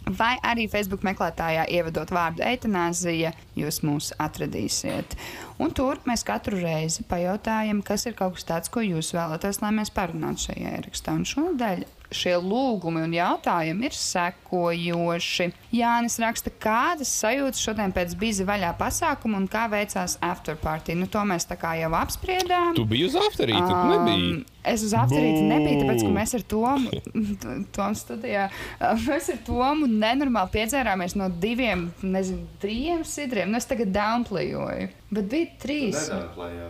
Vai 0.06 0.36
arī 0.46 0.68
Facebook 0.70 1.02
meklētājā 1.02 1.64
ievadot 1.74 2.12
vārdu 2.14 2.44
eitanāzija, 2.46 3.32
jūs 3.58 3.80
mūs 3.82 4.12
atradīsiet. 4.22 5.16
Un 5.58 5.72
tur 5.74 5.98
mēs 6.06 6.22
katru 6.26 6.60
reizi 6.62 7.02
pajautājam, 7.10 7.80
kas 7.82 8.06
ir 8.06 8.14
kaut 8.14 8.36
kas 8.36 8.46
tāds, 8.46 8.70
ko 8.70 8.84
jūs 8.86 9.10
vēlaties, 9.16 9.58
lai 9.64 9.72
mēs 9.74 9.90
parunātu 9.90 10.46
šajā 10.46 10.76
ierakstā. 10.78 11.16
Un 11.18 11.26
šonadēļ 11.26 11.82
šie 12.14 12.36
lūgumi 12.38 13.02
un 13.02 13.14
jautājumi 13.16 13.88
ir 13.88 13.96
sekojoši. 13.98 15.48
Jānis 15.74 16.20
raksta, 16.22 16.52
kādas 16.54 17.10
sajūtas 17.10 17.62
šodien 17.66 17.94
pēc 17.96 18.14
bizi 18.20 18.46
vaļā 18.46 18.76
pasākuma 18.78 19.40
un 19.42 19.48
kā 19.50 19.66
veicās 19.72 20.20
afterparty. 20.22 20.94
Nu, 20.98 21.10
to 21.10 21.24
mēs 21.26 21.48
tā 21.50 21.58
kā 21.58 21.74
jau 21.80 21.90
apspriedām. 21.98 22.76
Tu 22.78 22.86
biji 22.86 23.10
uz 23.10 23.18
afterīti, 23.26 23.66
tu 23.66 23.82
nebiji. 23.90 24.44
Es 24.66 24.82
uz 24.86 24.94
apziņu 24.98 25.46
nebiju, 25.46 25.82
tāpēc, 25.84 26.02
ka 26.02 26.12
mēs 26.14 26.34
ar 26.38 26.44
Tomu, 26.50 27.00
Tomu 27.76 27.98
studijā, 27.98 28.48
mēs 29.06 29.30
ar 29.34 29.42
Tomu 29.46 29.88
nenormāli 29.90 30.54
piedzērāmies 30.56 31.16
no 31.18 31.30
diviem, 31.42 31.88
nezinu, 32.02 32.46
trījiem 32.62 33.04
sidriem. 33.06 33.52
Nu, 33.52 33.60
es 33.60 33.68
tagad 33.70 33.92
downplayoju, 33.94 34.88
bet 35.14 35.28
bija 35.30 35.52
trīs. 35.62 36.08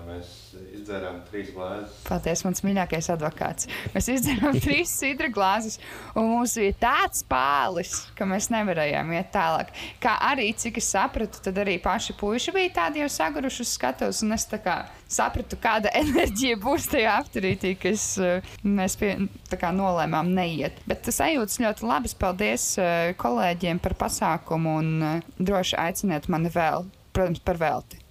Mēs 0.06 0.32
izdzērām 0.76 1.22
trīs 1.30 1.50
glāzes. 1.54 1.94
Paldies, 2.06 2.42
mans 2.46 2.62
mīļākais 2.66 3.08
advokāts. 3.16 3.70
Mēs 3.94 4.10
izdarījām 4.12 4.60
trīs 4.66 4.92
sidra 5.00 5.30
glāzes, 5.32 5.80
un 6.14 6.30
mums 6.34 6.56
bija 6.60 6.76
tāds 6.86 7.24
pālis, 7.28 7.96
ka 8.18 8.28
mēs 8.28 8.50
nevarējām 8.54 9.12
iet 9.16 9.32
tālāk. 9.34 9.72
Kā 10.02 10.18
arī, 10.30 10.50
cik 10.56 10.80
es 10.82 10.92
sapratu, 10.94 11.42
tad 11.48 11.58
arī 11.64 11.78
paši 11.82 12.16
puiši 12.20 12.54
bija 12.56 12.76
tādi 12.82 13.02
jau 13.02 13.10
saguruši 13.16 13.64
uz 13.64 13.74
skatuves, 13.78 14.22
un 14.26 14.36
es 14.36 14.46
tā 14.50 14.60
kā 14.62 14.78
sapratu, 15.10 15.58
kāda 15.62 15.92
enerģija 16.02 16.58
būs 16.62 16.88
tajā 16.92 17.16
apturītī, 17.22 17.74
kas 17.80 18.08
uh, 18.22 18.54
mēs 18.64 18.98
pie, 19.00 19.14
kā 19.56 19.72
nolēmām 19.74 20.32
neiet. 20.36 20.80
Bet 20.88 21.04
tas 21.06 21.20
sajūtas 21.22 21.60
ļoti 21.62 21.86
labas. 21.86 22.16
Paldies 22.18 22.72
uh, 22.80 23.12
kolēģiem 23.20 23.80
par 23.82 23.96
pasākumu, 24.00 24.76
un 24.82 24.92
uh, 25.02 25.30
droši 25.38 25.78
aiciniet 25.86 26.28
mani 26.32 26.52
vēl, 26.52 26.88
protams, 27.16 27.42
par 27.44 27.62
velti. 27.62 28.02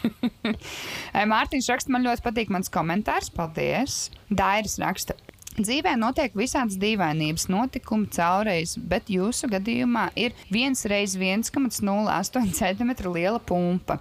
Eh, 0.00 1.26
Mārtiņš 1.28 1.66
raksta, 1.68 1.92
man 1.92 2.06
ļoti 2.06 2.22
patīk 2.24 2.52
mans 2.54 2.70
komentārs. 2.72 3.28
Paldies! 3.34 4.06
Dairis 4.32 4.78
raksta. 4.80 5.12
Dzīvē 5.60 5.92
notiek 6.00 6.32
visādas 6.38 6.78
dīvainības, 6.80 7.44
notikumi 7.52 8.08
caurreiz, 8.14 8.78
bet 8.80 9.10
jūsu 9.12 9.50
gadījumā 9.52 10.06
ir 10.16 10.32
1 10.48 10.78
reiz 10.88 11.18
1,08 11.20 12.54
cm 12.56 12.92
liela 13.12 13.42
pumpa, 13.44 13.98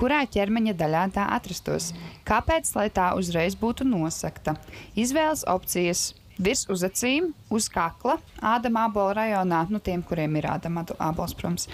kurā 0.00 0.22
ķermeņa 0.24 0.72
daļā 0.80 1.04
tā 1.18 1.26
atrastos. 1.36 1.90
Kāpēc, 2.24 2.72
lai 2.78 2.88
tā 2.88 3.10
uzreiz 3.20 3.58
būtu 3.60 3.84
nosakta? 3.84 4.56
Izvēles 4.96 5.44
opcijas 5.50 6.14
virs 6.38 6.64
uz 6.72 6.82
acīm, 6.86 7.32
uz 7.54 7.68
kakla, 7.72 8.16
ādama 8.42 8.86
abola 8.88 9.14
rajonā, 9.20 9.64
nu, 9.70 9.78
tiem, 9.82 10.02
kuriem 10.02 10.36
ir 10.40 10.48
ādama 10.50 10.84
abols, 10.98 11.34
protams. 11.38 11.68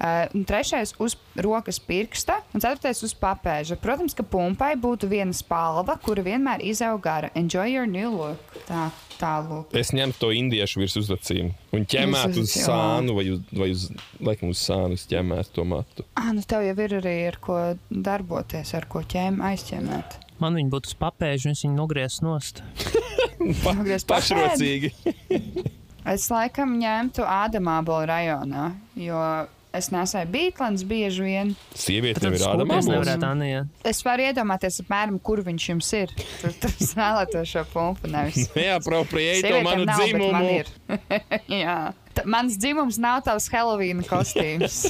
Uh, 0.00 0.24
un 0.34 0.44
trešais 0.48 0.94
uz 1.02 1.16
rokas 1.36 1.78
pirksta, 1.82 2.40
un 2.54 2.64
ceturtais 2.64 3.02
uz 3.06 3.14
papēža. 3.20 3.76
Protams, 3.82 4.16
ka 4.16 4.24
pumpai 4.26 4.74
būtu 4.80 5.08
viena 5.10 5.34
spalva, 5.36 5.98
kura 6.02 6.24
vienmēr 6.26 6.64
izauga 6.64 7.02
gara. 7.06 7.30
Enjoy 7.34 7.68
your 7.70 7.86
new 7.86 8.10
look. 8.10 8.56
Tā, 8.66 8.88
tālāk. 9.20 9.70
Es 9.78 9.92
ņemtu 9.94 10.18
to 10.24 10.30
indiešu 10.34 10.80
virs 10.82 10.96
uzacīm 10.98 11.52
un 11.76 11.84
ķemētu 11.88 12.42
uz 12.42 12.50
uz- 12.50 12.66
sānu 12.66 13.14
vai 13.16 13.28
uz, 13.30 13.40
vai 13.52 13.70
uz, 13.72 13.86
laikam, 14.20 14.50
uz 14.52 14.60
sānu, 14.66 14.98
ķemētu 14.98 15.54
to 15.54 15.64
matu. 15.64 16.04
Ah, 16.18 16.32
nu 16.34 16.42
tev 16.42 16.64
jau 16.66 16.74
ir 16.84 16.96
arī 17.00 17.16
ar 17.28 17.38
ko 17.40 17.58
darboties, 17.90 18.74
ar 18.74 18.88
ko 18.90 19.04
ķēmu 19.06 19.44
aizķemēt. 19.52 20.18
Man 20.42 20.58
viņa 20.58 20.72
būtu 20.72 20.92
uz 20.92 20.98
papēža, 21.00 21.48
un 21.48 21.56
es 21.56 21.64
viņu 21.64 21.78
nogriezu 21.78 22.26
nost. 22.26 22.62
Pa, 23.64 23.76
pašrocīgi. 24.14 24.92
Es 26.06 26.28
laikam 26.30 26.76
ņemtu 26.78 27.24
ādama 27.26 27.80
abola 27.80 28.04
rajonā, 28.06 28.66
jo 28.94 29.18
es 29.74 29.88
nesēju 29.90 30.28
bītlens 30.30 30.84
bieži 30.86 31.24
vien. 31.24 31.50
Sieviete 31.74 32.22
tev 32.22 32.36
ir 32.36 32.44
tas 32.44 33.26
Anija. 33.26 33.64
Es 33.82 34.04
varu 34.06 34.28
iedomāties, 34.28 34.78
apmēram, 34.84 35.18
kur 35.18 35.42
viņš 35.46 35.66
jums 35.72 35.90
ir. 35.98 36.14
Tur 36.40 36.54
tur 36.62 36.76
es 36.78 36.94
vēlētos 37.00 37.50
šo 37.50 37.64
pumpu. 37.72 38.06
Nevis. 38.12 38.46
Neapropriēji 38.54 39.42
to 39.42 39.50
Sievietēm 39.50 39.66
manu 39.66 39.88
nav, 39.90 40.04
dzimumu. 40.04 40.32
man 40.32 40.48
ir. 40.54 40.70
Jā. 41.50 41.78
T 42.16 42.24
mans 42.36 42.54
dzimums 42.62 43.00
nav 43.02 43.24
tavs 43.26 43.50
Halloween 43.52 44.06
kostīms. 44.06 44.84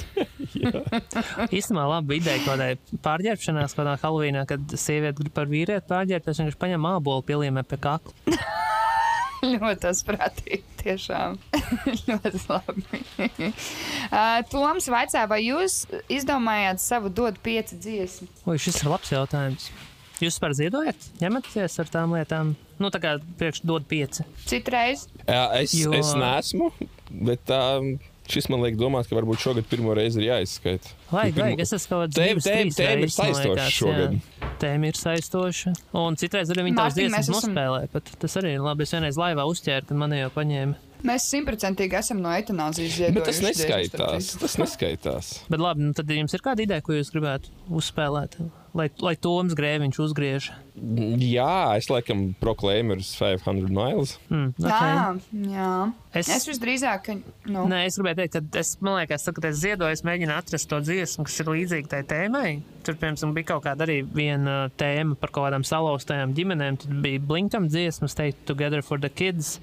Īstenībā 1.56 1.84
labi 1.90 2.18
ideja 2.20 2.40
kaut 2.44 2.52
kādai 2.54 3.00
pārģērbšanās, 3.04 3.74
kaut 3.76 3.84
kādā 3.84 3.96
Halloweenā, 4.02 4.44
kad 4.50 4.76
sieviete 4.78 5.20
grib 5.22 5.34
par 5.36 5.50
vīrieti 5.50 5.88
pārģērbties, 5.90 6.42
viņš 6.46 6.58
paņem 6.62 6.88
ābolu 6.94 7.24
pieliemē 7.28 7.64
pie 7.68 7.78
kakla. 7.82 8.14
ļoti 9.52 9.80
tas 9.84 10.00
prātīgi. 10.06 10.62
Tiešām 10.86 11.34
ļoti 12.06 12.40
labi. 12.46 13.00
uh, 13.26 14.38
Toms 14.52 14.86
vaicā, 14.92 15.24
vai 15.30 15.40
jūs 15.48 15.80
izdomājāt 16.12 16.82
savu 16.82 17.10
dod 17.10 17.38
pieci 17.42 17.78
dziesmu? 17.82 18.28
Ui, 18.46 18.58
šis 18.62 18.82
ir 18.84 18.92
labs 18.92 19.10
jautājums. 19.12 19.70
Jūs 20.22 20.38
par 20.40 20.54
ziedojat? 20.56 21.08
Ņematies 21.20 21.74
ar 21.82 21.90
tām 21.92 22.14
lietām? 22.16 22.54
Nu, 22.80 22.88
tā 22.92 23.00
kā 23.02 23.16
priekš 23.40 23.60
dod 23.68 23.84
pieci. 23.88 24.24
Citreiz 24.48 25.06
Jā, 25.26 25.42
es, 25.60 25.74
Jo- 25.76 25.92
es 25.96 26.14
neesmu, 26.16 26.70
bet 27.26 27.42
tā, 27.50 27.60
šis 28.30 28.48
man 28.48 28.60
liek 28.62 28.76
domāt, 28.76 29.08
ka 29.08 29.16
varbūt 29.16 29.38
šogad 29.42 29.66
pirmo 29.70 29.94
reizi 29.96 30.20
ir 30.22 30.28
jāizskaita. 30.32 30.92
Vajag, 31.10 31.34
Pirmo- 31.34 31.44
vajag. 31.44 31.60
Es 31.60 31.72
esmu 31.72 31.88
kaut 31.88 32.10
Tēma- 32.16 32.40
kāds 32.40 32.46
tēma- 32.46 32.76
tēma 32.80 33.02
ir 33.02 33.12
saistoša 33.14 33.68
šogad. 33.70 34.16
Tēma 34.58 34.86
ir 34.86 34.92
saistoša. 35.00 35.74
Un 35.94 36.16
citreiz 36.16 36.48
arī 36.50 36.64
viņi 36.70 36.76
tās 36.76 36.94
dziesmas 36.96 37.28
esam- 37.28 37.34
nospēlē. 37.54 37.88
Bet 37.92 38.04
tas 38.18 38.36
arī 38.36 38.54
ir 38.54 38.60
labi. 38.60 38.82
Es 38.82 38.90
vienreiz 38.92 39.16
laivā 39.16 39.44
uzķēru, 39.46 39.86
kad 39.88 39.96
man 39.96 40.10
jau 40.10 40.30
paņēma. 40.30 40.74
mēs 41.06 41.26
simtprocentīgi 41.30 41.92
esam 41.94 42.20
no 42.20 42.28
eitanāzijas 42.30 43.12
Bet 43.14 43.24
tas 43.24 43.36
ziedojuši 43.38 43.92
neskaitās. 43.92 44.38
Tas 44.40 44.56
neskaitās. 44.56 45.40
Bet 45.48 45.60
labi, 45.60 45.80
nu 45.80 45.92
tad 45.92 46.06
jums 46.08 46.34
ir 46.34 46.40
kāda 46.40 46.60
ideja, 46.66 46.82
ko 46.82 46.92
jūs 46.94 47.12
gribētu 47.12 47.50
uzspēlēt? 47.70 48.38
Lai, 48.76 48.90
lai 49.00 49.14
Toms 49.16 49.54
Grēviņš 49.56 49.98
uzgriež. 50.04 50.46
Jā, 50.76 51.76
es 51.78 51.86
laikam 51.88 52.26
proklēmers 52.42 53.08
500 53.16 53.70
miles. 53.72 54.10
Mm, 54.28 54.50
okay. 54.60 54.90
Jā, 54.92 55.06
jā. 55.54 55.70
Es- 56.12 56.28
Es, 56.28 56.42
es 56.42 56.48
visdrīzāk, 56.50 57.00
ka. 57.06 57.14
Nu, 57.48 57.62
Nē, 57.68 57.82
es 57.88 57.96
gribēju 57.96 58.18
teikt, 58.22 58.36
ka 58.52 58.58
es, 58.60 58.74
man 58.84 58.98
liekas, 58.98 59.24
tā, 59.24 59.32
kad 59.36 59.44
es 59.48 59.58
ziedoju, 59.62 59.92
es 59.96 60.04
mēģinu 60.04 60.32
atrast 60.36 60.68
to 60.68 60.78
dziesmu, 60.84 61.24
kas 61.28 61.40
ir 61.40 61.50
līdzīga 61.54 61.88
tai 61.94 62.02
tēmai. 62.08 62.50
Tur, 62.84 62.94
piemēram, 63.00 63.32
bija 63.36 63.50
kaut 63.54 63.64
kāda 63.64 63.84
arī 63.88 63.98
viena 64.04 64.56
tēma 64.80 65.16
par 65.20 65.32
kaut 65.32 65.48
kādām 65.48 65.64
salauztajām 65.64 66.32
ģimenēm. 66.36 66.78
Tad 66.84 67.00
bija 67.04 67.20
Blinkam 67.20 67.68
dziesma, 67.72 68.08
Stay 68.12 68.32
Together 68.48 68.82
for 68.82 68.98
the 68.98 69.08
Kids. 69.08 69.58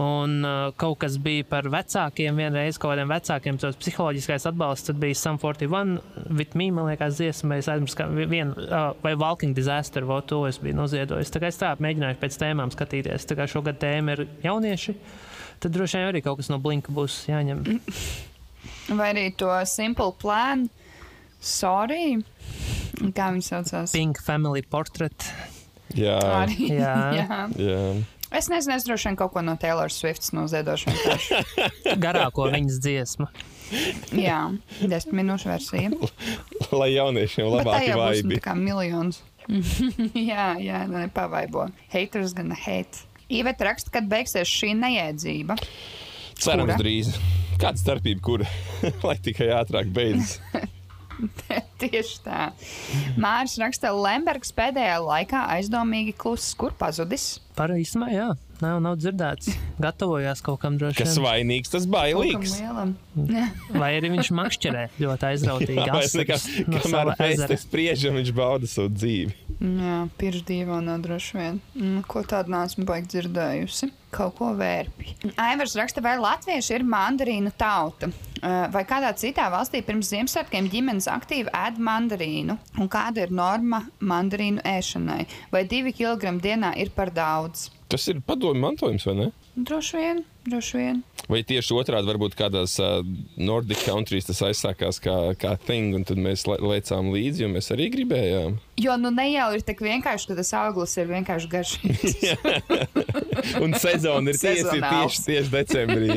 Un 0.00 0.38
uh, 0.46 0.70
kaut 0.80 1.02
kas 1.02 1.18
bija 1.20 1.44
par 1.44 1.66
vecākiem, 1.68 2.38
vienreiz 2.40 2.78
kaut 2.80 2.94
kādiem 2.94 3.10
vecākiem, 3.12 3.58
tas 3.60 3.76
psiholoģiskais 3.76 4.46
atbalsts. 4.48 4.88
Tad 4.88 5.00
bija 5.02 5.18
Sam 5.20 5.36
41, 5.42 5.98
with 6.32 6.56
me, 6.56 6.70
man 6.72 6.88
liekas, 6.88 7.18
dziesma, 7.18 7.58
es 7.60 7.68
aizmirsu, 7.68 7.98
ka 8.00 8.08
viena, 8.08 8.56
uh, 8.56 8.86
vai 9.04 9.12
Walking 9.20 9.52
Disaster, 9.56 10.06
vai 10.08 10.22
to 10.24 10.46
es 10.48 10.60
biju 10.62 10.78
noziedojis. 10.80 11.32
Tā 11.34 11.42
kā 11.42 11.52
es 11.52 11.60
tā 11.60 11.74
mēģināju 11.76 12.20
pēc 12.22 12.40
tēmām 12.40 12.72
skatīties. 12.72 13.28
Tā 13.28 13.36
kā 13.36 13.48
šogad 13.50 13.82
tēma 13.82 14.16
ir 14.16 14.24
jaunieši, 14.46 14.96
tad 15.60 15.76
droši 15.76 16.00
vien 16.00 16.12
arī 16.14 16.24
kaut 16.24 16.40
kas 16.40 16.48
no 16.52 16.60
Blinka 16.62 16.94
būs 16.96 17.26
jāņem. 17.28 17.66
vai 18.98 19.12
arī 19.12 19.28
to 19.36 19.52
Simple 19.68 20.14
Plan, 20.22 20.70
Sorry. 21.42 22.22
Kā 23.16 23.32
viņi 23.34 23.42
saucās? 23.42 23.92
Pink 23.96 24.20
Family 24.22 24.62
Portrait. 24.62 25.26
Jā, 25.98 26.16
Arī. 26.38 26.68
Jā. 26.70 26.96
jā. 27.18 27.38
jā. 27.58 27.80
Es 28.32 28.48
nezinu, 28.48 28.76
es 28.78 28.86
droši 28.86 29.10
vien 29.10 29.18
kaut 29.20 29.34
ko 29.34 29.42
no 29.44 29.54
Taylor 29.60 29.92
Swifts 29.92 30.32
noziedošu. 30.32 30.92
vienkārši. 30.92 31.40
Garāko 32.04 32.48
viņas 32.52 32.78
dziesmu. 32.82 33.28
Jā, 34.16 34.38
desmit 34.80 35.16
minūšu 35.22 35.50
versija. 35.52 35.92
Lai 36.72 36.90
jauniešiem 36.94 37.48
būs 37.48 37.64
nu, 37.64 37.98
vaibi. 38.00 38.38
tā 38.40 38.44
kā 38.48 38.56
miljons. 38.58 39.22
jā, 40.30 40.48
jā, 40.62 40.84
lai 40.88 41.06
pavaibo. 41.12 41.68
Haters 41.92 42.34
gonna 42.36 42.56
hate. 42.56 43.04
Iveta 43.32 43.68
raksta, 43.70 43.92
kad 43.94 44.08
beigsies 44.10 44.48
šī 44.50 44.74
neiedzība. 44.80 45.56
Cerams, 46.42 46.72
Kura? 46.72 46.78
drīz. 46.80 47.12
Kāda 47.62 47.78
starpība, 47.78 48.22
kur? 48.24 48.44
Lai 49.06 49.16
tikai 49.22 49.52
ātrāk 49.54 49.92
beidzas. 49.94 50.40
Tieši 51.82 52.18
tā. 52.24 52.50
Mārcis 53.20 53.60
raksta, 53.62 53.92
Lembergs 53.94 54.52
pēdējā 54.56 54.98
laikā 55.02 55.46
aizdomīgi 55.56 56.14
kluss, 56.18 56.52
kur 56.58 56.74
pazudis. 56.78 57.36
Par 57.56 57.72
īstenībā, 57.74 58.08
jā, 58.14 58.26
nav, 58.62 58.78
nav 58.84 58.96
dzirdēts. 59.00 59.50
Gatavojās 59.82 60.40
kaut 60.44 60.62
kam 60.62 60.78
droši 60.80 61.02
Kas 61.02 61.18
vainīgs, 61.20 61.72
tas 61.72 61.86
bailīgs. 61.90 62.56
Vai 63.82 63.90
arī 63.98 64.12
viņš 64.14 64.32
makšķerē 64.38 64.84
ļoti 65.02 65.28
aizrautīgi. 65.32 65.78
Jā, 65.80 65.98
asaras 66.00 66.46
no 66.66 66.82
kamēr 66.84 67.12
mēs 67.20 67.46
te 67.52 67.58
spriežam, 67.60 68.20
viņš 68.20 68.34
bauda 68.36 68.70
savu 68.70 68.94
dzīvi. 68.96 69.36
Jā, 69.62 69.98
pirms 70.18 70.46
dīvainā 70.48 70.96
droši 71.04 71.38
vien. 71.38 71.60
Mm, 71.76 72.06
Ko 72.08 72.24
tādu 72.26 72.54
neesmu 72.56 72.86
baigi 72.88 73.12
dzirdējusi. 73.16 73.92
Kaut 74.12 74.34
ko 74.36 74.50
vērpī. 74.58 75.14
Aivars 75.40 75.72
raksta, 75.78 76.02
vai 76.04 76.18
latvieši 76.20 76.74
ir 76.76 76.84
mandarīnu 76.84 77.52
tauta? 77.56 78.10
Vai 78.74 78.82
kādā 78.88 79.12
citā 79.16 79.46
valstī 79.52 79.80
pirms 79.86 80.10
Ziemassvētkiem 80.12 80.66
ģimenes 80.72 81.06
aktīvi 81.08 81.52
ēd 81.56 81.78
mandarīnu? 81.80 82.58
Un 82.82 82.90
kāda 82.92 83.24
ir 83.24 83.32
norma 83.32 83.84
mandarīnu 84.02 84.64
ēšanai? 84.68 85.22
Vai 85.54 85.62
divi 85.70 85.94
kilogrami 85.96 86.42
dienā 86.44 86.74
ir 86.82 86.90
par 86.96 87.14
daudz? 87.14 87.70
Tas 87.92 88.04
ir 88.12 88.20
padomju 88.26 88.60
mantojums, 88.60 89.06
vai 89.08 89.16
ne? 89.20 89.30
Droši 89.52 89.96
vien, 90.00 90.20
droši 90.48 90.78
vien. 90.80 91.00
Vai 91.28 91.42
tieši 91.44 91.74
otrādi, 91.76 92.08
varbūt 92.08 92.32
kādās 92.38 92.78
uh, 92.80 93.02
Nordic 93.36 93.82
countries 93.84 94.24
tas 94.24 94.40
aizsākās 94.48 94.96
kā, 95.04 95.16
kā 95.36 95.52
thing, 95.66 95.92
un 95.98 96.06
tad 96.08 96.16
mēs 96.16 96.46
le- 96.48 96.56
lecām 96.72 97.10
līdzi, 97.12 97.44
jo 97.44 97.50
mēs 97.52 97.68
arī 97.74 97.90
gribējām. 97.92 98.56
Jo 98.80 98.96
nu 98.96 99.12
ne 99.12 99.26
jau 99.28 99.50
ir 99.52 99.60
tik 99.68 99.84
vienkārši, 99.84 100.30
ka 100.30 100.38
tas 100.40 100.54
auglis 100.56 100.96
ir 100.96 101.12
vienkārši 101.12 101.52
garšīgs. 101.52 102.16
Un 103.64 103.76
sezona 103.76 104.32
ir 104.32 104.40
tieši, 104.40 104.80
tieši, 104.80 105.22
tieši 105.28 105.52
decembrī. 105.52 106.08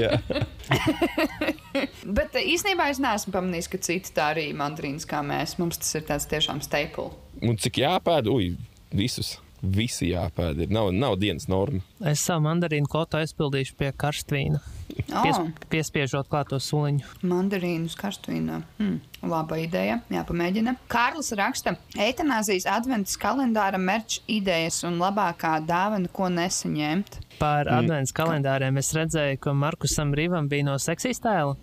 Bet 2.18 2.40
īstenībā 2.40 2.88
es 2.94 3.04
neesmu 3.04 3.36
pamanījis, 3.36 3.72
ka 3.72 3.84
citi 3.84 4.16
tā 4.16 4.32
arī 4.32 4.48
mandarīnas 4.58 5.08
kā 5.10 5.20
mēs. 5.28 5.58
Mums 5.60 5.84
tas 5.84 5.92
ir 6.00 6.08
tāds 6.08 6.28
tiešām 6.32 6.64
staple. 6.64 7.12
Un 7.44 7.60
cik 7.60 7.84
jāpēd, 7.84 8.32
ui, 8.32 8.54
visus. 8.96 9.36
Visi 9.66 10.12
jāpēd. 10.12 10.60
Ir. 10.66 10.70
Nav, 10.70 10.92
nav 10.94 11.18
dienas 11.20 11.48
norma. 11.48 11.80
Es 12.06 12.20
savu 12.26 12.42
mandarīnu 12.46 12.88
kvotu 12.92 13.18
aizpildīšu 13.18 13.76
pie 13.80 13.92
karstvīna, 13.92 14.60
pies, 14.96 15.38
Oh, 15.40 15.48
piespiežot 15.70 16.28
klāt 16.30 16.50
to 16.50 16.60
suliņu. 16.60 17.02
mandarīnus 17.24 17.96
karstvīnā. 18.00 18.62
Hmm, 18.78 19.00
laba 19.24 19.56
ideja. 19.58 20.02
Jāpamēģina. 20.12 20.76
Kārlis 20.88 21.32
raksta, 21.36 21.78
eitanāzijas 21.98 22.66
adventas 22.70 23.18
kalendāra 23.18 23.80
merch 23.80 24.20
idejas 24.28 24.84
un 24.84 25.00
labākā 25.00 25.66
dāvana, 25.66 26.08
ko 26.12 26.30
nesaņemt. 26.30 27.20
Par 27.40 27.66
Mm. 27.66 27.78
adventas 27.80 28.14
kalendāriem 28.14 28.78
es 28.78 28.94
redzēju, 28.94 29.40
ka 29.40 29.52
Markusam 29.54 30.14
Rīvam 30.16 30.48
bija 30.48 30.64
no 30.64 30.76
seksijas 30.78 31.20
tēla 31.20 31.56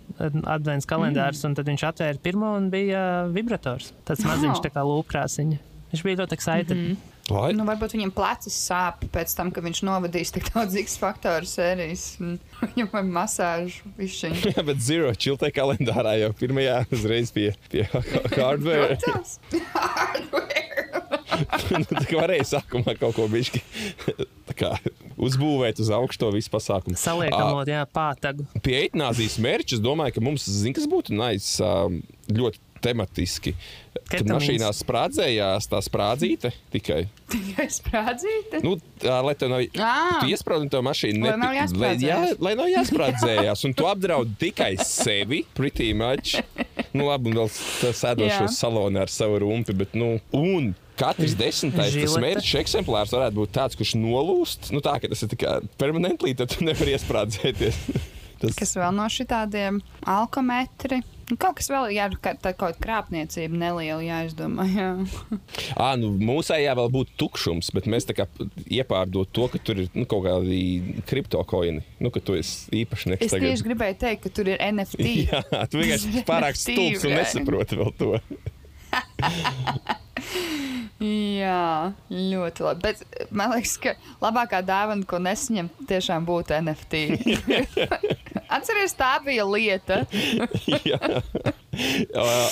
adventas 0.45 0.85
kalendārs, 0.85 1.41
mm. 1.41 1.45
un 1.45 1.55
tad 1.55 1.65
viņš 1.65 1.83
atvēra 1.93 2.19
pirmo 2.21 2.55
un 2.57 2.69
bija 2.69 3.25
vibrators. 3.33 3.91
Tas 4.05 4.19
maziņš 4.19 4.57
Oh. 4.57 4.61
tā 4.61 4.69
kā 4.69 4.83
lūkrāsiņa. 4.85 5.57
Viņš 5.93 6.03
bija 6.03 6.17
ļoti 6.17 6.33
excited. 6.33 6.77
Mm 6.77 6.85
-hmm. 6.85 6.97
Lai 7.31 7.53
Nu, 7.55 7.63
varbūt 7.63 7.93
viņam 7.95 8.11
plecs 8.11 8.51
sāp 8.51 9.05
pēc 9.13 9.31
tam, 9.37 9.51
ka 9.55 9.63
viņš 9.63 9.79
novadīs 9.87 10.33
tik 10.35 10.49
daudz 10.51 10.75
X 10.81 10.97
faktoru 10.99 11.47
sērijas. 11.47 12.17
Viņam 12.73 12.89
vajag 12.91 13.13
masāžu 13.15 13.93
višķiņu. 13.99 14.41
Jā, 14.57 14.65
bet 14.67 14.83
zero 14.83 15.13
čiltē 15.15 15.51
kalendārā 15.55 16.17
jau 16.19 16.33
pirmajā 16.35 16.81
uzreiz 16.91 17.31
pie, 17.31 17.53
pie 17.71 17.85
hardware. 18.35 18.99
Tas 19.05 19.37
hardware. 19.71 20.67
nu, 21.79 21.85
tā 21.87 22.03
kā 22.09 22.19
varēja 22.19 22.49
sākumā 22.57 22.97
kaut 22.99 23.15
ko 23.15 23.29
bišķi 23.31 23.63
kā 24.59 24.75
uzbūvēt 25.17 25.79
uz 25.81 25.89
augšu 25.95 26.19
to 26.25 26.29
visu 26.35 26.51
pasākumu. 26.53 26.99
Saliekamot, 26.99 27.71
jā, 27.71 27.85
pātagu. 27.89 28.45
Pie 28.65 28.75
eitanāzijas 28.83 29.39
mērķa 29.41 29.77
es 29.79 29.81
domāju, 29.83 30.17
ka 30.17 30.25
mums, 30.27 30.45
zin, 30.45 30.75
kas 30.75 30.85
būtu 30.91 31.15
nice, 31.17 31.55
um, 31.63 32.01
ļoti 32.29 32.61
tematiski. 32.83 33.55
Kad 34.09 34.27
mašīnā 34.27 34.69
sprādzējās 34.75 35.67
tā 35.71 35.79
sprādzīte 35.85 36.51
tikai. 36.73 37.03
Tikai 37.31 37.67
sprādzīte. 37.71 38.61
Nu, 38.65 38.75
tā, 39.01 39.19
lai 39.25 39.35
tev 39.39 39.51
nav, 39.53 39.63
tu 39.69 40.29
iesprādzi 40.29 40.69
to 40.73 40.81
mašīnu, 40.85 41.23
Lai 41.27 41.35
nav 41.39 41.57
lai, 41.79 41.93
jā, 42.01 42.19
lai 42.43 42.53
nav 42.59 42.69
jāsprādzējās, 42.71 43.65
un 43.69 43.75
tu 43.77 43.87
apdraudi 43.89 44.37
tikai 44.47 44.73
sevi, 44.81 45.43
pretty 45.57 45.91
much. 45.97 46.37
Nu, 46.93 47.07
labi, 47.09 47.31
un 47.31 47.43
vēl 47.43 47.51
sēdošos 47.97 48.57
salonā 48.59 49.05
ar 49.07 49.13
savu 49.13 49.39
rumpi, 49.45 49.73
bet, 49.77 49.95
nu, 49.97 50.15
un 50.37 50.73
katrs 50.99 51.33
desmitais 51.37 51.95
mērķis 52.21 52.57
eksemplārs 52.61 53.13
varētu 53.15 53.39
būt 53.39 53.53
tāds, 53.55 53.77
kurš 53.79 53.95
nolūst. 53.97 54.69
Nu, 54.75 54.81
tā, 54.85 54.99
ka 55.01 55.09
tas 55.11 55.25
ir 55.25 55.31
tikai 55.33 55.61
permanently, 55.81 56.35
tad 56.37 56.53
tu 56.53 56.65
nevari 56.67 56.93
iesprādzēties. 56.97 57.79
Tas, 58.43 58.55
Kas 58.59 58.73
vēl 58.75 58.91
no 58.97 59.05
šitādiem 59.11 59.77
alkometri? 60.09 60.97
Nu, 61.31 61.37
Kaut 61.39 61.55
kas 61.55 61.69
vēl, 61.71 61.93
jā, 61.95 62.09
ka 62.21 62.33
tā 62.35 62.51
kaut 62.51 62.75
kāda 62.75 62.81
krāpniecība 62.83 63.55
neliela 63.55 64.03
jāizdomā. 64.03 64.65
Jā. 64.67 64.89
À, 65.79 65.93
nu, 65.97 66.09
mūsējā 66.19 66.73
vēl 66.75 66.89
būtu 66.91 67.15
tukšums, 67.21 67.71
bet 67.73 67.87
mēs 67.89 68.03
tā 68.09 68.13
kā 68.17 68.25
iepārdot 68.67 69.31
to, 69.33 69.47
ka 69.53 69.57
tur 69.63 69.79
ir 69.85 69.87
nu, 69.95 70.03
kaut 70.09 70.25
kādi 70.27 70.59
kriptokoini. 71.09 71.79
Nu, 72.03 72.11
ka 72.13 72.19
tu 72.19 72.35
esi 72.35 72.67
īpašnieks 72.83 73.23
Es 73.23 73.31
tagad. 73.31 73.47
tieši 73.47 73.63
gribēju 73.69 73.95
teikt, 74.03 74.21
ka 74.27 74.33
tur 74.35 74.51
ir 74.51 74.59
NFT. 74.67 75.07
Jā, 75.31 75.39
tu 75.71 75.79
vienkārši 75.79 76.25
pārāk 76.31 76.59
stulbs 76.59 77.07
un 77.07 77.15
nesaproti 77.21 77.79
vēl 77.79 77.91
to. 78.03 78.11
Jā, 81.01 81.93
ļoti 82.07 82.63
labi. 82.63 82.83
Bet 82.85 83.01
eh, 83.03 83.25
man 83.33 83.53
liekas, 83.55 83.75
ka 83.81 83.95
labākā 84.21 84.61
dāvana, 84.65 85.05
ko 85.07 85.19
nesaņem, 85.23 85.71
tiešām 85.89 86.27
būtu 86.27 86.55
NFT. 86.59 87.01
Atcerieties, 88.53 88.93
tā 88.99 89.15
bija 89.25 89.45
lieta. 89.49 90.03
Jā, 90.91 91.01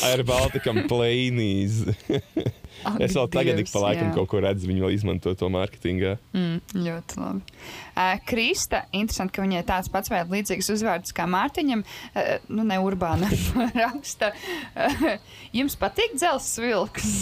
ar 0.09 0.23
Baltikam 0.27 0.83
plēnīs. 0.89 1.83
Es 3.01 3.15
vēl 3.17 3.29
tagad 3.33 3.59
ik 3.61 3.69
pa 3.71 3.83
laikam 3.83 4.09
jā. 4.09 4.13
kaut 4.15 4.29
ko 4.31 4.41
redzu, 4.43 4.69
viņi 4.69 4.83
vēl 4.85 4.95
izmanto 4.95 5.33
to 5.37 5.49
mārketingā. 5.53 6.15
Mm, 6.37 6.57
ļoti 6.87 7.19
labi. 7.21 7.59
Uh, 7.91 8.15
Krista, 8.27 8.85
interesanti, 8.95 9.35
ka 9.35 9.45
viņai 9.45 9.61
tāds 9.67 9.91
pats 9.93 10.11
vai 10.11 10.23
līdzīgs 10.29 10.71
uzvārds 10.75 11.15
kā 11.15 11.27
Mārtiņam, 11.29 11.83
uh, 11.85 12.33
nu 12.53 12.65
ne 12.67 12.79
urbāna 12.81 13.29
raksta. 13.83 14.33
Uh, 14.73 15.13
jums 15.55 15.77
patīk 15.79 16.17
dzelzs 16.17 16.57
vilks? 16.63 17.13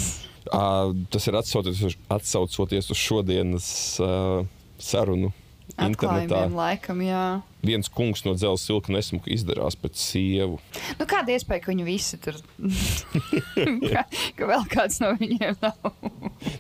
Uh, 0.50 0.96
tas 1.12 1.28
ir 1.30 1.38
atsaucoties 1.38 1.84
uz, 1.92 2.00
atsaucoties 2.10 2.90
uz 2.94 2.98
šodienas 2.98 3.70
uh, 4.04 4.48
sarunu. 4.82 5.34
Internetā 5.78 6.42
laikam, 6.52 7.02
jā. 7.06 7.24
viens 7.66 7.90
kungs 7.94 8.24
no 8.26 8.34
dzelzceļa 8.38 8.64
silka 8.64 8.94
nesmuka 8.94 9.32
izdarās 9.34 9.78
pēc 9.80 10.00
sievu. 10.00 10.60
Nu, 11.00 11.08
kāda 11.10 11.36
iespēja, 11.36 11.64
ka 11.64 11.72
viņi 11.74 11.88
visi 11.88 12.20
tur, 12.22 12.40
ka, 13.94 14.06
ka 14.40 14.52
vēl 14.54 14.68
kāds 14.72 15.00
no 15.04 15.14
viņiem 15.20 15.60
nav? 15.64 15.92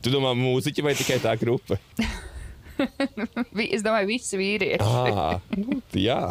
Tu 0.03 0.13
domā, 0.13 0.35
mūziķi 0.37 0.85
vai 0.85 0.95
tikai 0.99 1.21
tā 1.23 1.35
grupa? 1.39 1.79
Es 2.79 3.83
domāju, 3.83 4.07
visi 4.07 4.37
vīrieši. 4.39 4.85
Ah, 4.87 5.41
nu, 5.51 5.81
jā, 5.99 6.29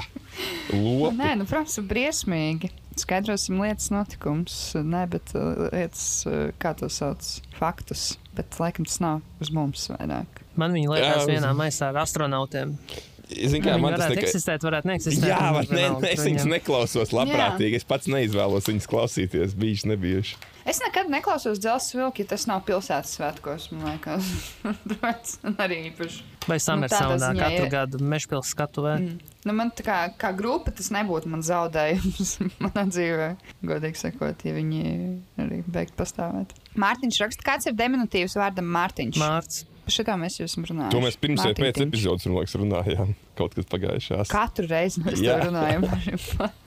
lopi. 0.72 1.12
Nē, 1.18 1.34
nu, 1.40 1.46
protams, 1.48 1.76
briesmīgi. 1.90 2.70
Skaidrosim 2.98 3.60
lietas 3.62 3.92
notikums, 3.94 4.56
ne, 4.80 5.04
bet 5.12 5.34
uh, 5.36 5.68
lietas, 5.68 6.06
uh, 6.26 6.48
kā 6.58 6.72
to 6.78 6.88
sauc, 6.90 7.28
faktus. 7.58 8.14
Bet, 8.32 8.56
laikam, 8.62 8.88
tas 8.88 8.98
nav 9.04 9.20
uz 9.44 9.52
mums 9.54 9.90
vairāk. 9.92 10.37
Man 10.58 10.74
viņa 10.74 10.90
liekas 10.96 11.22
Jā, 11.22 11.28
vienā 11.30 11.52
maisā 11.58 11.92
ar 11.92 12.02
astronautiem. 12.02 12.76
Zini, 13.28 13.60
kā 13.60 13.74
man 13.76 13.92
tas 13.92 14.06
varētu 14.06 14.14
tikai. 14.16 14.28
eksistēt, 14.30 14.62
varētu 14.64 14.88
neeksistēt. 14.88 15.26
Jā, 15.28 15.48
bet 15.52 15.72
ne, 15.76 15.82
ne, 16.00 16.12
es 16.14 16.22
viņiem. 16.24 16.48
neklausos 16.48 17.10
labprātīgi. 17.12 17.76
Es 17.76 17.84
pats 17.84 18.08
neizvēlos 18.08 18.70
viņus 18.70 18.86
klausīties. 18.88 19.52
Bijuši, 19.60 19.90
nebijuši. 19.90 20.38
Es 20.68 20.80
nekad 20.84 21.08
neklausos 21.12 21.60
dzelzceļa 21.60 22.00
vilku, 22.06 22.24
ja 22.24 22.28
tas 22.32 22.46
nav 22.48 22.62
pilsētas 22.68 23.12
svētkos, 23.18 23.68
man 23.76 23.84
liekas. 23.92 24.32
Tāpēc 24.92 25.34
arī 25.60 25.78
īpaši. 25.90 26.24
Vai 26.48 26.56
Samersaundā 26.64 27.20
ziņā 27.34 27.44
katru 27.44 27.68
ir- 27.68 27.72
gadu 27.76 28.00
mešpils 28.08 28.50
skatuvē. 28.56 28.96
Mm. 29.04 29.20
Nu, 29.48 29.54
man 29.60 29.70
tā 29.76 29.84
kā, 29.84 29.96
kā 30.20 30.32
grupa 30.36 30.72
tas 30.76 30.88
nebūtu 30.92 31.28
man 31.32 31.44
zaudējums 31.44 32.34
manā 32.64 32.84
dzīvē, 32.88 33.28
godīgi 33.68 34.00
sakot, 34.08 34.44
ja 34.48 34.56
viņi 34.56 34.82
arī 35.44 35.60
beigtu 35.68 35.96
pastāvēt. 36.00 36.56
Mārtiņš 36.80 37.20
raksta, 37.26 37.44
kāds 37.52 37.68
ir 37.68 37.76
diminutīvs 37.76 38.36
vārdam 38.40 38.72
Mārtiņš? 38.72 39.20
Mārts. 39.20 39.66
Par 39.88 39.94
šitā 39.94 40.18
mēs 40.20 40.34
esam 40.44 40.66
runājuši. 40.68 40.92
To 40.92 40.98
mēs 41.00 41.14
pirms 41.16 41.40
vai 41.46 41.54
pēc 41.56 41.78
epizodes, 41.80 42.26
liekas, 42.28 42.52
runājām. 42.60 43.14
Kaut 43.38 43.54
kas 43.56 43.64
pagājušās. 43.70 44.28
Katru 44.28 44.66
reizi 44.68 45.00
mēs 45.00 45.22
Jā. 45.24 45.38
to 45.40 45.48
runājam. 45.48 45.86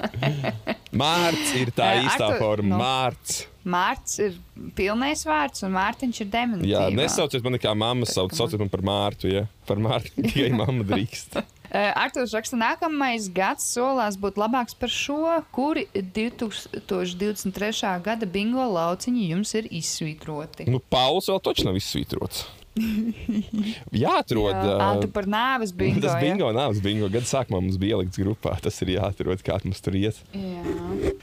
Mārts 1.01 1.51
ir 1.59 1.69
tā 1.76 1.91
īstā 2.01 2.32
Artur, 2.32 2.39
forma. 2.41 2.72
nu. 2.72 2.80
Mārts. 2.82 3.43
Mārts 3.61 4.17
ir 4.26 4.39
pilnais 4.74 5.22
vārds, 5.28 5.61
un 5.67 5.76
Mārtiņš 5.76 6.17
ir 6.24 6.32
diminutīvs. 6.34 6.72
Jā, 6.72 6.88
nesauciet 6.97 7.45
mani 7.45 7.59
kā 7.61 7.76
mamma, 7.78 8.05
sauc, 8.09 8.34
sauciet 8.34 8.57
man 8.63 8.72
par 8.74 8.82
Mārtu. 8.89 9.30
Ja? 9.30 9.43
Par 9.69 9.78
Mārtu 9.84 10.15
tikai 10.26 10.49
mamma 10.57 10.82
drīkst. 10.89 11.38
Arktūrs 11.72 12.34
raksta, 12.36 12.57
nākamais 12.59 13.30
gads 13.32 13.63
solās 13.78 14.17
būt 14.19 14.36
labāks 14.41 14.76
par 14.76 14.91
šo, 14.91 15.38
kuri 15.55 15.86
2023. 15.93 17.93
gada 18.03 18.28
bingo 18.28 18.65
lauciņi 18.74 19.30
jums 19.30 19.53
ir 19.61 19.69
izsvītroti. 19.72 20.65
Nu, 20.67 20.82
Pauls 20.91 21.30
vēl 21.32 21.39
taču 21.45 21.63
nav 21.69 21.76
izsvītrots. 21.80 22.43
Jāatrod. 24.03 24.51
Jā, 24.55 24.76
ā, 24.80 24.89
tu 25.01 25.09
par 25.11 25.28
nāves 25.30 25.74
bingo. 25.76 26.03
Tas 26.05 26.17
bingo 26.22 26.49
nav 26.55 26.78
bingo. 26.84 27.09
Gada 27.11 27.28
sākumā 27.28 27.59
mums 27.63 27.78
bija 27.82 27.97
ielikts 27.97 28.19
grupā. 28.22 28.55
Tas 28.63 28.78
ir 28.86 28.93
jāatrod, 28.95 29.43
kā 29.45 29.57
mums 29.65 29.82
tur 29.84 29.97
iet. 29.99 30.19
Jā. 30.36 30.63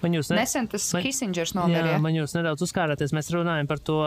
Man 0.03 0.15
jūs 0.19 0.31
ne... 0.33 0.41
Nesen 0.43 0.69
tas 0.71 0.87
Man- 0.95 1.05
Kissingers 1.07 1.55
Jā, 1.55 1.59
nomira. 1.61 1.97
man 2.03 2.15
jūs 2.17 2.35
nedaudz 2.37 2.63
uzkārāties. 2.67 3.15
Mēs 3.17 3.31
runājam 3.35 3.69
par 3.71 3.81
to 3.83 3.99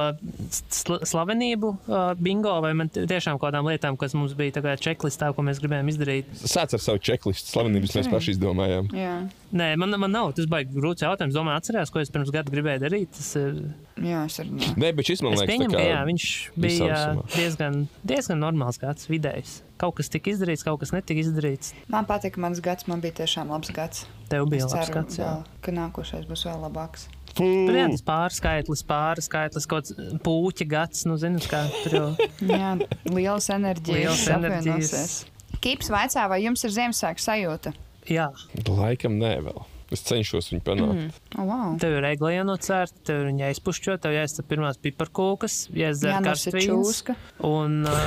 sl 0.52 1.00
slavenību 1.12 1.74
uh, 1.74 2.00
bingo 2.20 2.54
vai 2.64 2.74
man 2.78 2.92
tiešām 2.94 3.40
kaut 3.40 3.50
kādām 3.50 3.68
lietām, 3.72 3.98
kas 4.00 4.16
mums 4.18 4.36
bija 4.38 4.58
tagad 4.60 4.82
čeklistā, 4.84 5.32
ko 5.36 5.46
mēs 5.48 5.60
gribējām 5.64 5.92
izdarīt. 5.92 6.32
Sāc 6.46 6.76
ar 6.78 6.84
savu 6.84 7.02
čeklistu. 7.04 7.52
Slavenības 7.56 7.98
mēs 8.00 8.12
paši 8.12 8.36
izdomājām. 8.38 8.92
Jā. 8.96 9.16
Nē, 9.52 9.74
man, 9.76 9.92
man 10.00 10.14
nav. 10.16 10.30
Tas 10.38 10.48
baigi 10.48 10.72
grūts 10.78 11.04
jautājums. 11.04 11.36
Domāju, 11.36 11.60
atcerās, 11.60 11.90
ko 11.92 12.00
es 12.00 12.12
pirms 12.14 12.30
gada 12.32 12.54
gribēju 12.54 12.86
darīt. 12.86 13.10
Tas 13.18 13.34
ir. 13.40 13.58
jā, 14.00 14.22
es 14.30 14.38
arī. 14.40 14.54
nē. 14.80 14.92
Bet 14.96 15.10
šis 15.10 15.24
man 15.26 15.36
liekas, 15.36 15.50
pieņemu, 15.52 15.74
tā 15.76 15.82
ka 15.82 15.90
jā, 15.90 15.98
viņš 16.08 16.28
visam 16.56 16.88
bija 16.88 17.02
sumā. 17.02 17.26
Diezgan, 17.36 17.86
diezgan 18.08 18.40
normāls 18.42 18.80
gads, 18.82 19.08
vidējs. 19.12 19.60
Kaut 19.82 19.96
kas 19.98 20.12
tika 20.14 20.30
izdarīts, 20.34 20.64
kaut 20.66 20.80
kas 20.84 20.92
netika 20.94 21.24
izdarīts. 21.24 21.72
Man 21.92 22.06
patīk, 22.10 22.36
ka 22.36 22.44
mans 22.44 22.62
gads 22.64 22.88
man 22.90 23.02
bija 23.04 23.22
tiešām 23.24 23.50
labs 23.54 23.72
gads. 23.76 24.06
Tev 24.30 24.46
bija 24.52 24.66
Es 24.68 24.74
labs 24.74 24.88
ceru, 24.90 24.96
gads. 25.00 25.18
Jā. 25.20 25.32
vēl, 25.32 25.44
ka 25.66 25.74
nākošais 25.80 26.28
būs 26.30 26.46
vēl 26.50 26.62
labāks. 26.68 27.08
Tur 27.32 27.72
jā, 27.78 27.86
tas 27.94 28.04
pārskaitlis, 28.04 28.82
pārskaitlis, 28.90 29.68
kaut 29.72 29.88
kāds 29.88 30.18
puķa 30.26 30.66
gads, 30.74 31.06
nu, 31.08 31.16
zini, 31.22 31.40
kā 31.48 31.62
tur 31.86 31.96
jau. 31.96 32.08
Jā, 32.52 32.74
lielas 33.08 33.48
enerģijas. 33.56 34.02
Lielas 34.02 34.26
enerģijas. 34.36 34.92
apvienosies. 34.92 35.60
Kips 35.64 35.92
vaicā, 35.94 36.26
vai 36.28 36.42
jums 36.44 36.66
ir 36.68 36.74
Ziemassvētku 36.76 37.24
sajūta? 37.24 37.72
Jā, 38.12 38.28
Laikam 38.68 39.16
nē, 39.22 39.38
vēl. 39.48 39.64
Es 39.92 40.04
cenšos 40.08 40.52
viņu 40.54 40.64
panākt. 40.64 41.00
Mm. 41.02 41.38
Oh, 41.38 41.46
wow. 41.50 41.72
tev 41.82 41.98
ir 42.00 42.06
egli 42.14 42.36
jānocērt, 42.38 43.02
tev 43.08 43.24
ir 43.26 43.32
viņa 43.34 43.50
aizpušķot, 43.52 44.04
tev 44.06 44.14
jāizsaka 44.16 44.48
pirmās 44.48 44.80
piparkūkas, 44.80 45.66
jāizdzer 45.76 46.22
karstvīns. 46.24 47.02
Un 47.44 47.82
uh, 47.90 48.06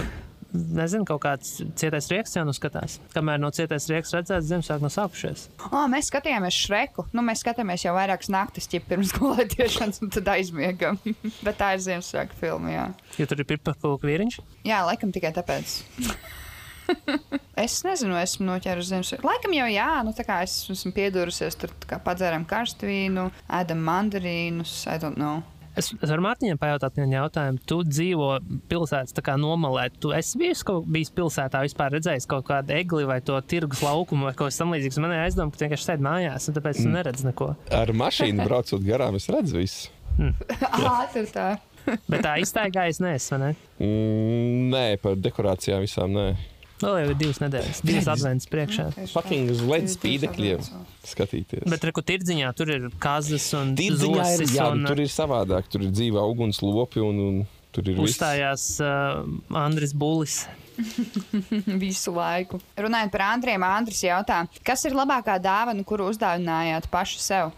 nezinu, 0.54 1.04
kaut 1.08 1.22
kāds 1.24 1.56
cietais 1.78 2.08
rieks 2.12 2.36
jau 2.36 2.44
nu 2.46 2.54
skatās. 2.56 2.98
Kamēr 3.14 3.40
no 3.42 3.50
cietais 3.54 3.88
rieks 3.90 4.14
redzēts, 4.14 4.46
Ziemassvētku 4.48 4.86
nav 4.86 4.94
sākušies. 4.94 5.46
Oh, 5.70 5.84
mēs 5.90 6.08
skatījāmies 6.12 6.60
Šreku. 6.64 7.06
Nu, 7.16 7.24
mēs 7.26 7.42
skatāmies 7.44 7.84
jau 7.84 7.94
vairākas 7.96 8.30
naktis, 8.32 8.70
ja 8.72 8.80
pirms 8.84 9.12
gulētiešanas, 9.18 10.00
un 10.04 10.14
tad 10.14 10.30
aizmiegam. 10.36 11.00
Bet 11.46 11.58
tā 11.60 11.74
ir 11.76 11.84
Ziemassvētku 11.84 12.38
filma. 12.40 12.72
Jā, 12.72 12.86
Jo 13.20 13.28
tur 13.30 13.42
ir 13.44 13.50
piparkūka 13.50 14.08
vīriņš. 14.08 14.40
jā 14.70 14.80
laikam 14.88 15.12
tikai 15.14 15.34
tāpēc. 15.36 15.82
es 17.64 17.78
nezinu, 17.86 18.16
esmu 18.20 18.48
noķērusi 18.48 18.92
Ziemassvētku. 18.92 19.28
Laikam 19.28 19.56
jau 19.56 19.70
jā, 19.72 19.88
nu 20.06 20.14
tā 20.16 20.26
kā 20.26 20.42
es 20.46 20.58
esmu 20.74 20.94
piedurusies, 20.96 21.58
tur 21.60 21.74
kā 21.88 22.00
padzēram 22.02 22.46
karstu 22.48 22.90
vīnu, 22.90 23.30
ēdam 23.60 23.82
mandarīnus, 23.88 24.84
I 24.90 25.00
don't 25.02 25.20
know. 25.20 25.42
Es, 25.74 25.88
es 25.90 26.06
varu 26.06 26.22
Mārtiņam 26.22 26.58
pajautāt 26.60 26.98
vienu 27.00 27.16
jautājumu. 27.16 27.58
Tu 27.66 27.80
dzīvo 27.88 28.28
pilsētas 28.70 29.14
tā 29.16 29.24
kā 29.26 29.34
nomalē. 29.40 29.88
Tu 29.98 30.12
esi 30.14 30.38
bijis, 30.38 30.62
bijis 30.86 31.10
pilsētā, 31.14 31.64
vispār 31.66 31.96
redzējis 31.96 32.28
kaut 32.30 32.46
kādu 32.46 32.76
egli 32.76 33.02
vai 33.10 33.18
to 33.26 33.40
tirgus 33.50 33.82
laukumu 33.82 34.28
vai 34.28 34.36
kaut 34.38 34.52
kas 34.52 34.60
tamlīdzīgs. 34.62 35.00
Man 35.02 35.16
ir 35.16 35.24
aizdomā, 35.24 35.50
ka 35.50 35.58
tu 35.58 35.66
vienkārši 35.66 35.88
sēdi 35.90 36.06
mājās 36.06 36.46
un 36.46 36.58
tāpēc 36.60 36.78
mm. 36.78 36.94
neredz 36.94 37.26
neko. 37.26 37.50
Ar 37.74 37.94
mašīnu 38.04 38.46
braucot 38.46 38.86
garām, 38.86 39.18
es 39.18 39.26
redzu 39.34 39.58
visu. 39.58 39.90
Ātri 40.94 41.26
tā. 41.34 41.50
Bet 42.06 42.22
tā 42.24 42.38
iztaigājas 42.40 43.02
neesmu, 43.02 43.34
vai 43.34 43.42
ne? 43.42 43.54
Mm, 43.82 44.68
nē, 44.70 44.84
par 45.02 45.18
dekorācijām 45.20 45.82
visām 45.84 46.14
nē. 46.14 46.28
Vēl 46.84 46.98
jau 47.00 47.10
ir 47.10 47.18
divas 47.20 47.40
nedēļas, 47.42 47.80
divas 47.86 48.08
adventas 48.12 48.50
priekšā. 48.52 48.86
Fucking 49.12 49.52
uz 49.54 49.62
LED 49.64 49.92
spīdekļiem 49.94 50.64
skatīties. 51.08 51.64
Bet 51.72 51.86
reku 51.88 52.04
tirdziņā 52.04 52.50
tur 52.58 52.72
ir 52.74 52.88
kazas 53.02 53.46
un 53.58 53.72
Tirdziņā 53.78 54.26
ir, 54.36 54.44
jā, 54.54 54.68
un 54.74 54.84
tur 54.88 55.00
ir 55.04 55.12
savādāk. 55.12 55.70
Tur 55.72 55.86
ir 55.86 55.94
dzīva 55.94 56.24
ugunslopi 56.30 57.02
un, 57.04 57.22
un 57.28 57.40
tur 57.74 57.88
ir 57.88 57.96
viss. 57.98 58.14
uzstājās 58.16 58.66
uh, 58.84 59.24
Andris 59.64 59.96
Bulis. 59.96 60.42
Visu 61.84 62.10
laiku. 62.16 62.58
Runājot 62.82 63.12
par 63.14 63.22
Andriem, 63.28 63.62
Andris 63.62 64.00
jautā, 64.02 64.40
kas 64.66 64.82
ir 64.88 64.96
labākā 64.98 65.36
dāvana, 65.42 65.84
kuru 65.86 66.08
uzdāvinājāt 66.10 66.88
paši 66.90 67.20
sev? 67.22 67.54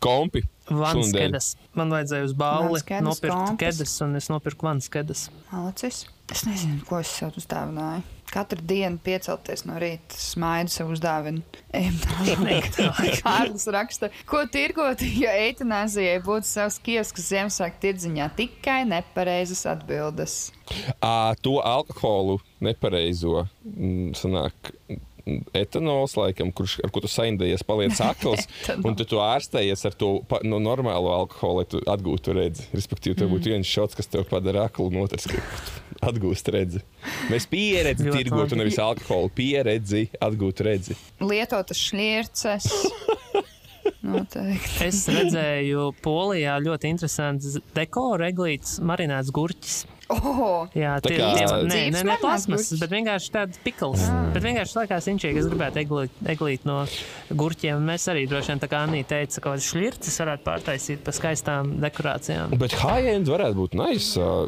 Kompi. 0.00 0.46
Šundēļ. 0.64 0.80
Vanskedas. 0.80 1.50
Man 1.76 1.90
vajadzēja 1.92 2.24
uz 2.24 2.32
balli 2.40 2.70
Vanskedas, 2.72 3.04
nopirkt 3.04 3.34
kompis. 3.36 3.60
kedas, 3.60 3.94
un 4.00 4.16
es 4.16 4.30
nopirku 4.32 4.64
vanskedas. 4.64 5.26
Malacis. 5.50 6.06
Es 6.32 6.46
nezinu, 6.48 6.80
ko 6.88 7.02
es 7.04 7.10
sev 7.12 7.36
uzdāvināju. 7.36 8.00
Katru 8.34 8.64
dienu 8.66 8.98
piecelties 8.98 9.62
no 9.68 9.76
rīta, 9.78 10.16
smaidu 10.18 10.72
sev 10.74 10.90
uzdāvinu. 10.94 11.44
Kārlis 13.20 13.68
raksta, 13.70 14.10
ko 14.26 14.42
tirgot, 14.50 15.04
ja 15.22 15.36
eitanāzijai 15.44 16.18
būtu 16.24 16.48
savs 16.48 16.80
kiosks 16.82 17.28
Ziemassvētku 17.30 17.82
tirdziņā. 17.86 18.28
Tikai 18.38 18.80
nepareizas 18.90 19.64
atbildes. 19.70 20.38
À, 20.98 21.34
to 21.44 21.60
alkoholu 21.62 22.40
nepareizo 22.64 23.44
mm, 23.62 24.14
sanāk. 24.18 24.74
Mm, 25.26 25.54
Etanols, 25.60 26.16
laikam, 26.18 26.52
kurš, 26.54 26.78
ar 26.84 26.92
ko 26.94 27.02
tu 27.04 27.10
saindējies, 27.10 27.64
paliec 27.66 28.00
akls, 28.10 28.48
un 28.80 28.96
tu, 28.98 29.06
tu 29.08 29.20
ārstējies 29.22 29.84
ar 29.88 29.96
to 30.00 30.10
pa, 30.30 30.40
no 30.46 30.60
normālo 30.62 31.12
alkoholu, 31.18 31.62
lai 31.62 31.68
tu 31.70 31.82
atgūtu 31.94 32.36
redzi. 32.38 32.68
Respektīvi, 32.74 33.18
tev 33.20 33.32
būtu 33.34 33.54
viens 33.54 33.68
šots, 33.68 33.98
kas 33.98 34.10
tev 34.10 34.26
padara 34.30 34.68
aklu, 34.68 34.88
un 34.92 35.04
otrs, 35.04 35.28
ka 35.30 35.40
atgūst 36.10 36.52
redzi. 36.54 36.84
Mēs 37.32 37.48
pieredzi 37.50 38.10
tirgotu, 38.16 38.58
nevis 38.60 38.80
alkoholu. 38.82 39.32
Pieredzi, 39.34 40.06
atgūt 40.24 40.64
redzi. 40.66 40.98
Lietotas 41.24 41.80
šķirces. 41.90 42.70
Noteikti. 44.04 44.84
Es 44.84 45.02
redzēju, 45.08 45.88
Polijā 46.04 46.58
ļoti 46.62 46.90
interesants 46.92 47.58
dekoru 47.76 48.26
eglītes, 48.28 48.78
marinēts 48.84 49.32
gurķis. 49.34 49.82
Oh, 50.12 50.66
Jā, 50.76 50.98
Tā 51.00 51.08
tie 51.08 51.16
ir 51.16 51.22
ne, 51.24 51.44
Dzīves 51.48 51.70
ne, 51.70 51.78
ne 51.88 52.02
marinēts 52.04 52.20
plasmas, 52.20 52.66
gurķis? 52.66 52.80
bet 52.84 52.90
vienkārši 52.92 53.30
tāds 53.32 53.60
pikls. 53.64 54.02
Bet 54.34 54.44
vienkārši 54.44 54.76
likās 54.82 55.08
inčīgi, 55.14 55.40
es 55.40 55.48
gribētu 55.48 55.80
eglīt, 55.80 56.18
eglīt 56.34 56.66
no 56.68 56.82
gurķiem. 57.32 57.80
Mēs 57.88 58.04
arī 58.12 58.26
droši 58.28 58.52
vien, 58.52 58.60
tā 58.60 58.68
kā 58.68 58.82
Anī 58.84 59.00
teica, 59.08 59.40
ka 59.46 59.54
šļircis 59.64 60.20
varētu 60.20 60.44
pārtaisīt 60.50 61.04
pa 61.06 61.14
skaistām 61.16 61.78
dekorācijām. 61.82 62.52
Bet 62.60 62.76
high-end 62.84 63.32
varētu 63.32 63.56
būt 63.62 63.78
nice 63.80 64.20
uh, 64.20 64.44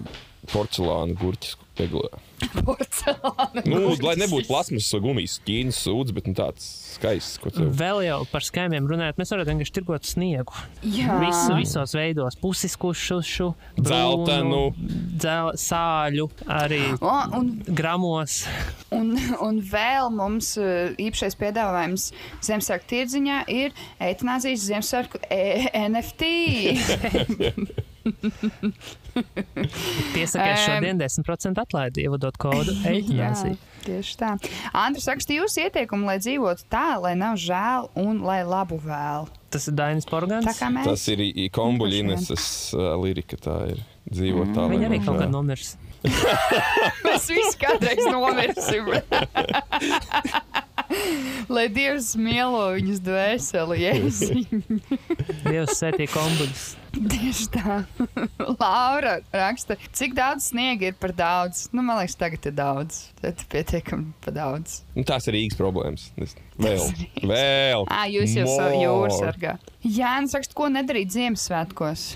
porcelāna 0.53 1.17
gurķis. 1.17 1.57
Eglē. 1.85 2.09
porcelāna. 2.67 3.63
Nu, 3.69 3.95
lai 4.05 4.15
nebūtu 4.21 4.49
plasmas 4.49 4.89
gumijas, 5.01 5.39
ķīnas 5.47 5.79
sūds, 5.87 6.13
bet 6.17 6.27
nu, 6.29 6.35
tāds 6.37 6.65
skaists. 6.97 7.39
ko 7.43 7.51
tev- 7.53 7.71
Vēl 7.77 8.03
jau 8.07 8.19
par 8.31 8.45
skaimiem 8.45 8.87
runājot, 8.89 9.19
mēs 9.21 9.33
varētu 9.33 9.53
vienkārši 9.53 9.75
tirgot 9.79 10.09
sniegu. 10.09 10.57
Jā. 10.85 11.17
Visu, 11.23 11.57
visos 11.59 11.95
veidos, 11.97 12.37
pusiskušu, 12.41 13.51
Dzeltenu. 13.81 14.63
dzel, 15.21 15.53
sāļu, 15.61 16.29
arī 16.49 16.83
O, 17.01 17.15
un 17.41 17.51
gramos. 17.69 18.43
Un, 18.95 19.15
un 19.45 19.61
vēl 19.61 20.11
mums 20.15 20.55
uh, 20.61 20.93
īpašais 21.01 21.37
piedāvājums 21.41 22.11
Ziemassvētku 22.47 22.89
tirdziņā 22.93 23.43
ir 23.53 23.77
eitanāzijas 24.01 24.65
Ziemassvētku 24.71 25.21
e 25.31 25.69
NFT. 25.89 26.33
Piesakies 30.15 30.61
Em. 30.61 30.65
šodien 30.67 30.99
10% 31.01 31.59
atlaidi, 31.63 32.05
ievadot 32.07 32.37
kodu 32.41 32.75
eitanāzija. 32.91 33.57
tieši 33.87 34.17
tā. 34.21 34.31
Andris 34.77 35.07
raksta 35.11 35.33
jūsu 35.37 35.65
ieteikumu, 35.67 36.07
lai 36.11 36.19
dzīvotu 36.23 36.67
tā, 36.73 36.85
lai 37.03 37.15
nav 37.19 37.39
žēl 37.41 37.89
un 38.03 38.21
lai 38.27 38.43
labu 38.47 38.79
vēl. 38.83 39.29
Tas 39.55 39.69
ir 39.71 39.77
Dainis 39.79 40.07
Porgans. 40.11 40.47
Tā 40.47 40.55
kā 40.59 40.69
mēs. 40.75 40.85
Tas 40.91 41.07
ir 41.13 41.23
i- 41.23 41.49
kombuļu 41.55 42.01
Vienkārši 42.03 42.27
Ineses 42.29 42.47
uh, 42.75 42.93
lirika. 43.01 43.39
Tā 43.41 43.57
ir 43.73 43.83
dzīvot 44.11 44.53
tā, 44.57 44.67
lai 44.67 44.75
Viņa 44.77 44.89
arī 44.91 44.99
kaut 45.07 45.21
kad 45.23 45.31
nomirs. 45.33 45.77
Mēs 47.07 47.25
visi 47.33 47.57
kādreiz 47.59 48.05
nomirsim. 48.13 48.91
Lai 51.51 51.65
Dievs 51.73 52.13
mielo 52.21 52.61
viņus 52.77 53.01
dvēseli, 53.03 53.79
jēziņ. 53.83 54.45
Dievs 55.49 55.75
sētīja 55.81 56.13
kombuļus. 56.13 56.63
Tieši 57.13 57.47
tā. 57.53 57.77
Laura 58.61 59.19
raksta, 59.35 59.77
cik 59.97 60.15
daudz 60.17 60.51
sniega 60.51 60.91
ir 60.91 60.97
par 61.01 61.13
daudz. 61.17 61.67
Nu, 61.75 61.83
man 61.85 62.01
liekas, 62.01 62.17
tagad 62.21 62.47
ir 62.49 62.55
daudz. 62.57 63.03
Tad 63.21 63.43
pietiekami 63.53 64.13
par 64.25 64.37
daudz. 64.37 64.81
Nu, 64.97 65.05
tās 65.09 65.29
ir 65.29 65.37
īgas 65.43 65.59
problēmas. 65.61 66.09
Vēl, 66.57 66.87
vēl. 67.21 67.85
Ā, 67.93 68.05
jūs 68.13 68.37
jau 68.39 68.47
savu 68.49 68.79
More. 68.79 68.85
jūras 68.87 69.19
sargā. 69.21 69.57
Jānis 69.85 70.37
raksta, 70.39 70.57
ko 70.57 70.71
nedarīt 70.73 71.13
Ziemassvētkos. 71.15 72.07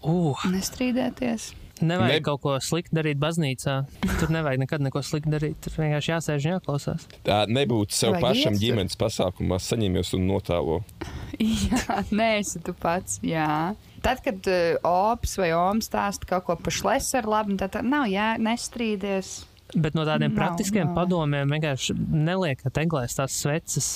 Uh, 0.00 0.38
Nestrīdēties. 0.48 1.50
nevajag 1.80 2.20
Ne- 2.20 2.24
kaut 2.24 2.40
ko 2.44 2.54
sliktu 2.60 2.94
darīt 2.96 3.18
baznīcā. 3.20 3.74
Tur 4.20 4.28
nevajag 4.32 4.60
nekad 4.62 4.80
neko 4.84 5.00
sliktu 5.04 5.32
darīt. 5.32 5.58
Tur 5.64 5.72
vienkārši 5.80 6.12
jāsēž 6.12 6.46
un 6.46 6.54
jāklausās. 6.58 7.06
Tā 7.24 7.42
nebūtu 7.48 7.96
sev 7.96 8.14
Vajag 8.16 8.24
pašam 8.26 8.56
iet 8.56 8.62
ģimenes 8.62 8.96
pasākumā, 9.00 9.58
saņemies 9.60 10.14
un 10.16 10.26
notālo. 10.28 10.80
Jā, 11.40 12.02
nē, 12.12 12.30
esi 12.40 12.60
tu 12.64 12.74
pats. 12.76 13.18
Jā. 13.24 13.74
Tad, 14.00 14.22
kad 14.24 14.46
uh, 14.48 14.80
ops 14.86 15.36
vai 15.40 15.50
oms 15.56 15.90
stāsta 15.90 16.28
kaut 16.28 16.46
ko 16.46 16.56
par 16.56 16.72
šlesaru 16.72 17.34
labi, 17.34 17.56
tad 17.60 17.80
nav 17.84 18.08
jā, 18.08 18.32
nestrīdies. 18.40 19.40
Bet 19.70 19.94
no 19.94 20.02
tādiem 20.02 20.32
Nav, 20.32 20.38
praktiskiem 20.38 20.88
nav. 20.88 20.96
padomiem 20.96 21.52
vienkārši 21.54 21.94
neliekat 21.94 22.80
eglēs 22.82 23.14
tās 23.18 23.36
sveces. 23.38 23.90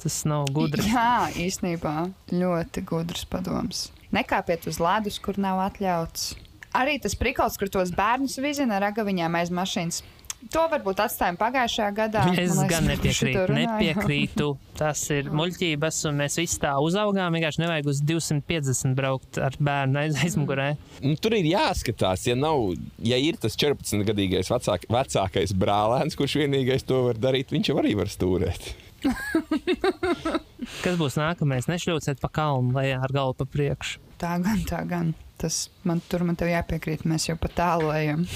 Tas 0.00 0.22
nav 0.26 0.48
gudri. 0.56 0.82
Jā, 0.88 1.28
īstenībā 1.38 2.08
ļoti 2.32 2.82
gudrs 2.88 3.26
padoms. 3.30 3.90
Nekāpiet 4.16 4.66
uz 4.66 4.80
ledus, 4.82 5.20
kur 5.22 5.38
nav 5.38 5.60
atļauts. 5.68 6.32
Arī 6.74 6.96
tas 7.02 7.14
prikals, 7.18 7.58
kur 7.60 7.70
tos 7.70 7.92
bērnus 7.94 8.38
vizina 8.42 8.78
ar 8.80 8.88
agaviņām 8.90 9.36
aiz 9.38 9.52
mašīnas. 9.54 10.00
To 10.48 10.62
varbūt 10.72 11.02
atstājam 11.04 11.36
pagājušajā 11.36 11.88
gadā. 11.94 12.22
Es 12.32 12.54
liekas, 12.56 12.70
gan 12.70 12.86
nepiekrītu. 12.88 13.56
nepiekrītu. 13.58 14.46
Tas 14.80 15.02
ir 15.12 15.28
muļķības, 15.36 15.98
un 16.08 16.20
mēs 16.22 16.38
visi 16.40 16.56
tā 16.62 16.72
uzaugām. 16.80 17.36
Vienkārši 17.36 17.60
nevajag 17.60 17.90
uz 17.92 18.00
250 18.08 18.96
braukt 18.96 19.36
ar 19.36 19.58
bērnu 19.60 20.00
aiz 20.00 20.16
aizmugurē. 20.24 20.70
Nu, 21.04 21.12
tur 21.20 21.36
ir 21.36 21.50
jāskatās, 21.52 22.24
ja, 22.30 22.38
nav, 22.40 22.70
ja 23.04 23.20
ir 23.20 23.36
tas 23.40 23.58
14-gadīgais 23.60 24.48
vecāk, 24.50 24.88
vecākais 24.90 25.52
brālēns, 25.60 26.16
kurš 26.16 26.40
vienīgais 26.40 26.88
to 26.88 27.04
var 27.10 27.20
darīt, 27.20 27.52
viņš 27.52 27.74
jau 27.74 27.82
arī 27.84 27.98
var 28.00 28.08
stūrēt. 28.10 28.72
Kas 30.84 30.98
būs 31.00 31.16
nākamais? 31.20 31.68
Nešļūciet 31.70 32.20
pa 32.22 32.30
kalnu 32.40 32.76
lejā 32.76 33.00
ar 33.00 33.14
galvu 33.14 33.40
pa 33.40 33.48
priekšu. 33.48 34.00
Tā 34.20 34.36
gan, 34.44 34.62
tā 34.68 34.82
gan. 34.88 35.12
Tas 35.40 35.70
man 35.88 36.02
tur 36.04 36.20
man 36.28 36.36
tev 36.36 36.50
jāpiekrīt, 36.50 37.06
mēs 37.08 37.30
jau 37.30 37.36
pat 37.40 37.54
tālojam. 37.56 38.26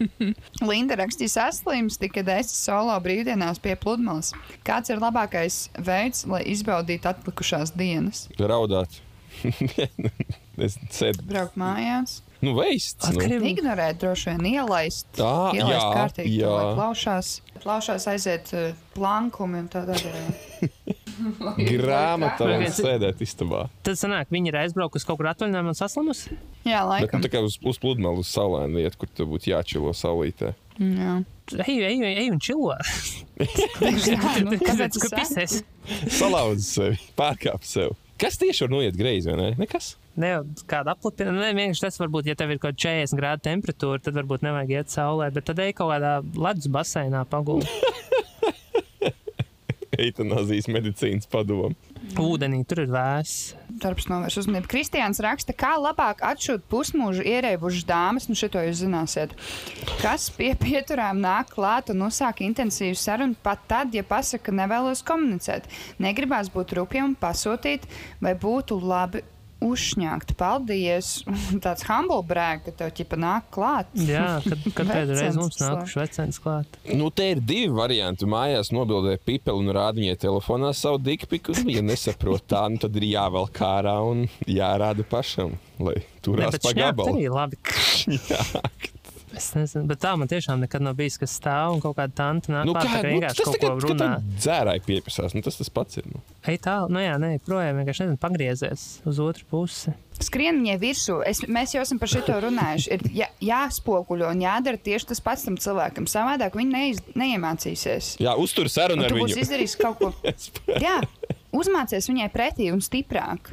Linda 0.68 0.98
rakstīs 1.00 1.38
saslims, 1.38 1.96
kad 2.12 2.28
es 2.34 2.52
solo 2.52 2.92
brīvdienās 3.00 3.62
pie 3.64 3.72
pludmales. 3.80 4.34
Kāds 4.66 4.92
ir 4.92 5.00
labākais 5.00 5.62
veids, 5.80 6.26
lai 6.28 6.42
izbaudītu 6.52 7.08
atlikušās 7.08 7.72
dienas? 7.72 8.26
Raudāt. 8.36 9.00
es 10.66 10.76
sēdu. 10.92 11.24
Braukt 11.30 11.56
mājās, 11.56 12.20
Nu, 12.42 12.56
veists. 12.58 13.06
Nu. 13.06 13.20
Atkarība. 13.20 13.46
ignorēt, 13.52 14.00
droši 14.02 14.32
vien 14.32 14.46
ielaist. 14.56 15.06
Tā, 15.14 15.32
ielaist 15.54 15.78
jā, 15.78 15.90
kārtīgi, 15.94 16.32
jā. 16.40 16.50
lai 16.50 16.72
plaušās, 16.74 17.28
plaušās 17.62 18.06
aiziet 18.10 18.50
uh, 18.58 18.72
plankumi 18.96 19.60
un 19.62 19.68
tādā 19.70 19.94
veidā. 20.00 20.24
Grāmatā 21.82 22.48
un 22.48 22.64
Viens- 22.64 22.80
sēdēt 22.82 23.20
istabā. 23.22 23.66
Tad 23.86 23.98
sanāk, 24.00 24.30
viņi 24.34 24.50
ir 24.50 24.58
aizbraukuši 24.64 25.06
kaut 25.06 25.20
kur 25.20 25.28
atvaļinājumā 25.30 25.70
un 25.74 25.78
saslimusi. 25.78 26.34
Jā, 26.66 26.82
Bet 26.82 26.82
nu, 26.82 26.90
laikam. 26.96 27.22
tā 27.22 27.30
kā 27.30 27.42
uz, 27.46 27.58
uz 27.62 27.78
pludmales, 27.82 28.26
uz 28.26 28.32
saulēnu 28.34 28.82
vietu, 28.82 28.98
kur 29.02 29.12
tur 29.14 29.30
būtu 29.30 29.52
jāčilo 29.52 29.94
saulītē. 29.94 30.52
Jā. 30.82 31.16
Ej, 31.62 31.78
ej, 31.84 32.04
ej 32.24 32.30
un 32.32 32.40
čilo. 32.42 32.74
Nu, 34.42 34.58
kāpēc 34.60 34.96
es 34.98 35.12
pisēs? 35.14 35.54
Salauz 36.14 36.66
sevi, 36.74 36.98
pārkāp 37.18 37.64
sevi. 37.66 37.94
Kas 38.22 38.38
tieši 38.38 38.66
var 38.66 38.70
noiet 38.76 38.98
greizi, 38.98 39.30
vai 39.32 39.38
ne? 39.40 39.48
Nekas. 39.58 39.96
Ne 40.20 40.32
kāda 40.68 40.92
aplipina. 40.92 41.32
Ne, 41.32 41.52
vienkārši 41.56 41.86
tas 41.86 41.96
varbūt, 42.00 42.28
ja 42.28 42.36
tev 42.36 42.52
ir 42.52 42.60
kaut 42.60 42.76
kāda 42.76 43.00
40 43.06 43.20
grādu 43.20 43.46
temperatūra, 43.48 44.02
tad 44.04 44.18
varbūt 44.20 44.44
nevajag 44.44 44.74
iet 44.76 44.92
saulē, 44.92 45.30
bet 45.32 45.48
tad 45.48 45.62
ej 45.64 45.72
kaut 45.78 45.94
kādā 45.94 46.18
ledus 46.36 46.68
baseinā 46.72 47.24
pagulēt. 47.32 47.70
Eitanāzijas 50.02 50.68
medicīnas 50.72 51.28
padomu. 51.30 51.76
Ūdenī 52.18 52.62
tur 52.68 52.82
ir 52.82 52.90
vēss. 52.92 53.52
Darbs 53.82 54.08
novērš 54.10 54.38
uzmanību. 54.42 54.68
Kristiāns 54.70 55.20
raksta, 55.22 55.54
kā 55.56 55.74
labāk 55.80 56.22
atšūt 56.26 56.64
pusmūžu 56.72 57.24
ierēbušas 57.28 57.86
dāmas, 57.88 58.28
nu 58.28 58.36
šito 58.38 58.60
jūs 58.64 58.80
zināsiet, 58.82 59.34
kas 60.00 60.28
pie 60.34 60.52
pieturām 60.58 61.20
nāk 61.22 61.52
klāt 61.54 61.92
un 61.92 62.06
uzsāk 62.08 62.42
intensīvu 62.46 62.98
sarunu 62.98 63.38
pat 63.44 63.64
tad, 63.70 63.92
ja 63.96 64.04
pasaka, 64.06 64.48
ka 64.48 64.56
nevēlos 64.62 65.04
komunicēt. 65.06 65.68
Negribās 66.02 66.50
būt 66.52 66.74
rupjam 66.78 67.12
un 67.12 67.18
pasūtīt, 67.20 67.86
vai 68.24 68.34
būtu 68.38 68.80
labi 68.82 69.22
uzšņākt. 69.68 70.34
Paldies! 70.40 71.10
Tāds 71.64 71.84
humble 71.88 72.20
brag, 72.26 72.62
ka 72.66 72.74
tev 72.82 72.92
ķipa 72.98 73.18
nāk 73.20 73.48
klāt. 73.54 73.90
Jā, 73.96 74.38
kad, 74.44 74.62
kad 74.76 74.90
pēdējā 74.94 75.18
reizē 75.20 75.38
mums 75.38 75.60
nākuši 75.62 76.00
vecens 76.02 76.40
klāt. 76.42 76.78
Nu, 76.98 77.10
te 77.14 77.30
ir 77.34 77.42
divi 77.42 77.70
varianti. 77.76 78.28
Mājās 78.28 78.72
nobildē 78.74 79.16
pipeli 79.22 79.62
un 79.64 79.72
rāda 79.76 79.98
viņai 80.00 80.18
telefonā 80.26 80.72
savu 80.76 81.00
dikpiku. 81.02 81.56
Nu, 81.62 81.70
Ja 81.72 81.80
nesaprot 81.84 82.44
tā, 82.50 82.66
nu, 82.68 82.76
tad 82.82 82.96
ir 83.00 83.06
jāvelk 83.14 83.62
ārā 83.64 83.94
un 84.04 84.26
jārāda 84.50 85.06
pašam, 85.08 85.54
lai 85.80 85.96
Ne, 86.02 86.08
turās 86.22 86.54
bet 86.54 86.62
pa 86.62 86.72
gabalu. 86.76 87.16
arī 87.16 87.30
labi. 87.32 87.56
Jā, 88.30 88.42
Es 89.36 89.50
nezinu, 89.56 89.86
bet 89.88 90.00
tā 90.02 90.12
man 90.20 90.28
tiešām 90.30 90.60
nekad 90.62 90.84
nav 90.84 90.94
bijis, 90.98 91.16
kas 91.20 91.32
stāv 91.40 91.76
un 91.76 91.80
kaut 91.84 91.96
kāda 91.96 92.12
tanta 92.18 92.52
nāk 92.52 92.66
nu, 92.68 92.74
klāt, 92.76 92.90
kā, 92.92 93.02
nu, 93.08 93.20
tas 93.24 93.38
kaut 93.40 93.56
ko 93.56 93.60
tagad, 93.62 93.86
runā. 93.86 94.08
dzērāji 94.36 94.82
piepisās, 94.86 95.34
nu, 95.36 95.42
tas 95.46 95.56
tas 95.60 95.70
pats 95.72 96.00
ir. 96.02 96.08
Nu. 96.12 96.20
Ej 96.52 96.58
tālu, 96.66 96.90
nu 96.92 97.00
jā, 97.00 97.14
nē, 97.22 97.30
projām 97.46 97.80
vienkārši 97.80 98.04
nezinu, 98.06 98.20
pagriezies 98.20 98.86
uz 99.08 99.20
otru 99.24 99.48
pusi. 99.50 99.94
Skrien 100.22 100.60
viņai 100.60 100.76
virsū. 100.78 101.16
Es, 101.26 101.40
mēs 101.50 101.72
jau 101.74 101.80
esam 101.82 101.98
par 101.98 102.10
šo 102.12 102.20
runājuši. 102.44 102.90
Ir 102.94 103.06
jā, 103.16 103.26
jāspoguļo 103.42 104.28
un 104.30 104.44
jādara 104.44 104.78
tieši 104.78 105.08
tas 105.10 105.22
pats 105.24 105.46
tam 105.48 105.56
cilvēkam. 105.58 106.06
Savādāk 106.06 106.54
viņi 106.60 106.70
neiz, 106.76 107.00
neiemācīsies. 107.18 108.12
Jā, 108.22 108.36
uztur 108.38 108.68
sarunu 108.70 109.02
Un 109.02 109.08
ar 109.08 109.16
viņu. 109.16 109.40
izdarījis 109.42 109.74
kaut 109.80 109.98
ko. 109.98 110.12
Jā, 110.86 111.00
uzmācies 111.56 112.06
viņai 112.12 112.28
pretī 112.34 112.68
un 112.74 112.84
stiprāk. 112.84 113.50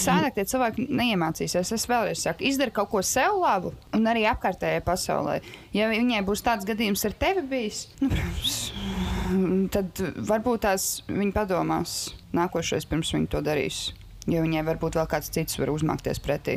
Sādāk 0.00 0.36
tie 0.36 0.44
cilvēki 0.48 0.86
neiemācīsies. 0.88 1.72
Es 1.76 1.84
vēlreiz 1.88 2.22
saku, 2.24 2.46
izdara 2.48 2.72
kaut 2.74 2.90
ko 2.92 3.02
sev 3.04 3.36
labu 3.42 3.74
un 3.96 4.08
arī 4.08 4.24
apkārtējai 4.30 4.82
pasaulē. 4.86 5.38
Ja 5.76 5.90
viņai 5.92 6.22
būs 6.26 6.44
tāds 6.46 6.66
gadījums 6.68 7.04
ar 7.08 7.16
tevi 7.20 7.44
bijis, 7.50 7.82
nu, 8.00 9.68
tad 9.72 10.00
varbūt 10.16 10.64
tās 10.66 10.88
viņa 11.10 11.32
padomās 11.36 11.98
nākošais 12.36 12.88
pirms 12.88 13.12
viņa 13.16 13.32
to 13.36 13.44
darīs. 13.44 13.86
Jo 14.26 14.40
viņai 14.42 14.62
varbūt 14.66 14.96
vēl 14.98 15.06
kāds 15.06 15.30
cits 15.30 15.54
var 15.60 15.70
uzmākties 15.70 16.18
pretī. 16.18 16.56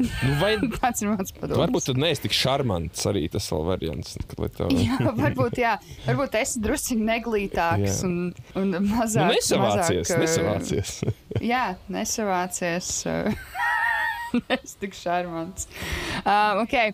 Nu, 0.00 0.30
vai, 0.40 0.54
Tāds 0.80 1.02
ir 1.04 1.10
mans 1.10 1.34
padoms. 1.36 1.58
varbūt 1.60 1.84
tad 1.90 1.98
neesi 2.00 2.22
tik 2.24 2.32
šarmants 2.32 3.02
arī 3.10 3.26
tas 3.28 3.44
vēl 3.52 3.66
variants. 3.68 4.14
Tev... 4.30 4.70
Jā, 4.72 4.96
varbūt, 5.18 5.58
jā. 5.60 5.74
varbūt 6.06 6.38
es 6.40 6.54
esmu 6.54 6.62
drusku 6.64 6.96
neglītāks 6.96 7.98
Jā. 8.00 8.08
un, 8.08 8.16
un 8.56 8.72
Nu, 8.72 8.80
mazāk. 8.88 9.34
nesavācies, 9.36 10.08
mazāk, 10.08 10.16
uh, 10.16 10.24
nesavācies. 10.24 10.94
Jā, 11.52 11.64
nesavācies. 11.92 12.92
Es 14.48 14.76
tik 14.78 14.92
šarmants. 14.94 15.66
Uh, 16.22 16.60
okay. 16.62 16.92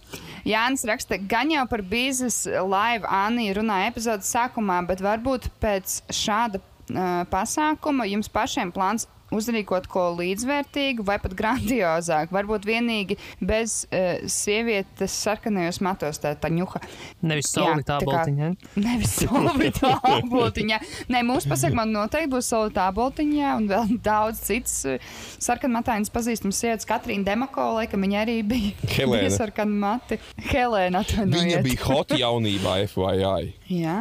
Jānis 0.49 0.87
raksta, 0.89 1.19
gan 1.21 1.51
jau 1.53 1.67
par 1.69 1.83
bīzes 1.85 2.47
live 2.49 3.05
Anija 3.13 3.59
runāja 3.59 3.91
epizodes 3.91 4.31
sākumā, 4.33 4.79
bet 4.89 5.03
varbūt 5.05 5.51
pēc 5.61 5.99
šāda 6.17 6.63
uh, 6.63 7.27
pasākuma 7.29 8.07
jums 8.09 8.33
pašiem 8.33 8.73
plāns 8.73 9.05
uzrīkot 9.35 9.89
ko 9.91 10.09
līdzvērtīgu 10.21 11.05
vai 11.07 11.17
pat 11.23 11.35
grandiozāku. 11.39 12.35
Varbūt 12.37 12.67
vienīgi 12.69 13.17
bez 13.41 13.83
uh, 13.89 14.23
sievietes 14.31 15.15
sarkanajos 15.25 15.81
matos, 15.85 16.21
tā 16.23 16.35
tā 16.39 16.51
ņuha. 16.53 16.81
Nevis 17.27 17.51
solītā 17.55 17.99
boltiņa. 18.07 18.51
Nevis 18.79 19.17
solītā 19.25 19.93
boltiņā. 20.35 20.81
Nē, 21.13 21.23
mūsu 21.27 21.51
pasakā 21.51 21.87
noteikti 21.91 22.31
būs 22.37 22.51
solītā 22.53 22.87
boltiņā 22.97 23.55
un 23.59 23.69
vēl 23.73 23.97
daudz 24.05 24.43
cits 24.47 24.79
eh, 24.91 25.03
sarkanmatainas 25.43 26.13
pazīstams 26.15 26.63
sievietes. 26.63 26.87
Katrīna 26.89 27.27
Demako, 27.27 27.73
laikam 27.81 28.07
viņa 28.07 28.23
arī 28.23 28.39
bija. 28.47 28.73
Helēna. 28.97 29.21
bija 29.27 29.35
sarkanmati. 29.35 30.21
Helēna 30.53 31.03
Viņa 31.03 31.05
atvainojiet. 31.05 31.67
bija 31.67 31.85
hot 31.91 32.15
jaunībā, 32.23 32.79
FYI. 32.93 33.53
Jā. 33.81 33.99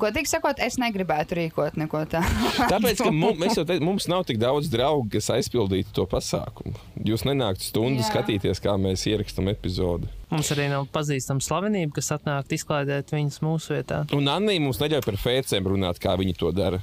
Godīgi 0.00 0.30
sakot, 0.30 0.60
es 0.62 0.78
negribētu 0.80 1.36
rīkot 1.38 1.76
neko 1.80 2.04
tādu. 2.10 2.50
Tāpēc, 2.72 3.02
ka 3.04 3.10
mums, 3.14 3.58
te, 3.68 3.76
mums 3.84 4.08
nav 4.10 4.24
tik 4.28 4.38
daudz 4.42 4.70
draugu, 4.72 5.08
kas 5.16 5.30
aizpildītu 5.34 5.92
to 5.96 6.06
pasākumu. 6.10 6.74
Jūs 7.08 7.26
nenāktu 7.28 7.66
stundu 7.66 8.00
Jā. 8.04 8.08
skatīties, 8.12 8.62
kā 8.62 8.76
mēs 8.80 9.04
ierakstām 9.10 9.50
epizodi. 9.52 10.10
Mums 10.32 10.48
arī 10.54 10.70
nav 10.72 10.86
pazīstama 10.94 11.44
slavenība, 11.44 11.98
kas 11.98 12.12
atnāk 12.16 12.52
izklaidēt 12.56 13.12
viņas 13.12 13.42
mūsu 13.44 13.76
vietā. 13.76 14.02
Un 14.16 14.30
Anna 14.32 14.56
mums 14.62 14.80
neļauj 14.80 15.04
par 15.04 15.20
fēcēm 15.20 15.68
runāt, 15.74 16.00
kā 16.02 16.16
viņi 16.20 16.38
to 16.40 16.52
dara. 16.56 16.80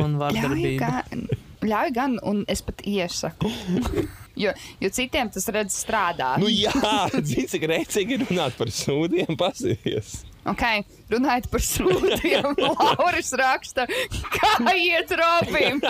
Un 0.00 0.16
Ļauj 0.16 0.22
vardarbība. 0.22 0.88
gan, 1.08 1.26
ļauj 1.68 1.92
gan, 1.96 2.16
un 2.28 2.44
es 2.48 2.64
pat 2.64 2.84
iesaku. 2.88 3.52
Jo, 4.38 4.52
jo 4.78 4.86
citiem 4.94 5.26
tas 5.34 5.48
redz 5.50 5.74
strādā. 5.74 6.36
Nu, 6.38 6.46
jā, 6.46 6.70
cik 7.50 7.64
rēcīgi 7.66 8.20
runāt 8.22 8.54
par 8.54 8.70
sūdiem, 8.70 9.34
pasies. 9.34 10.20
Okay, 10.52 10.84
runājot 11.12 11.48
par 11.52 11.64
sūdiem, 11.64 12.54
Lauris 12.66 13.32
raksta, 13.38 13.86
kā 14.34 14.52
iet 14.74 15.12
Robim. 15.18 15.82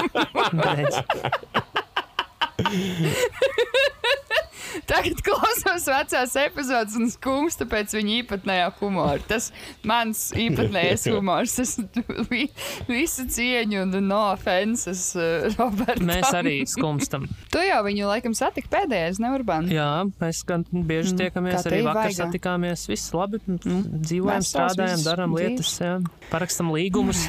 Tagad 4.88 5.20
klausos 5.24 5.84
vecās 5.88 6.32
epizodes 6.40 6.94
un 6.98 7.08
skumstu 7.12 7.66
pēc 7.68 7.92
viņa 7.96 8.12
īpatnējā 8.22 8.68
humora. 8.78 9.20
Tas 9.28 9.50
mans 9.86 10.26
īpatnējais 10.38 11.06
humors. 11.12 11.54
Es 11.62 11.74
vi, 12.30 12.46
visu 12.88 13.26
cieņu 13.32 13.82
un 13.84 13.96
no 14.08 14.20
offenses, 14.32 15.02
uh, 15.18 15.48
Roberts. 15.58 16.04
Mēs 16.08 16.32
arī 16.36 16.56
skumstam. 16.68 17.26
Tu 17.52 17.62
jau 17.64 17.78
viņu 17.86 18.08
laikam 18.10 18.34
satika 18.36 18.68
pēdējais, 18.76 19.20
ne 19.24 19.30
Urban? 19.36 19.68
Jā, 19.72 19.88
mēs 20.20 20.42
gan 20.48 20.66
bieži 20.72 21.14
Mm, 21.14 21.20
tiekamies. 21.22 21.64
Arī 21.68 21.78
vakar 21.86 22.02
vajag? 22.10 22.18
satikāmies. 22.18 22.84
Viss 22.90 23.08
labi. 23.16 23.40
Dzīvojam, 23.48 24.42
Vesels 24.44 24.52
strādājam, 24.52 25.00
darām 25.06 25.36
lietas, 25.38 25.72
jā. 25.80 25.94
parakstam 26.32 26.72
līgumus. 26.74 27.24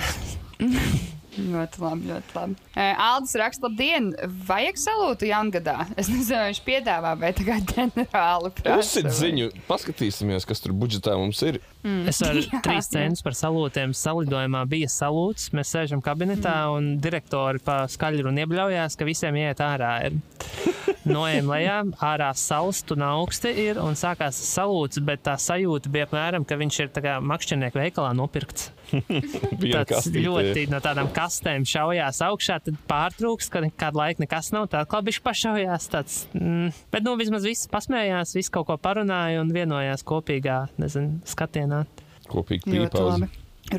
Ļoti 1.38 1.82
labi, 1.84 2.10
ļoti 2.10 2.36
labi. 2.36 2.56
Aldis 2.80 3.36
raksta, 3.38 3.68
labdien, 3.68 4.10
vajag 4.48 4.80
salūtu 4.82 5.28
jaungadā. 5.30 5.76
Es 6.00 6.10
nezinu, 6.10 6.40
vai 6.40 6.48
viņš 6.50 6.62
piedāvā, 6.66 7.12
vai 7.22 7.30
tā 7.38 7.46
kā 7.48 7.58
ģenerāli 7.70 8.52
prasa. 8.58 8.80
Uzsit 8.82 9.12
ziņu, 9.20 9.50
paskatīsimies, 9.70 10.48
kas 10.50 10.64
tur 10.64 10.74
budžetā 10.78 11.14
mums 11.20 11.42
ir. 11.46 11.60
Es 12.10 12.22
ar 12.26 12.40
Jā, 12.40 12.62
trīs 12.66 12.90
centus 12.92 13.24
par 13.26 13.38
salūtiem 13.38 13.94
salidojumā 13.96 14.66
bija 14.72 14.90
salūts. 14.92 15.52
Mēs 15.56 15.76
sēžam 15.76 16.02
kabinetā 16.06 16.56
un 16.74 16.96
direktori 17.02 17.62
pa 17.64 17.84
skaļru 17.92 18.34
un 18.34 18.42
iebļaujās, 18.44 18.98
ka 19.00 19.08
visiem 19.08 19.38
iet 19.40 19.62
ārā. 19.64 19.94
Ir. 20.10 20.18
Noejam 21.10 21.48
lejā, 21.54 21.78
ārā 22.04 22.34
salst 22.38 22.92
un 22.94 23.06
augsti 23.06 23.54
ir 23.68 23.80
un 23.82 23.96
sākās 23.98 24.38
salūts, 24.50 25.00
bet 25.06 25.24
tā 25.30 25.38
sajūta 25.40 25.92
bija 25.94 26.10
apmēram, 26.10 26.46
ka 26.46 26.58
viņš 26.60 26.82
ir 26.84 26.92
tā 26.94 27.06
kā 27.06 27.16
makšķernieku 27.24 27.82
veikalā 27.82 28.12
nopirkts. 28.18 28.72
Kastīte. 29.90 30.24
ļoti 30.26 30.66
no 30.72 30.80
tādām 30.84 31.10
kastēm 31.16 31.66
šaujās 31.70 32.22
augšā, 32.26 32.60
tad 32.66 32.78
pārtrūkst, 32.90 33.52
kad 33.54 33.68
kādu 33.80 34.02
laiku 34.02 34.24
nekas 34.26 34.52
nav. 34.56 34.70
Tā 34.74 34.84
kā 34.90 35.02
viņš 35.06 35.22
pašaujās. 35.26 35.90
Tāds, 35.94 36.20
mm, 36.38 36.72
bet 36.94 37.06
nu 37.06 37.16
vismaz 37.20 37.48
viss 37.48 37.70
pasmējās, 37.72 38.36
viss 38.38 38.54
kaut 38.54 38.70
ko 38.70 38.78
parunāja 38.82 39.44
un 39.44 39.54
vienojās 39.56 40.06
kopīgā 40.08 40.62
nezinu, 40.82 41.20
skatienā. 41.30 41.86
Kopīgi 42.30 42.88
labi. 42.94 43.30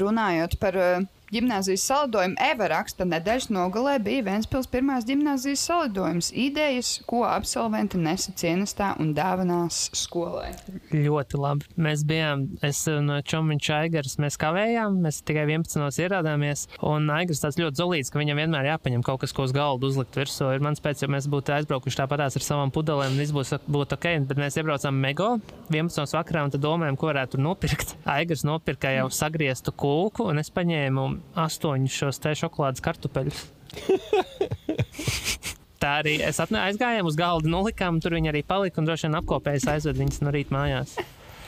Runājot 0.01 0.55
par 0.63 0.77
uh, 0.79 1.07
gimnāzijas 1.33 1.85
salidojumu, 1.87 2.37
Eva 2.43 2.69
raksta, 2.75 3.07
nedēļas 3.09 3.49
nogalē 3.55 3.97
bija 4.03 4.25
Vēnspils 4.27 4.69
pirmās 4.71 5.07
gimnāzijas 5.09 5.63
salidojums. 5.69 6.31
Idejas, 6.35 6.93
ko 7.09 7.23
absolventi 7.29 8.01
nesa 8.01 8.35
cienestā 8.37 8.93
un 9.01 9.13
dāvinās 9.17 9.89
skolai. 9.97 10.51
Ļoti 10.91 11.41
labi. 11.41 11.69
Mēs 11.81 12.05
bijām, 12.09 12.47
es 12.67 12.83
un 12.91 13.13
Čomiņš 13.27 13.71
Aigars, 13.77 14.17
mēs 14.23 14.39
kavējām, 14.41 15.01
mēs 15.05 15.23
tikai 15.27 15.47
11. 15.47 16.03
ieradāmies. 16.05 16.67
Un 16.87 17.11
Aigars 17.15 17.43
tāds 17.45 17.61
ļoti 17.61 17.83
zolīts, 17.83 18.13
ka 18.13 18.21
viņam 18.21 18.43
vienmēr 18.43 18.73
jāpaņem 18.73 19.05
kaut 19.07 19.23
kas, 19.25 19.35
ko 19.37 19.47
uz 19.47 19.55
galda 19.57 19.89
uzlikt 19.91 20.19
virsū. 20.19 20.51
Ir 20.55 20.65
mans 20.65 20.83
pēc, 20.83 21.05
ja 21.05 21.11
mēs 21.13 21.31
būtu 21.31 21.55
aizbraukuši 21.61 22.03
tāpatās 22.03 22.39
ar 22.39 22.47
savām 22.47 22.75
pudelēm, 22.75 23.19
viss 23.21 23.35
būs 23.37 23.55
būtu 23.71 23.99
ok, 23.99 24.09
bet 24.31 24.41
mēs 24.41 24.59
iebraucām 24.61 24.99
Mego 24.99 25.37
11. 25.71 26.17
vakarā 26.19 26.47
un 26.47 26.55
tad 26.55 26.65
domājam, 26.65 26.99
ko 26.99 27.11
varētu 27.13 27.41
nopirkt. 27.41 27.95
Aigars 28.11 28.43
nopirka 28.47 28.91
jau 28.95 29.09
sagrieztu 29.15 29.75
kūku, 29.77 30.27
un 30.33 30.43
es 30.43 30.51
paņēmu 30.55 31.09
astoņus 31.39 32.01
šos 32.03 32.23
te 32.23 32.35
šokolādes 32.43 32.85
kartupeļus. 32.85 33.47
Tā 35.81 35.95
arī 36.03 36.19
es 36.21 36.37
atnē, 36.43 36.67
aizgājām 36.69 37.09
uz 37.09 37.17
galda, 37.17 37.49
nolikām, 37.49 38.03
tur 38.05 38.19
viņi 38.19 38.35
arī 38.35 38.43
palika 38.45 38.83
un 38.83 38.89
droši 38.89 39.09
vien 39.09 39.17
apkopējas 39.23 39.71
aizved 39.77 40.03
viņas 40.03 40.21
no 40.21 40.35
rīta 40.35 40.53
mājās. 40.53 40.99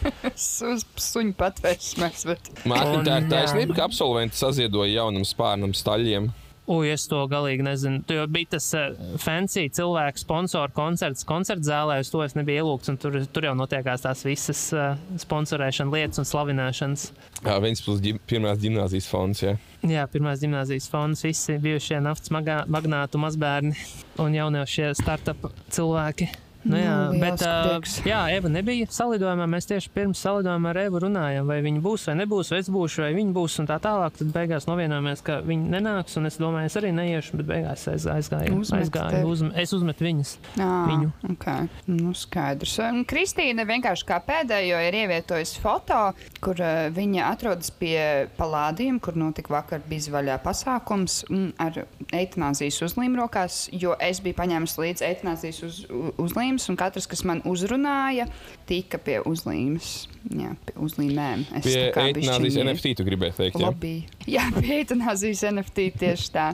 Uz 0.03 0.83
suņu 0.99 1.35
patvērsmēs. 1.39 2.25
Bet... 2.31 2.49
Mārtiņ, 2.67 3.05
tā 3.07 3.19
ir 3.21 3.29
taisnība, 3.31 3.77
ka 3.77 3.87
absolventi 3.87 4.41
saziedoja 4.41 4.97
jaunam 4.97 5.27
spārnam 5.29 5.75
staļiem. 5.77 6.31
Ui, 6.71 6.87
es 6.93 7.09
to 7.11 7.19
galīgi 7.27 7.65
nezinu. 7.67 8.05
Tur 8.07 8.29
bija 8.31 8.53
tas 8.55 8.69
uh, 8.79 8.93
fancy 9.19 9.65
cilvēku 9.75 10.23
sponsoru 10.23 10.71
koncerts 10.77 11.27
koncerta 11.27 11.67
zālē. 11.67 11.97
Uz 12.05 12.13
to 12.13 12.21
es 12.23 12.37
nebiju 12.39 12.63
ielūgts. 12.63 12.93
un 12.93 13.01
Tur, 13.03 13.19
tur 13.35 13.49
jau 13.49 13.55
notiekās 13.59 14.05
tās 14.05 14.23
visas 14.23 14.61
uh, 14.77 14.93
sponsorēšanas 15.25 15.97
lietas 15.97 16.23
un 16.23 16.29
slavināšanas. 16.31 17.09
Jā, 17.43 17.59
viens 17.65 17.83
plus 17.83 17.99
ģim, 18.05 18.23
pirmās 18.31 18.63
gimnāzijas 18.63 19.11
fonds. 19.11 19.43
Jā. 19.43 19.57
Jā, 19.83 20.07
pirmās 20.07 20.45
gimnāzijas 20.45 20.87
fonds, 20.93 21.25
visi 21.27 21.59
bijušie 21.59 21.99
naftas 22.05 22.31
magnātu 22.31 23.19
mazbērni 23.19 23.75
un 24.23 24.39
jaunie 24.39 24.63
šie 24.71 24.93
startup 24.95 25.51
cilvēki. 25.75 26.31
Nu, 26.65 26.77
jā, 26.79 26.97
Nu, 27.13 27.19
bet, 27.19 27.43
uh, 27.43 27.83
jā, 28.07 28.21
Eva 28.37 28.49
nebija 28.53 28.87
salidojumā. 28.93 29.49
Mēs 29.51 29.67
tieši 29.67 29.91
pirms 29.95 30.21
salidojuma 30.23 30.71
ar 30.71 30.79
Evu 30.85 31.01
runājām, 31.03 31.47
vai 31.49 31.57
viņa 31.65 31.81
būs 31.83 32.05
vai 32.09 32.15
nebūs, 32.21 32.53
vai 32.55 32.61
es 32.63 32.69
būšu, 32.71 33.03
vai 33.03 33.13
viņa 33.17 33.33
būs 33.35 33.57
un 33.63 33.67
tā 33.71 33.79
tālāk. 33.83 34.15
Tad 34.21 34.31
beigās 34.35 34.69
novienojāmies, 34.71 35.25
ka 35.27 35.41
viņa 35.47 35.73
nenāks, 35.75 36.15
un 36.21 36.31
es 36.31 36.39
domāju, 36.39 36.71
es 36.71 36.77
arī 36.79 36.93
neiešu, 36.95 37.41
bet 37.41 37.49
beigās 37.51 37.87
aiz, 37.91 38.07
aizgāju. 38.07 38.61
Uzmet 38.63 38.85
aizgāju 38.85 39.33
uzm, 39.33 39.51
es 39.59 39.73
uzmetu 39.75 40.07
viņas. 40.07 40.35
Jā, 40.61 40.71
Viņu. 40.93 41.11
okay. 41.35 41.67
nu, 41.91 42.15
skaidrs. 42.17 42.77
Un 42.87 43.03
Kristīna 43.11 43.67
vienkārši 43.69 44.07
kā 44.09 44.21
pēdējo 44.27 44.79
ir 44.87 44.99
ievietojusi 45.03 45.59
foto, 45.63 46.01
kur 46.45 46.63
uh, 46.63 46.87
viņa 46.95 47.27
atrodas 47.33 47.73
pie 47.75 48.29
palādiem, 48.39 49.01
kur 49.03 49.19
notika 49.19 49.55
vakar 49.59 49.83
bizvaļā 49.91 50.39
pasākums 50.47 51.23
ar 51.63 51.83
eitanāzijas 52.13 52.81
uzlīmu 52.87 53.19
rokās, 53.23 53.65
jo 53.73 53.97
es 54.03 54.21
biju 54.23 54.39
paņēmis 54.39 54.79
līdzi 54.79 55.07
eitanāzijas 55.11 55.63
uz, 55.67 55.83
u- 55.91 56.13
uzlīmes, 56.53 56.69
un 56.71 56.77
katrs, 56.77 57.07
kas 57.09 57.23
man 57.25 57.43
uzrunāja, 57.49 58.27
tika 58.69 58.99
pie 58.99 59.21
uzlīmes. 59.25 60.09
Jā, 60.31 60.55
pie 60.67 60.75
uzlīmēm. 60.79 61.47
Es 61.59 61.65
Pie 61.67 61.91
eitanāzijas 61.91 62.59
NFT 62.63 62.95
tu 62.97 63.05
gribēji 63.07 63.35
teikt. 63.39 63.59
Jā? 63.59 63.67
Lobby. 63.67 63.95
Jā, 64.27 64.45
pie 64.55 64.79
eitanāzijas 64.81 65.43
NFT 65.51 65.89
tieši 65.99 66.31
tā. 66.35 66.53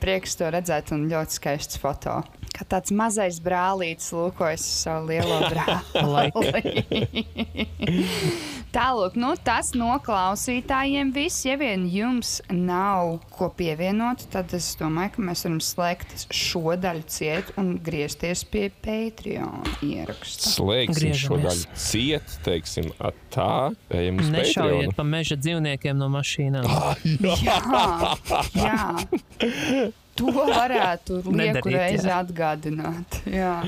Prieks 0.00 0.36
to 0.36 0.50
redzēt 0.52 0.92
un 0.92 1.06
ļoti 1.08 1.38
skaists 1.38 1.80
foto. 1.80 2.20
Kā 2.56 2.64
tāds 2.64 2.92
mazais 2.96 3.36
brālītis 3.44 4.08
lūkojas 4.16 4.62
uz 4.64 4.76
savu 4.86 5.10
lielo 5.10 5.40
brāli. 5.52 6.84
Tālāk, 8.76 9.14
nu, 9.20 9.30
tas 9.40 9.70
no 9.76 9.94
klausītājiem 10.04 11.10
viss. 11.14 11.44
Ja 11.46 11.56
vien 11.60 11.86
jums 11.88 12.38
nav 12.52 13.18
ko 13.32 13.48
pievienot, 13.56 14.24
tad 14.32 14.52
es 14.56 14.70
domāju, 14.80 15.14
ka 15.14 15.24
mēs 15.28 15.44
varam 15.46 15.60
slēgt 15.64 16.26
šo 16.34 16.74
daļu 16.80 17.04
ciet 17.12 17.52
un 17.60 17.74
griezties 17.84 18.44
pie 18.48 18.66
Patreon 18.84 19.64
ieraksta. 19.86 20.52
Slēgsim 20.56 21.14
šo 21.16 21.40
daļu 21.44 21.76
ciet, 21.76 22.38
teiksim, 22.44 22.88
at 23.00 23.16
tā, 23.32 23.50
ejam 23.96 24.20
uz 24.24 24.32
Nešaujiet 24.32 24.90
Patreon. 24.90 24.96
pa 24.96 25.08
meža 25.08 25.36
dzīvniekiem 25.40 25.96
no 26.00 26.08
mašīnām. 26.12 26.66
Jā, 27.46 27.60
jā. 28.56 28.80
To 30.16 30.32
varētu 30.32 31.22
lieku 31.40 31.72
reizi 31.72 32.08
jā. 32.08 32.20
atgādināt. 32.22 33.20
Jā. 33.28 33.58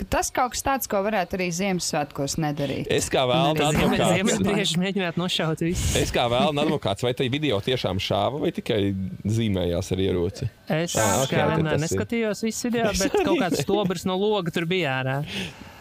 Ka 0.00 0.06
Tas 0.08 0.30
kaut 0.32 0.54
kas 0.54 0.62
tāds, 0.64 0.88
ko 0.88 1.02
varētu 1.04 1.36
arī 1.36 1.50
Ziemassvētkos 1.52 2.38
nedarīt. 2.40 2.86
Es 2.88 3.10
kā 3.12 3.26
vēl 3.28 3.50
Arī 3.50 3.66
advokāts. 3.66 4.72
Mēģināt 4.80 5.18
nošaut 5.20 5.60
visu. 5.60 5.90
Es 6.00 6.08
kā 6.14 6.24
vēl 6.32 6.56
advokāts, 6.62 7.04
vai 7.04 7.12
tajā 7.18 7.32
video 7.34 7.58
tiešām 7.60 8.00
šāva 8.00 8.40
vai 8.40 8.52
tikai 8.56 8.78
zīmējās 9.28 9.92
ar 9.92 10.02
ieroci? 10.06 10.48
Es 10.72 10.96
Ah, 10.96 11.20
ok, 11.26 11.34
kā 11.34 11.48
vienmēr 11.52 11.82
neskatījos 11.84 12.40
visu 12.46 12.70
video, 12.70 12.94
bet 12.96 13.18
kaut 13.28 13.42
kāds 13.44 13.60
stobrs 13.66 14.08
no 14.08 14.16
loga 14.16 14.54
tur 14.56 14.64
bija 14.70 14.96
ārā. 15.02 15.18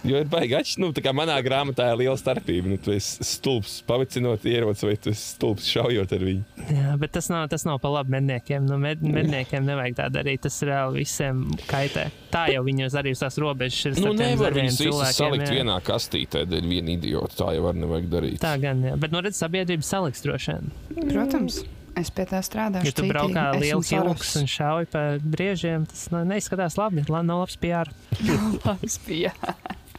Jo 0.08 0.22
ir 0.22 0.30
baigi 0.32 0.56
atšķirīgi. 0.56 0.84
Nu, 0.84 0.92
tā 0.96 1.04
kā 1.04 1.12
manā 1.16 1.36
grāmatā 1.44 1.90
ir 1.92 2.00
liela 2.04 2.16
starpība. 2.20 2.72
Nu, 2.72 2.78
tu 2.82 2.94
esi 2.94 3.26
stulbs 3.28 3.80
pavicinot 3.88 4.46
ieroci, 4.48 4.86
vai 4.88 4.96
tu 5.02 5.12
esi 5.12 5.34
stulbs 5.36 5.68
šaujot 5.70 6.14
ar 6.16 6.26
viņu. 6.28 6.66
Jā, 6.72 6.94
bet 7.02 7.14
tas 7.18 7.28
nav, 7.32 7.48
tas 7.52 7.66
nav 7.68 7.82
pa 7.84 7.92
labi 7.92 8.16
medniekiem. 8.16 8.68
Nu, 8.70 8.80
med, 8.82 9.04
medniekiem 9.04 9.66
nevajag 9.68 9.98
tā 10.00 10.08
darīt. 10.14 10.44
Tas 10.46 10.62
reāli 10.68 11.04
visiem 11.04 11.44
kaitē. 11.70 12.08
Tā 12.32 12.46
jau 12.54 12.64
viņus 12.68 12.96
arī 13.00 13.16
uz 13.16 13.24
tās 13.24 13.40
robežas 13.42 13.90
ir. 13.90 14.00
Nu, 14.06 14.14
nevar 14.18 14.56
viņus 14.56 14.80
visus 14.86 15.18
salikt 15.18 15.50
jā. 15.50 15.58
vienā 15.60 15.80
kastītē, 15.84 16.46
dēļ 16.50 16.70
viena 16.70 16.96
idiota. 16.96 17.42
Tā 17.44 17.52
jau 17.58 17.66
var 17.68 17.80
nevajag 17.80 18.08
darīt. 18.14 18.40
Tā 18.44 18.56
gan, 18.62 18.86
jā. 18.86 18.96
Bet, 19.00 19.12
nu, 19.16 19.24
redz, 19.26 19.40
sabiedrība 19.42 19.86
saliks 19.86 20.24
droši 20.24 20.56
vien. 20.56 20.72
Protams, 21.10 21.64
es 22.00 22.12
pie 22.14 22.26
tā 22.30 22.40
strādāšu. 22.46 22.88
Ja 22.88 22.96
tu 22.96 23.08
Esmu 23.10 23.64
lielu 23.64 23.84
Soros. 23.84 23.92
hilks 23.92 24.36
un 24.40 24.48
šauj 24.50 24.88
pa 24.94 25.04
briežiem, 25.24 25.88
tas 25.90 26.08
neizskatās 26.14 26.80
labi. 26.80 27.04
La, 27.12 27.24
nav 27.26 27.44
labs 27.44 27.60
PR. 27.60 27.92
Labs 28.68 29.00
bija. 29.08 29.34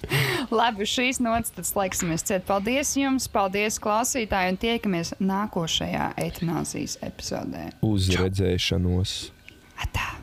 Labi, 0.61 0.87
šīs 0.89 1.21
nots 1.25 1.55
tad 1.57 1.69
slēgsimies 1.69 2.25
ciet. 2.27 2.47
Paldies 2.49 2.95
jums, 2.99 3.29
paldies 3.33 3.81
klausītāji 3.83 4.55
un 4.55 4.61
tiekamies 4.61 5.15
nākošajā 5.21 6.13
eitanāzijas 6.27 6.99
epizodē. 7.07 7.71
Uz 7.87 8.11
redzēšanos! 8.17 9.21
Atā! 9.81 10.21